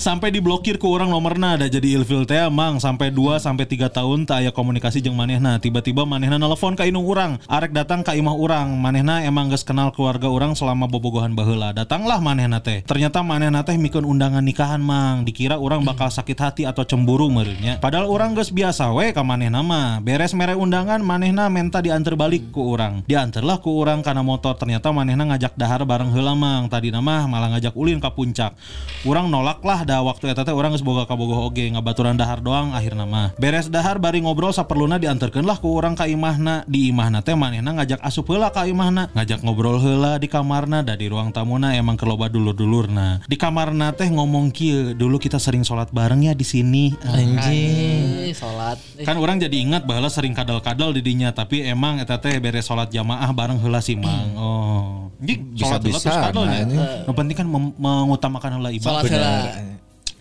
[0.00, 2.78] sampai diblokir ke orang nomorna ada jadi ilfil teh mang.
[2.80, 5.58] Sampai 2 sampai 3 tahun tak aya komunikasi jeung manehna.
[5.58, 7.36] Tiba-tiba manehna nelpon ka indung urang.
[7.50, 8.78] Arek datang ka imah urang.
[8.78, 11.74] Manehna emang geus kenal keluarga urang selama bobogohan baheula.
[11.74, 12.80] Datanglah manehna teh.
[12.86, 15.26] Ternyata manehna teh mikeun undangan nikahan mang.
[15.26, 17.82] Dikira urang bakal sakit hati atau cemburu meureunnya.
[17.82, 22.50] Padahal urang geus biasa we ka manehna mah beres mere undangan manehna menta diantar balik
[22.50, 23.06] ku urang.
[23.06, 24.58] Diantarlah ku urang karena motor.
[24.58, 26.66] Ternyata manehna ngajak dahar bareng heula mang.
[26.66, 28.58] Tadi mah malah ngajak ulin ka puncak.
[29.06, 32.42] Urang nolak lah dah waktu eta teh urang geus boga ka bogoh oge ngabaturan dahar
[32.42, 33.30] doang akhirna mah.
[33.38, 36.66] Beres dahar bari ngobrol saperluna diantarkeun lah ku urang ka imahna.
[36.66, 39.06] Di imahna teh manehna ngajak asup heula ka imahna.
[39.14, 43.22] Ngajak ngobrol heula di kamarna da di ruang tamuna emang keloba dulur-dulurna.
[43.30, 46.90] Di kamarna teh ngomong kieu dulu kita sering sholat bareng ya di sini.
[47.06, 48.34] Anjing.
[48.34, 48.78] Salat.
[49.02, 52.88] kan orang jadi ingat bahwa sering kadal-kadal di dinya tapi emang eta teh beres sholat
[52.88, 54.32] jamaah bareng heula sih mang.
[54.32, 55.12] Oh.
[55.20, 56.64] Jadi sholat heula terus nah, ya
[57.04, 57.46] yang penting kan
[57.76, 59.04] mengutamakan heula ibadah.
[59.04, 59.32] Salat heula.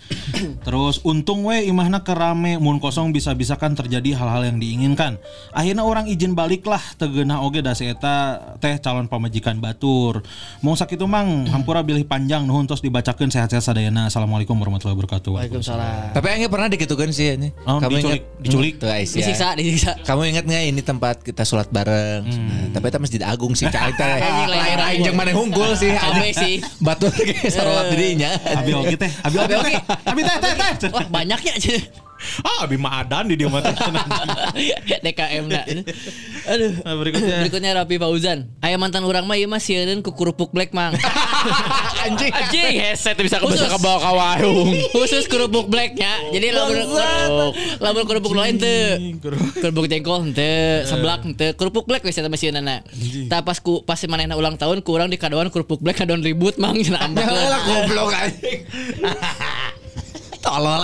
[0.66, 5.18] Terus untung we imahna kerame mun kosong bisa-bisa kan terjadi hal-hal yang diinginkan.
[5.52, 10.22] Akhirnya orang izin balik lah tegeunah oge da si eta teh calon pamajikan batur.
[10.60, 14.08] Mau sakitu mang hampura bilih panjang nuhun tos dibacakeun sehat-sehat sadayana.
[14.08, 15.30] Assalamualaikum warahmatullahi wabarakatuh.
[15.32, 16.14] Waalaikumsalam.
[16.14, 17.54] Tapi aing pernah digitukeun sih anjing.
[17.64, 18.74] Oh, diculik- diculik.
[18.78, 19.22] Tuh Ais ya.
[19.22, 19.92] Disiksa, disiksa.
[20.02, 22.24] Kamu ingat nggak ini tempat kita sholat bareng?
[22.26, 23.68] Nah, tapi itu masjid agung sih.
[23.68, 24.06] Cai teh.
[24.26, 25.92] Anjing, lain- Lain aing jeung mana hunggul sih.
[25.92, 26.34] Anjing.
[26.34, 26.56] sih.
[26.80, 28.30] Batur ge sarowat dirinya.
[28.56, 29.56] Abi oge teh, abi oge
[30.06, 30.30] Abi oge.
[30.30, 30.38] teh.
[30.40, 30.90] Teh teh teh.
[30.94, 31.56] Wah banyak ya.
[32.44, 33.72] ah abi mah adan di dia mah teh.
[35.08, 35.64] DKM na.
[36.52, 36.72] Aduh.
[36.84, 37.38] Nah, berikutnya.
[37.48, 38.52] Berikutnya Rapi Fauzan.
[38.60, 40.92] Aya mantan orang mah ieu mah sieun ku kerupuk black mang.
[42.06, 42.32] Anjing.
[42.32, 43.64] Anjing headset bisa ke Khusus.
[43.64, 44.76] bisa ke bawah ka warung.
[44.92, 46.12] Khusus kerupuk blacknya.
[46.36, 46.78] Jadi lamun
[47.80, 49.16] lamun kerupuk lain teu.
[49.64, 52.84] Kerupuk jengkol henteu, seblak henteu, kerupuk black wes eta mesinana.
[53.32, 56.60] Tah pas ku pas manehna ulang tahun ku urang di kadoan kerupuk black kadon ribut
[56.60, 57.24] mang cenah ambak.
[57.32, 58.60] lah goblok anjing.
[60.50, 60.84] Tolol.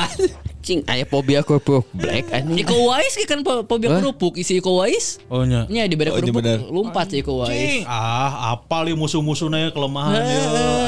[0.62, 2.58] Cing aya fobia kerupuk black anjing.
[2.60, 5.22] Iko Wais ge kan po- fobia kerupuk isi Iko Wais.
[5.28, 5.66] Oh nya.
[5.66, 6.58] Nya di beda Oh, kerupuk bener.
[6.64, 7.54] lompat si Iko Wais.
[7.54, 10.42] Cing, ah apa li musuh-musuhnya kelemahannya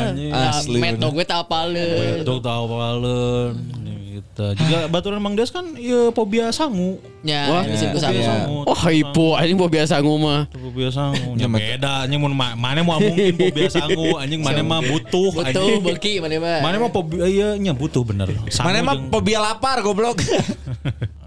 [0.08, 0.34] anjing.
[0.34, 1.10] Asli, Met bener.
[1.12, 2.22] gue tak apaleun.
[2.22, 3.54] Dok tahu palen
[4.18, 4.46] gitu.
[4.56, 6.98] Juga baturan Mang Des kan iya fobia sangu.
[7.22, 8.24] Ya, Wah, bisa ku Fobia sama.
[8.24, 8.58] sangu.
[8.64, 10.42] Oh hypo anjing fobia sangu mah.
[10.50, 11.34] Fobia sangu.
[11.34, 15.32] Ya Ya, beda anjing mun ma- mana mau mungkin fobia sangu anjing mana mah butuh
[15.42, 15.80] anjing.
[15.82, 16.60] beki mana mah.
[16.62, 18.28] Mana mah fobia iya nya butuh bener.
[18.48, 20.18] Sangu Mana mah fobia lapar goblok.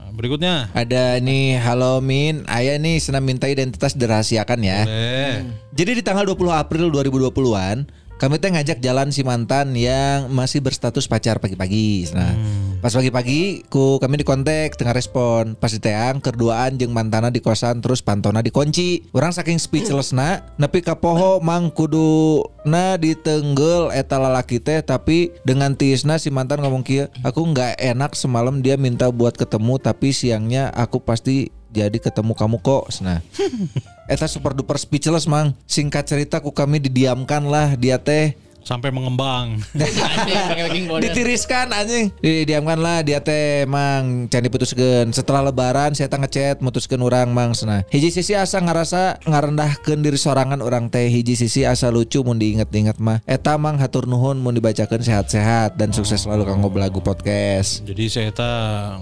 [0.01, 0.55] Nah, Berikutnya.
[0.73, 4.81] Ada nih halo Min, Ayah nih senang minta identitas dirahasiakan ya.
[4.83, 5.47] Eh.
[5.71, 7.87] Jadi di tanggal 20 April 2020-an
[8.17, 12.05] kami teh ngajak jalan si mantan yang masih berstatus pacar pagi-pagi.
[12.11, 12.37] Nah,
[12.81, 15.53] pas pagi-pagi ku kami dikontak tengah respon.
[15.55, 19.13] Pas diteang kerduaan jeung mantana di kosan terus pantona dikunci.
[19.13, 25.31] Orang saking speechless na, nepi ka poho mang kudu na ditenggel eta lalaki teh tapi
[25.45, 30.17] dengan tiisna si mantan ngomong kieu, aku nggak enak semalam dia minta buat ketemu tapi
[30.17, 32.91] siangnya aku pasti jadi ketemu kamu kok.
[33.05, 33.23] Nah,
[34.11, 39.59] Eta super duper speechless mang Singkat cerita ku kami didiamkan lah dia teh Sampai mengembang.
[41.05, 42.13] Ditiriskan anjing.
[42.21, 44.27] Didiamkan lah dia teh mang.
[44.31, 47.53] Can diputuskeun Setelah lebaran saya teh ngechat Mutuskeun orang mang.
[47.67, 51.09] Nah hiji sisi asa ngerasa Ngarendahkeun diri sorangan orang teh.
[51.09, 53.25] Hiji sisi asa lucu Mun diinget-inget mah.
[53.27, 57.83] Eta mang hatur nuhun Mun dibacakan sehat-sehat Dan sukses selalu kanggo belagu podcast.
[57.85, 58.51] Jadi saya eta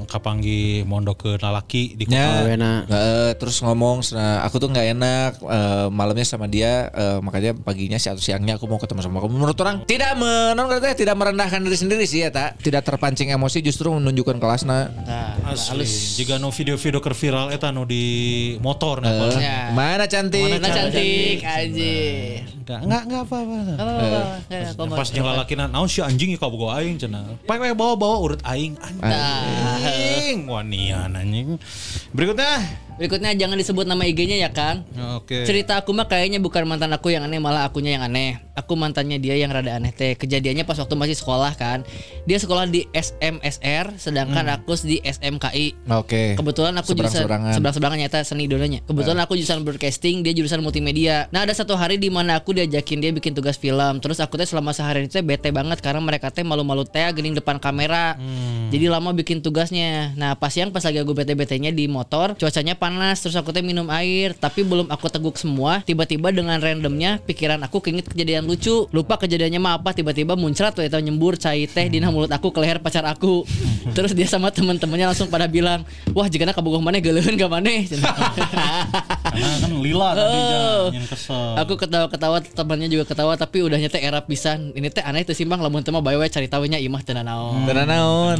[0.09, 2.17] kapanggi mondok ke lalaki di kota.
[2.17, 2.73] Ya, Awena.
[2.87, 7.99] eh, terus ngomong, nah, aku tuh nggak enak eh, malamnya sama dia, eh, makanya paginya
[7.99, 9.48] si atau siangnya aku mau ketemu sama kamu.
[9.49, 13.65] Menurut orang tidak menon katanya tidak merendahkan diri sendiri sih ya tak, tidak terpancing emosi
[13.65, 14.93] justru menunjukkan kelasna.
[15.09, 15.89] Nah, Asli.
[16.21, 19.73] Jika no video-video keur viral eta no di motor Eh, nah, Ya.
[19.73, 20.53] Mana cantik?
[20.53, 22.45] Mana cantik anjing.
[22.45, 24.93] Enggak, enggak, enggak apa-apa.
[24.93, 27.41] Pas jeung lalakina, naon si anjing ka bogo aing cenah.
[27.49, 30.45] Pae bawa-bawa urut aing anjing.
[30.45, 31.57] Wanian anjing.
[32.13, 32.85] Berikutnya.
[32.99, 34.83] Berikutnya jangan disebut nama IG-nya ya Kang.
[35.17, 35.47] Oke.
[35.47, 38.43] Cerita aku mah kayaknya bukan mantan aku yang aneh malah akunya yang aneh.
[38.59, 40.19] Aku mantannya dia yang rada aneh teh.
[40.19, 41.87] Kejadiannya pas waktu masih sekolah kan.
[42.27, 45.95] Dia sekolah di SMSR sedangkan aku di SMKI.
[45.95, 46.35] Oke.
[46.35, 47.55] Kebetulan aku jurusan Seberang-seberangan.
[47.55, 48.83] seberang-seberangan nyata seni dulunya.
[48.83, 51.31] Kebetulan aku jurusan broadcasting, dia jurusan multimedia.
[51.31, 54.03] Nah, ada satu hari di mana aku diajakin dia bikin tugas film.
[54.03, 57.39] Terus aku teh selama sehari itu teh bete banget karena mereka teh malu-malu teh gening
[57.39, 58.19] depan kamera.
[58.75, 60.19] Jadi lama bikin tugasnya.
[60.19, 62.88] Nah, pas siang pas lagi aku bete-betenya di motor, cuacanya panas,
[63.23, 65.85] terus aku teh minum air, tapi belum aku teguk semua.
[65.85, 68.89] Tiba-tiba dengan randomnya pikiran aku keinget kejadian lucu.
[68.95, 72.59] Lupa kejadiannya mah apa, tiba-tiba muncrat tuh eta nyembur cai teh di mulut aku ke
[72.63, 73.45] leher pacar aku.
[73.97, 75.85] Terus dia sama teman-temannya langsung pada bilang,
[76.17, 77.85] "Wah, jika kabogoh maneh geuleun ka maneh."
[79.29, 80.59] Karena kan lila tadinya
[80.95, 81.55] yang kesel.
[81.61, 84.73] Aku ketawa-ketawa temannya juga ketawa tapi udah nyete era pisan.
[84.73, 87.67] Ini teh aneh teh simpang lamun teh mah bae cari tahunya imah teu naon.
[87.69, 88.39] Tenan naon?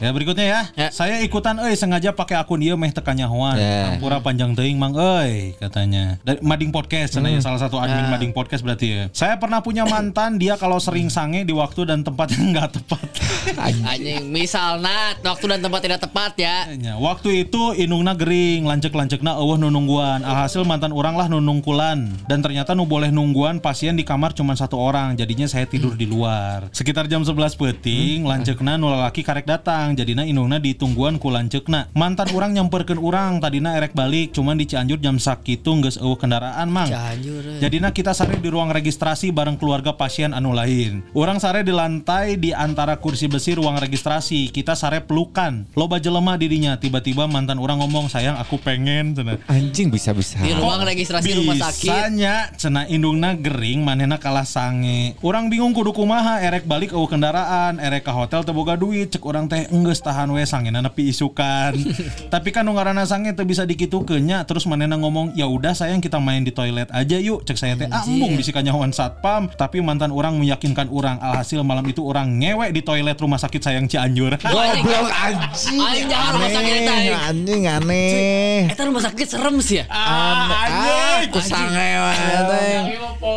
[0.00, 0.60] Ya berikutnya ya.
[0.72, 0.88] Ya.
[0.88, 3.60] Saya ikutan euy sengaja pakai akun ieu meh teka nyahoan.
[3.60, 3.92] Ya.
[3.92, 6.16] Ampura panjang teuing mang euy katanya.
[6.24, 8.10] Dari Mading Podcast cenah ya, salah satu admin Ya.
[8.16, 9.04] Mading Podcast berarti ya.
[9.12, 13.04] Saya pernah punya mantan dia kalau sering sange di waktu dan tempat yang enggak tepat.
[13.60, 16.56] Anjing, misalna waktu dan tempat tidak tepat ya.
[16.80, 20.24] Ya, waktu itu inungna gering, lancek-lancekna eueuh nu nungguan.
[20.24, 22.08] Alhasil mantan orang lah nu nungkulan.
[22.24, 25.12] Dan ternyata nu boleh nungguan pasien di kamar cuma satu orang.
[25.12, 26.72] Jadinya saya tidur di luar.
[26.72, 29.89] Sekitar jam 11 peting, lancekna nu lalaki karek datang.
[29.94, 31.90] Jadinya inungna ditungguan ku lancekna.
[31.94, 34.34] Mantan orang nyamperkeun orang, tadina erek balik.
[34.34, 36.90] Cuman di Cianjur jam sakitu geus eueuh kendaraan mang.
[36.90, 37.58] Cianjur, eh.
[37.62, 41.02] Jadinya kita sare di ruang registrasi bareng keluarga pasien anu lain.
[41.14, 44.50] Orang sare di lantai di antara kursi besi ruang registrasi.
[44.50, 45.70] Kita sare pelukan.
[45.74, 46.78] Loba jelema dirinya.
[46.78, 49.14] Tiba-tiba mantan orang ngomong, sayang aku pengen.
[49.14, 49.38] Cenah.
[49.46, 50.38] Anjing bisa-bisa.
[50.42, 51.90] Di ruang registrasi rumah sakit.
[51.90, 55.14] Bisanya cenah indungna gering manehna kalah sange.
[55.24, 59.22] Orang bingung kudu kumaha erek balik eueuh kendaraan, erek ka hotel teu boga duit, cek
[59.24, 61.72] orang teh enggeus tahan we sangena nepi isukan.
[62.34, 66.04] Tapi kan nu ngaranna sange teu bisa dikitukeun nya, terus manehna ngomong, "Ya udah sayang
[66.04, 69.80] kita main di toilet aja yuk." Cek saya teh, "Ah, embung bisi kanyahoan satpam." Tapi
[69.80, 74.36] mantan orang meyakinkan orang, alhasil malam itu orang ngewe di toilet rumah sakit sayang Cianjur.
[74.36, 75.80] Goblok anjing.
[75.80, 77.16] Anjing, jangan rumah sakit eta, anjing.
[77.16, 78.60] Anjing aneh.
[78.68, 79.84] Eta rumah sakit serem sih ya.
[79.88, 81.32] Ah, anjing.
[81.32, 82.78] Aku sange teh.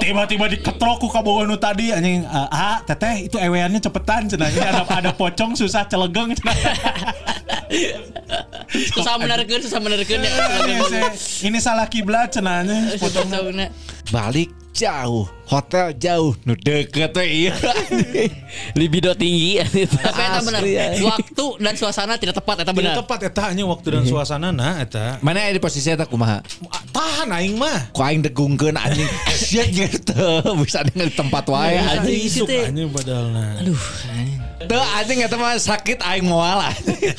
[0.03, 4.61] Tiba-tiba diketrok ku kabogoh nu tadi anjing ah ah, teteh itu eweannya cepetan cenah ini
[4.63, 6.32] ada ada pocong susah celegeng
[8.93, 10.31] Susah menerkeun, susah menerkeun ya.
[11.43, 13.29] Ini salah kiblat cenahnya pocong.
[13.29, 13.67] Pocongna.
[14.09, 17.53] Balik jauh, hotel jauh, nu deket teh iya.
[18.73, 20.61] Libido tinggi Tapi eta benar.
[20.65, 20.97] Ya.
[20.97, 22.95] Waktu dan suasana tidak tepat eta Tidak benar.
[22.97, 25.21] tepat eta hanya waktu dan suasana nah eta.
[25.21, 26.41] Mana di posisi eta kumaha?
[26.89, 27.93] Tahan aing mah.
[27.93, 29.07] Ku aing degungkeun anjing.
[29.29, 30.41] Sia gitu.
[30.65, 32.17] Bisa dengan di tempat wae Iya, anjing.
[32.17, 32.27] iya.
[32.27, 33.61] Isuk anjing padahal nah.
[33.61, 33.81] Aduh.
[34.69, 36.63] Teu anjing eta mah sakit aing moal.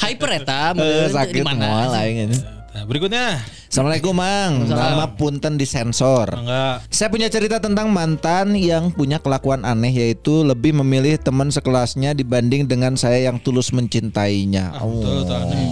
[0.03, 0.73] Hyper eta.
[0.77, 2.33] Eh, sakit moal aing.
[2.75, 3.39] Nah, berikutnya.
[3.75, 6.87] Assalamualaikum Mang Nama punten disensor Enggak.
[6.95, 12.71] Saya punya cerita tentang mantan yang punya kelakuan aneh Yaitu lebih memilih teman sekelasnya dibanding
[12.71, 15.67] dengan saya yang tulus mencintainya Ah, betul, tuh, aneh,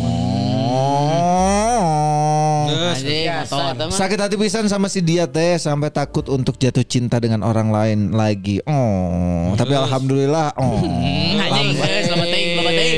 [2.94, 3.64] Anjing, motor.
[3.72, 3.96] Eta mah.
[3.96, 7.98] Sakit hati pisan sama si dia teh sampai takut untuk jatuh cinta dengan orang lain
[8.12, 8.60] lagi.
[8.68, 10.52] Oh, tapi alhamdulillah.
[10.56, 12.96] Oh, Hmm, Anjing, selamat ting, selamat ting.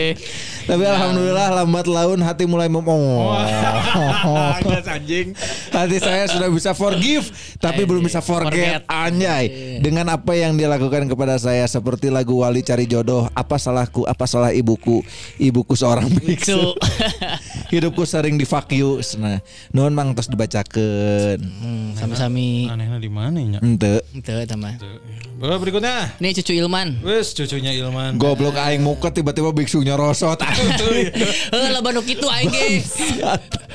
[0.64, 2.80] Tapi alhamdulillah lambat laun hati mulai mem.
[2.84, 3.32] Oh,
[4.64, 5.36] Gas anjing.
[5.70, 7.28] hati saya sudah bisa forgive,
[7.60, 8.84] tapi belum bisa forget.
[8.84, 8.88] Forget.
[8.88, 9.44] Anjay,
[9.80, 13.28] dengan apa yang dia lakukan kepada saya seperti lagu Wali cari jodoh.
[13.32, 14.04] Apa salahku?
[14.04, 15.04] Apa salah ibuku?
[15.36, 16.74] Ibuku seorang biksu.
[17.72, 19.00] Hidupku sering di fuck you.
[19.18, 21.40] Nah, nuhun mang terus dibacakeun.
[21.42, 22.70] Hmm, Sami-sami.
[22.70, 23.58] Anehnya di mana nya?
[23.60, 24.00] Ente.
[24.14, 24.78] Itu eta mah.
[25.34, 26.14] Bawa berikutnya.
[26.22, 27.02] Ini cucu Ilman.
[27.02, 28.16] Wes cucunya Ilman.
[28.16, 30.38] Goblok aing muka tiba-tiba biksunya rosot.
[30.54, 32.82] Heh, lah banduk itu aing ge.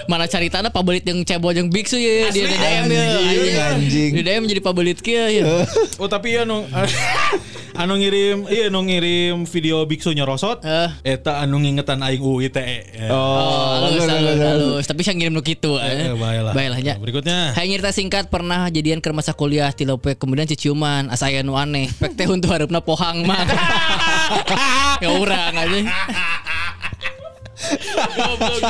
[0.07, 3.05] Mana caritana pabelit yang cebol yang biksu ya di di DM ya.
[3.75, 4.11] Anjing.
[4.15, 5.67] Di DM jadi pabelit kieu ya.
[5.99, 6.65] Oh tapi ya anu
[7.81, 10.65] anu ngirim iya anu ngirim video biksu nyerosot.
[10.65, 11.13] Eh.
[11.15, 12.65] Eta anu ngingetan aing UITE.
[12.95, 13.09] Ya.
[13.13, 14.85] Oh, halus, halus, halus.
[14.87, 15.77] Tapi saya ngirim nu kitu.
[15.77, 16.17] Eh, eh.
[16.17, 16.53] baiklah.
[16.57, 16.79] Baiklah.
[16.81, 17.39] Nah, berikutnya.
[17.53, 21.53] Hai nyerita singkat pernah jadian ke masa kuliah ti lope kemudian ciciuman asa aya nu
[21.59, 21.91] aneh.
[22.01, 23.45] Pek teh untuk harapna pohang mah.
[25.03, 25.79] ya urang aja.
[28.15, 28.61] Goblok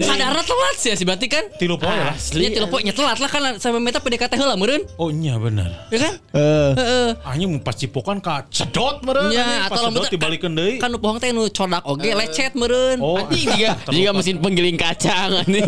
[0.00, 1.44] Sadar telat sih si berarti kan?
[1.56, 2.14] Tilu poe lah.
[2.16, 2.48] Asli.
[2.52, 4.82] Ya, poe nya telat lah kan sampai meta PDKT heula meureun.
[4.96, 5.88] Oh iya benar.
[5.92, 6.12] Ya kan?
[6.32, 7.08] Eh, Heeh.
[7.24, 9.30] Hanya mau pas cipokan ka cedot meureun.
[9.32, 9.60] Ya, anjing.
[9.60, 10.74] pas atau lamun cedot dibalikeun deui.
[10.78, 12.98] Kan nu pohang teh nu codak oge lecet meureun.
[13.00, 15.64] Oh, Anjing juga juga mesin penggiling kacang anjing.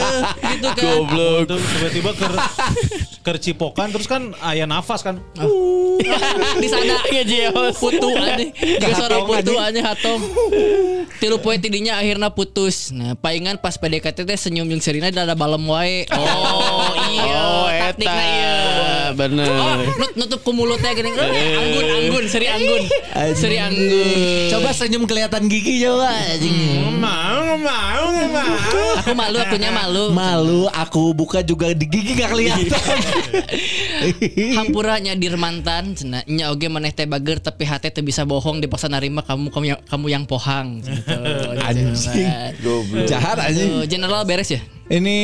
[0.52, 0.84] gitu kan.
[0.84, 1.42] Goblok.
[1.50, 2.32] Tiba-tiba ker
[3.20, 5.18] ker cipokan terus kan aya nafas kan.
[6.60, 7.76] di sana Ngejeos.
[7.76, 10.20] putu aneh Gak suara putu aneh hatong
[11.20, 15.62] tilu poe tidinya akhirnya putus nah palingan pas PDKT teh senyum yang serina ada balem
[15.64, 18.22] wae oh iya Oh, taktikna eta.
[18.22, 18.56] iya
[19.10, 19.50] Bener.
[19.50, 22.82] Oh, nut, nutup ku mulutnya gini Eh, anggun anggun seri anggun
[23.34, 26.54] seri anggun Coba senyum kelihatan gigi coba anjing.
[26.94, 28.62] Mau mau mau.
[29.02, 32.70] aku malu akunya malu Malu aku buka juga di gigi gak kelihatan.
[34.58, 38.86] hampura nyadir mantan cenah nya oge maneh teh bager tapi hate teh bisa bohong dipaksa
[38.86, 41.18] narima kamu kamu yang, kamu yang pohang gitu.
[41.88, 42.28] Anjing.
[43.08, 43.70] Jahat anjing.
[43.70, 45.18] Tuh, general beres ya Ini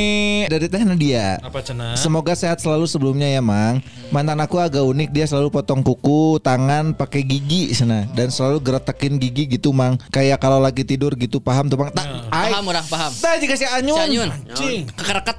[0.46, 1.42] dari Teh Nadia.
[1.42, 1.98] Apa cenah?
[1.98, 3.82] Semoga sehat selalu sebelumnya ya Mang.
[4.14, 9.18] Mantan aku agak unik dia selalu potong kuku, tangan pakai gigi sana dan selalu geretakin
[9.18, 9.98] gigi gitu Mang.
[10.14, 11.90] Kayak kalau lagi tidur gitu paham tuh Mang.
[11.90, 12.54] Tak, ai.
[12.54, 13.98] paham orang paham Tah jika si Anyun.
[13.98, 14.80] Si Anyun Anjing.
[14.94, 15.36] kekerekat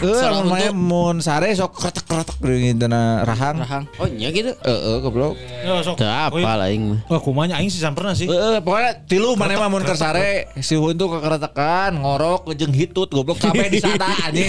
[0.00, 3.60] Eh, untuk mun sare sok kretek-kretek gitu na rahang.
[3.60, 4.56] rahang Oh iya gitu.
[4.56, 5.36] Heeh, goblok.
[5.36, 6.00] Ya sok.
[6.00, 7.00] Teu apa lah aing mah.
[7.06, 8.24] Wah, kumanya aing sih pernah sih.
[8.24, 13.08] Eh, pokoknya tilu mana mah mun keur sare si Hun tuh kekeretekan, ngorok jeung hitut
[13.08, 14.48] goblok kabeh di sana anjing.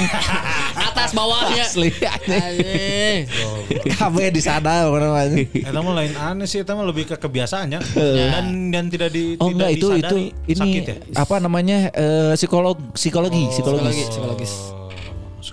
[0.71, 3.19] atas bawahnya Asli anjing.
[3.91, 5.47] Kabeh di sana pokoknya mah, anjing.
[5.51, 8.25] Eta mah lain aneh sih, eta mah lebih ke kebiasaannya Iya.
[8.31, 10.15] dan dan tidak di Oh tidak enggak itu itu
[10.47, 10.95] ini sakit ya.
[11.17, 14.07] apa namanya eh, psikolog psikologi psikologis.
[14.09, 14.80] psikologis Oh,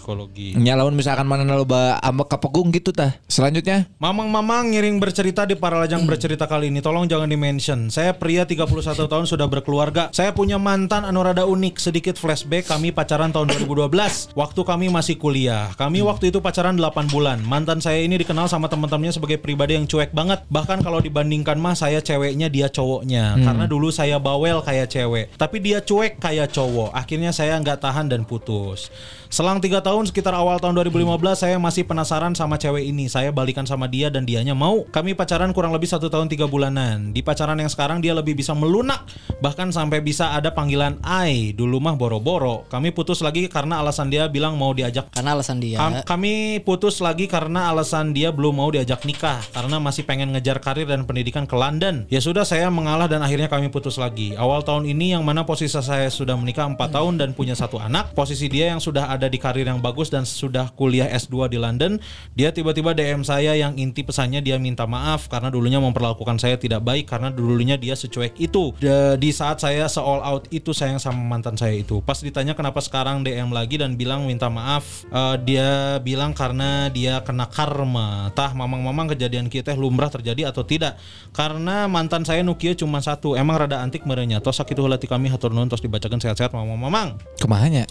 [0.08, 0.56] psikologi.
[0.56, 3.20] Lamun misalkan mana loba ambek kapegung gitu tah.
[3.28, 3.92] Selanjutnya?
[4.00, 7.92] Mamang-mamang ngiring bercerita di para lajang bercerita kali ini Tolong jangan di-mention.
[7.92, 8.64] Saya pria 31
[9.04, 10.08] tahun sudah berkeluarga.
[10.14, 11.76] Saya punya mantan anu rada unik.
[11.82, 15.74] Sedikit flashback kami pacaran tahun 2012 Waktu kami masih kuliah.
[15.74, 17.42] Kami waktu itu pacaran 8 bulan.
[17.42, 20.46] Mantan saya ini dikenal sama teman-temannya sebagai pribadi yang cuek banget.
[20.48, 23.36] Bahkan kalau dibandingkan mah saya ceweknya dia cowoknya.
[23.42, 25.34] Karena dulu saya bawel kayak cewek.
[25.34, 26.94] Tapi dia cuek kayak cowok.
[26.94, 28.88] Akhirnya saya nggak tahan dan putus.
[29.28, 33.10] Selang tiga tahun sekitar awal tahun 2015 saya masih penasaran sama cewek ini.
[33.10, 34.86] Saya balikan sama dia dan dianya mau.
[34.86, 37.10] Kami pacaran kurang lebih satu tahun tiga bulanan.
[37.10, 39.08] Di pacaran yang sekarang dia lebih bisa melunak.
[39.40, 41.56] Bahkan sampai bisa ada panggilan Ai.
[41.56, 42.68] Dulu mah boro-boro.
[42.68, 47.00] Kami putus lagi karena alasan dia bilang mau diajak karena alasan dia Kam- kami putus
[47.00, 51.48] lagi karena alasan dia belum mau diajak nikah karena masih pengen ngejar karir dan pendidikan
[51.48, 52.04] ke London.
[52.12, 54.34] Ya sudah saya mengalah dan akhirnya kami putus lagi.
[54.34, 58.12] Awal tahun ini yang mana posisi saya sudah menikah 4 tahun dan punya satu anak,
[58.12, 61.98] posisi dia yang sudah ada di karir yang bagus dan sudah kuliah S2 di London.
[62.34, 66.84] Dia tiba-tiba DM saya yang inti pesannya dia minta maaf karena dulunya memperlakukan saya tidak
[66.84, 68.74] baik karena dulunya dia secuek itu.
[69.18, 72.00] Di saat saya se-all out itu sayang sama mantan saya itu.
[72.02, 77.20] Pas ditanya kenapa sekarang DM lagi dan bilang minta maaf, eh, dia bilang karena dia
[77.22, 78.30] kena karma.
[78.32, 80.98] Tah mamang-mamang kejadian kita lumrah terjadi atau tidak?
[81.32, 83.34] Karena mantan saya Nukia cuma satu.
[83.34, 84.38] Emang rada antik merenya.
[84.42, 87.18] Tos sakitu heula ti kami hatur nuhun tos dibacakan sehat-sehat mamang-mamang.
[87.38, 87.84] Kemahanya?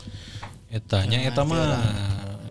[0.67, 1.79] Etanya eta mah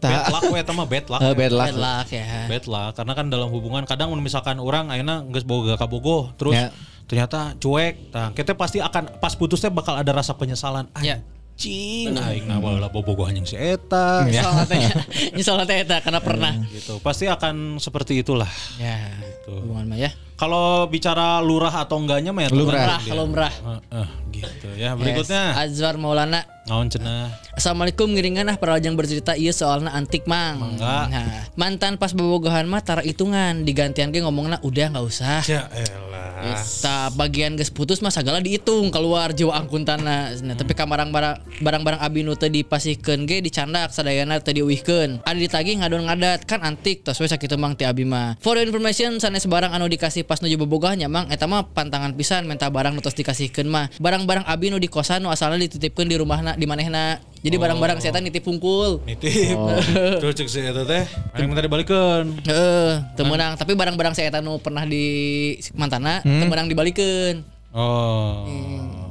[0.00, 1.20] bad luck we eta mah bad luck.
[1.24, 1.68] Eh, bad luck.
[1.72, 2.24] Bad luck ya.
[2.48, 6.72] Bad luck karena kan dalam hubungan kadang misalkan orang ayeuna geus boga kabogoh terus Ya.
[7.06, 8.10] ternyata cuek.
[8.10, 10.88] Nah, kita pasti akan pas putusnya bakal ada rasa penyesalan.
[11.04, 11.20] Ya.
[11.56, 14.28] Anjing, aing na baheula bobogoh anjing si eta.
[14.28, 14.76] Nyesal teh.
[15.40, 16.52] Nyesal teh eta karena pernah.
[16.68, 17.00] Gitu.
[17.00, 18.48] Pasti akan seperti itulah.
[18.76, 19.16] Ya.
[19.48, 20.12] Hubungan mah ya.
[20.36, 23.16] Kalau bicara lurah atau enggaknya mah ya Lumrah, dia.
[23.16, 23.48] lumrah.
[23.48, 24.92] Heeh, gitu ya.
[24.92, 25.80] Berikutnya Yes.
[25.80, 26.44] Azwar Maulana.
[26.66, 27.30] naon cenah?
[27.54, 30.58] Assalamualaikum ngiringan ah perajang bercerita iya soalnya antik mang.
[30.58, 31.06] Mangga.
[31.06, 35.46] Nah, mantan pas bobogohan mah tara hitungan digantian ge ngomongna udah nggak usah.
[35.46, 36.42] Ya elah.
[36.82, 40.34] Ta bagian geus putus mah sagala dihitung keluar jiwa angkuntana.
[40.42, 45.22] Nah, tapi ka barang-barang abi nu teu dipasihkeun ge dicandak sadayana teu diuihkeun.
[45.22, 48.34] Ada ditagih ngadon ngadat kan antik tos we sakitu mang ti abi mah.
[48.42, 52.66] For information sanes barang anu dikasih pas nuju bobogohnya mang eta mah pantangan pisan menta
[52.66, 53.88] barang nu tos dikasihkeun mah.
[54.02, 57.22] Barang-barang abi nu di kosan nu asalna dititipkeun di rumahna di manehna.
[57.46, 59.06] Jadi barang-barang saya nitip pungkul.
[59.06, 59.54] Nitip.
[60.20, 61.06] Terus cek si eta teh.
[61.38, 62.42] Aing minta dibalikeun.
[62.42, 63.24] Heeh, teu.
[63.30, 67.46] Tapi barang-barang saya nu pernah di mantana teu meunang dibalikeun.
[67.70, 68.42] Oh.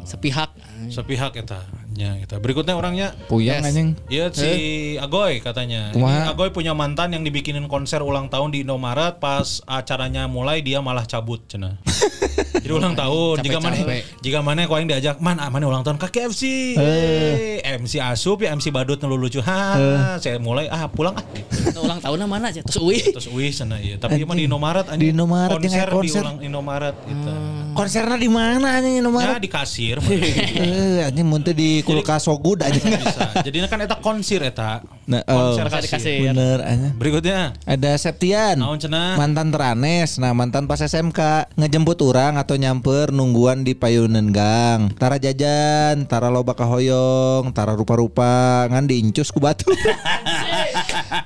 [0.03, 0.51] Sepihak.
[0.91, 1.63] Sepihak eta.
[1.95, 2.43] Ya, eta.
[2.43, 3.71] Berikutnya orangnya Puyang Yes.
[3.71, 3.89] anjing.
[4.11, 4.51] Iya si
[4.99, 5.95] Agoy katanya.
[5.95, 6.27] Ini?
[6.27, 11.07] Agoy punya mantan yang dibikinin konser ulang tahun di Indomaret pas acaranya mulai dia malah
[11.07, 11.79] cabut cenah.
[12.65, 13.77] Jadi ulang tahun jika mana
[14.19, 16.43] jika mana kau yang diajak man ah, mana ulang tahun ke KFC.
[16.75, 17.63] Eh.
[17.63, 19.39] MC Asup ya MC Badut nu lucu.
[19.39, 21.23] Ha, saya mulai ah pulang ah.
[21.71, 22.59] Nah, ulang tahunnya mana aja?
[22.59, 23.03] Terus uih.
[23.15, 23.95] Terus wih cenah iya.
[23.95, 26.03] Tapi emang di Indomaret Di Indomaret, yang konser, konser.
[26.03, 27.31] di ulang Indomaret gitu.
[27.75, 29.35] Konsernya di mana anjing Ya nomor?
[29.37, 29.99] di kasir.
[30.55, 32.79] Eh, anjing mun di kulkas Sogud aja.
[32.79, 33.35] bisa.
[33.43, 34.79] Jadi kan eta konsir eta.
[35.05, 35.83] Nah, konser oh, Bisa kasir.
[35.91, 36.17] dikasih.
[36.31, 36.93] bener anjing.
[36.95, 38.55] Berikutnya Ada Septian.
[38.57, 39.19] naon cenah?
[39.19, 44.95] Mantan teranes, nah mantan pas SMK ngejemput orang atau nyamper nungguan di payunan gang.
[44.95, 49.67] Tara jajan, tara loba kahoyong, tara rupa-rupa, ngan diincus ku batu.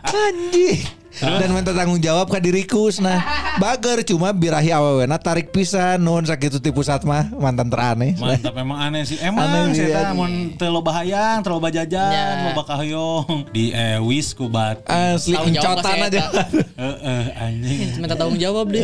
[0.10, 0.99] Anjing.
[1.20, 3.20] Dan minta tanggung jawab ke diriku nah
[3.60, 9.04] bager cuma birahi awewena tarik pisan nuhun sakitu tipu mah mantan teranes Mantap memang aneh
[9.04, 9.18] sih.
[9.20, 10.16] Emang Aneh sih sih, eta aneh.
[10.16, 12.50] mun teu loba hayang, teu loba jajan, Ya.
[12.52, 14.84] loba kahoyong di ewis ku batu.
[14.86, 16.22] asli encotan aja.
[16.82, 17.80] Heeh, anjing.
[18.02, 18.84] Minta tanggung jawab deh.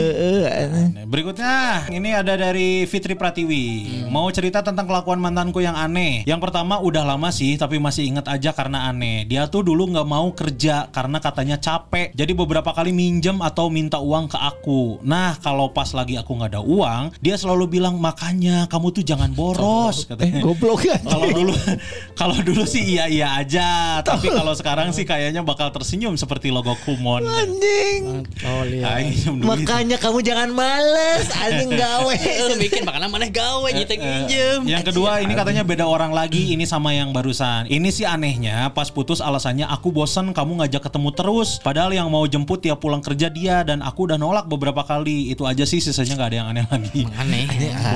[1.05, 3.65] Berikutnya ini ada dari Fitri Pratiwi.
[4.07, 6.23] Mau cerita tentang kelakuan mantanku yang aneh.
[6.23, 9.23] Yang pertama udah lama sih tapi masih inget aja karena aneh.
[9.25, 12.11] Dia tuh dulu nggak mau kerja karena katanya capek.
[12.13, 15.03] Jadi beberapa kali minjem atau minta uang ke aku.
[15.03, 19.29] Nah kalau pas lagi aku nggak ada uang, dia selalu bilang makanya kamu tuh jangan
[19.29, 20.07] boros.
[20.07, 20.39] eh Katanya.
[20.39, 21.53] goblok ya Kalau dulu
[22.19, 23.67] kalau dulu sih iya iya aja,
[24.01, 27.27] tapi kalau sekarang sih kayaknya bakal tersenyum seperti logo Kumon.
[27.27, 29.43] anjing Oh duit.
[29.43, 32.15] Makanya kamu jangan males anjing gawe.
[32.47, 34.59] Lu bikin makanan mana gawe Eh, minjem.
[34.63, 37.67] Yang kedua ini katanya beda orang lagi ini sama yang barusan.
[37.67, 41.57] Ini sih anehnya pas putus alasannya aku bosan kamu ngajak ketemu terus.
[41.59, 45.35] Padahal yang mau jemput tiap pulang kerja dia dan aku udah nolak beberapa kali.
[45.35, 47.01] Itu aja sih sisanya nggak ada yang aneh lagi.
[47.19, 47.43] Aneh.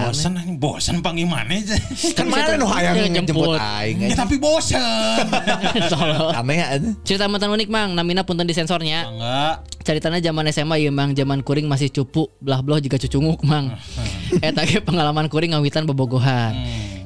[0.04, 1.80] Bosan anjing, bosan panggil mana aja.
[2.12, 4.12] Kan mana nu hayang Dia jemput aing.
[4.12, 5.24] ya tapi bosan.
[5.96, 6.36] Tolol.
[6.36, 6.90] Aneh aja.
[7.08, 9.08] Cerita mantan unik mang, namina punten di sensornya.
[9.08, 9.56] Enggak.
[9.80, 13.72] Ceritanya zaman SMA ya mang, zaman kuring masih cupu, belah belah juga cucunguk mang.
[14.44, 16.54] Eta ge pengalaman kuring ngawitan bobogohan.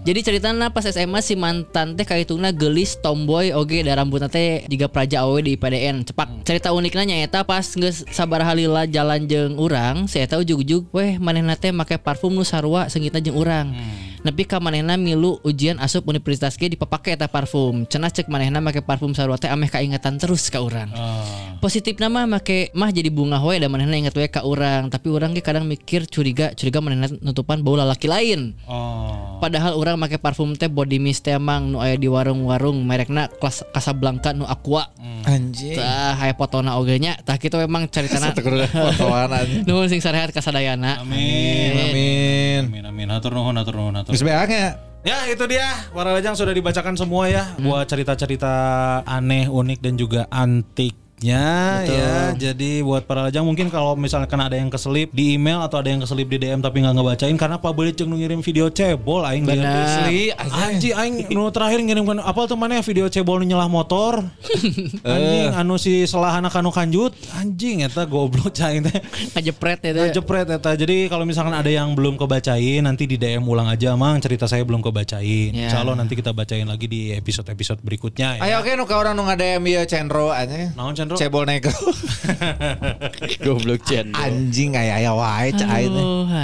[0.04, 5.24] Jadi ceritanya pas SMA si mantan teh kaitungna gelis tomboy oge da rambutna teh praja
[5.24, 6.44] awe di IPDN cepak.
[6.44, 11.56] Cerita uniknya nyata pas geus sabaraha lila jalan jeung urang, si eta ujug-ujug weh manehna
[11.56, 13.72] teh make parfum nu sarua seungitna jeung urang.
[14.24, 17.84] Nepi ka manehna milu ujian asup universitas ge dipapake eta parfum.
[17.84, 20.88] Cenah cek manehna make parfum sarua teh ameh kaingatan terus ka urang.
[20.96, 21.60] Oh.
[21.60, 25.36] Positif nama make mah jadi bunga we da manehna inget we ka urang, tapi urang
[25.36, 28.56] ge kadang mikir curiga, curiga manehna nutupan bau lalaki lain.
[28.64, 29.44] Oh.
[29.44, 33.68] Padahal orang make parfum teh body mist teh emang nu aya di warung-warung merekna kelas
[33.76, 34.88] Casablanca nu Aqua.
[35.28, 35.76] Anjing.
[35.76, 37.20] Tah aya fotona oge nya.
[37.28, 38.32] Tah kitu memang caritana
[38.72, 39.68] Fotoan anjing.
[39.68, 41.04] nuhun sing sarehat kasadayana.
[41.04, 41.92] Amin.
[41.92, 42.62] Amin.
[42.72, 43.08] Amin amin.
[43.10, 44.13] Hatur nuhun, hatur nuhun, hatur.
[44.14, 44.78] Geus beaknya.
[45.02, 48.54] Ya itu dia para lajang sudah dibacakan semua ya buat cerita-cerita
[49.10, 50.94] aneh, unik dan juga antik
[51.24, 52.16] berikutnya ya.
[52.36, 56.04] Jadi buat para lajang mungkin kalau misalkan ada yang keselip di email atau ada yang
[56.04, 59.64] keselip di DM tapi nggak ngebacain karena Pak jeung nu ngirim video cebol aing liat.
[59.64, 64.24] Asli, Anjing aing nu terakhir ngirimkan apa tuh mana video cebol nu nyelah motor.
[65.04, 69.00] anjing anu si selahana kanu kanjut anjing eta goblok cai teh.
[69.38, 69.92] Ngejepret ya.
[69.96, 70.72] Nah, jepret eta.
[70.76, 74.66] Jadi kalau misalkan ada yang belum kebacain nanti di DM ulang aja mang cerita saya
[74.66, 75.52] belum kebacain.
[75.54, 75.70] Ya.
[75.70, 78.42] Insya Allah nanti kita bacain lagi di episode-episode berikutnya ya.
[78.44, 80.74] Ayo oke nu ka orang nu ngadem ieu Cendro aja.
[80.74, 81.13] Naon Cendro?
[81.20, 81.74] Cebol negro.
[83.44, 84.14] Goblok Cen.
[84.14, 85.88] Anjing aya aya wae cai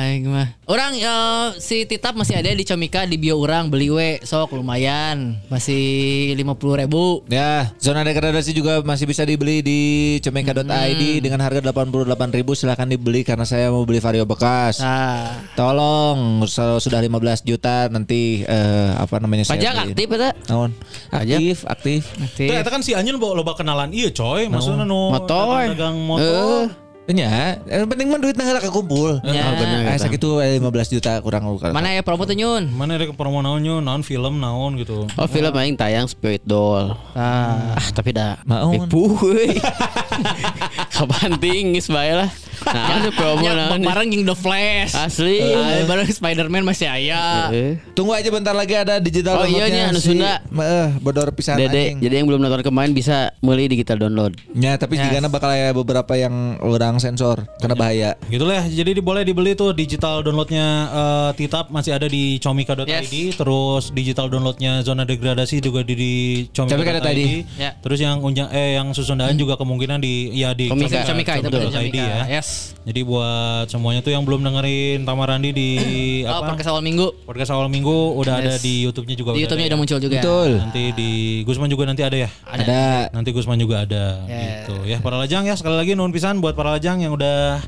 [0.09, 0.47] aing mah.
[0.69, 5.39] Orang eh, si Titap masih ada di Comika di bio orang beli we sok lumayan
[5.49, 7.25] masih lima puluh ribu.
[7.29, 9.79] Ya, zona degradasi juga masih bisa dibeli di
[10.21, 14.81] cemeka.id dengan harga 88.000 silahkan dibeli karena saya mau beli vario bekas.
[14.81, 20.29] Nah, Tolong sudah 15 juta nanti eh, apa namanya saya Pajak aktif eta.
[20.49, 20.71] Naon?
[21.13, 22.01] Aktif, aktif.
[22.35, 25.69] Tuh, eta kan si Anyun bawa loba kenalan iya coy maksudnya nu Motor.
[25.71, 29.17] dagang motor Nya, yang penting mah duitnya heula kekumpul.
[29.25, 29.41] Ya.
[29.43, 29.81] Oh, bener.
[29.89, 31.73] Eh, sakitu eh, 15 juta kurang luka.
[31.73, 32.69] mana ya promo tuh Nyun?
[32.69, 36.93] mana ada promo naonnya naon film naon gitu Oh film aing tayang Spirit Doll.
[37.11, 38.85] Ah, Ah tapi dah Maun.
[38.85, 39.57] Euy.
[40.93, 42.29] Kabanting geus bae lah.
[42.59, 43.81] Nah, ada promo ya, naon.
[43.81, 44.91] bareng yang The Flash.
[44.93, 45.39] Asli.
[45.49, 47.49] Ah, bareng Spider-Man masih aya.
[47.49, 47.79] Heeh.
[47.95, 50.43] Tunggu aja bentar lagi ada digital Oh, iya nya, anu Sunda.
[50.43, 54.35] Eh, bodor pisan Dede, jadi yang belum nonton kemarin bisa meuli digital download.
[54.51, 55.07] Ya, tapi Yes.
[55.07, 58.09] jika bakal ada beberapa yang orang sensor karena bahaya.
[58.25, 63.15] Gitulah ya, jadi di- boleh dibeli tuh digital downloadnya eh, Titap masih ada di comika.id
[63.33, 66.11] terus digital downloadnya zona degradasi juga di, di
[66.49, 67.21] comika.id Comika.id.
[67.55, 67.71] Ya.
[67.79, 71.01] terus yang unjang eh yang susundaan juga kemungkinan di ya di Comika.
[71.03, 72.03] Comika itu betul comika.id Comika.
[72.03, 72.75] ya Yes.
[72.81, 75.69] jadi buat semuanya tuh yang belum dengerin Tamarandi di
[76.29, 77.07] Oh, apa podcast awal minggu.
[77.23, 78.61] podcast awal minggu udah ada Yes.
[78.61, 79.81] di YouTube-nya juga Di YouTube-nya ada udah ya.
[79.81, 80.15] muncul juga.
[80.15, 80.49] Betul.
[80.59, 81.11] nanti di
[81.43, 82.83] Gusman juga nanti ada ya Ada.
[83.11, 84.41] Nanti Gusman juga ada Yes.
[84.65, 84.97] gitu ya.
[84.99, 87.61] Para lajang ya sekali lagi nuhun pisan buat para lajang yang udah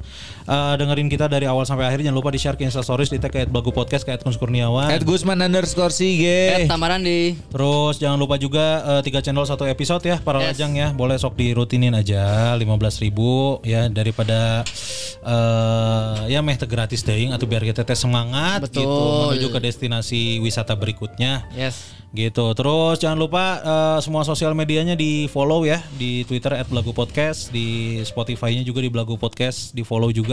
[0.46, 3.18] uh, dengerin kita dari awal sampai akhir jangan lupa di share ke Insta Stories di
[3.18, 4.90] tag kayak Bagu Podcast kayak Kun Kurniawan.
[4.90, 6.40] At Gusman underscore Eh, Sige.
[6.66, 10.56] Tamaran di Terus jangan lupa juga uh, tiga channel satu episode ya para Yes.
[10.56, 10.88] lajang ya.
[10.92, 13.32] Boleh sok dirutinin aja 15.000 ribu
[13.62, 14.64] ya daripada
[15.22, 18.86] uh, ya meh gratis deing atau biar kita teh semangat Betul.
[18.86, 21.44] gitu menuju ke destinasi wisata berikutnya.
[21.54, 22.00] Yes.
[22.12, 27.56] gitu terus jangan lupa eh, semua sosial medianya di follow ya di Twitter @belagu podcast
[27.56, 30.31] di Spotify-nya juga di belagu podcast di follow juga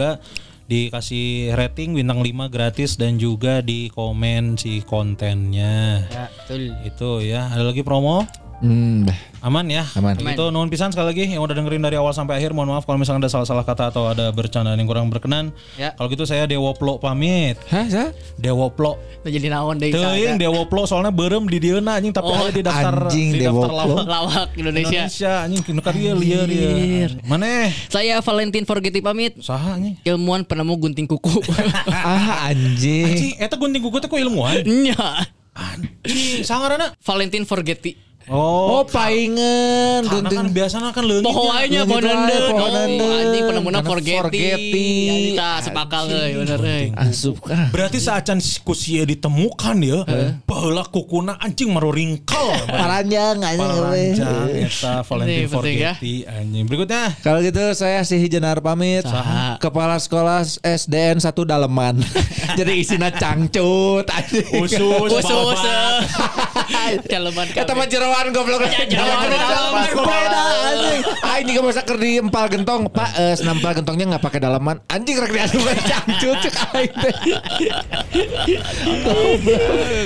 [0.69, 6.05] dikasih rating bintang 5 gratis dan juga di komen si kontennya.
[6.13, 6.77] Ya, betul.
[6.85, 7.49] itu ya.
[7.49, 8.23] Ada lagi promo
[8.59, 9.07] Hmm,
[9.39, 10.19] aman ya Aman.
[10.19, 12.99] itu nuhun pisan sekali lagi yang udah dengerin dari awal sampai akhir mohon maaf kalau
[12.99, 15.95] misalnya ada salah-salah kata atau ada bercandaan yang kurang berkenan Ya.
[15.95, 18.03] kalau gitu saya Dewoplo pamit Hah, sa?
[18.35, 22.59] Dewoplo Udah jadi naon deh Teuing Dewoplo soalnya berem di dieu anjing tapi Oh, di
[22.59, 23.79] daftar anjing, di daftar Dewoplo.
[23.79, 25.07] lawak lawak Indonesia.
[25.07, 27.07] Indonesia anjing kinu ka dieu lieur dia.
[27.23, 27.71] Mana?
[27.87, 29.39] Saya Valentin Forgeti pamit.
[29.39, 29.95] Saha anjing?
[30.03, 31.31] Ilmuwan penemu gunting kuku.
[31.87, 33.07] ah, anjing.
[33.07, 34.67] Anjing eta gunting kuku teh ku ilmuwan.
[34.67, 35.23] Nya.
[35.55, 36.91] Anjing sangarana.
[36.99, 38.08] Valentin Forgeti.
[38.29, 40.05] Oh, Oh, paingan.
[40.05, 40.53] karena kan Gunting.
[40.53, 42.41] biasanya kan Leungit wae, bonenden.
[42.47, 43.01] pohonenden.
[43.01, 44.17] Oh, anjing penemuna Karena Forgeti.
[44.21, 44.91] Forgeti.
[45.33, 46.85] Kita sepakal euy bener euy.
[46.93, 47.67] Asup kah?
[47.69, 50.05] Berarti saacan ku sia ditemukan ya,
[50.45, 52.47] baheula kukuna anjing maru ringkel.
[52.69, 53.65] Paranjang anjing.
[53.65, 55.93] Paranjang eta Valentine Penting, penting ya.
[55.95, 56.63] Forgetti anjing.
[56.65, 59.09] Berikutnya Kalau gitu saya si Hijenar pamit.
[59.57, 61.97] Kepala sekolah SDN 1 Daleman.
[62.59, 64.05] Jadi isinya cangcut.
[64.05, 64.45] anjing.
[64.55, 65.25] usus, Usus.
[65.25, 67.01] babat.
[67.11, 68.61] Caleman Kata mah jeroan goblok.
[68.67, 69.71] jeroan di dalam.
[69.87, 71.01] Sepeda anjing.
[71.23, 72.91] Ah ini gak masa ker di empal gentong.
[72.91, 74.75] Pak, eh senam empal gentongnya nggak pakai dalaman.
[74.91, 77.15] Anjing rek diadu cangcut cek aing teh.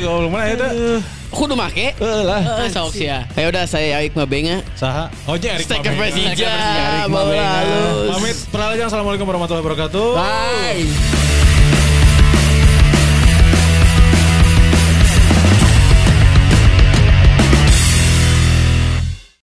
[0.06, 0.70] Goblok mana eta?
[1.34, 1.98] Kudu make.
[1.98, 2.62] Eh lah.
[2.62, 3.26] Eh, Sok sia.
[3.34, 4.62] Ya udah saya Aik Mabenga.
[4.78, 5.10] Saha?
[5.26, 5.58] Oh, J.
[5.58, 6.30] Erik Steker Mabena.
[6.30, 6.54] Persija.
[7.10, 8.10] Bawa halus.
[8.14, 8.38] Pamit.
[8.54, 10.08] Peralatan Assalamualaikum warahmatullahi wabarakatuh.
[10.14, 11.33] Bye.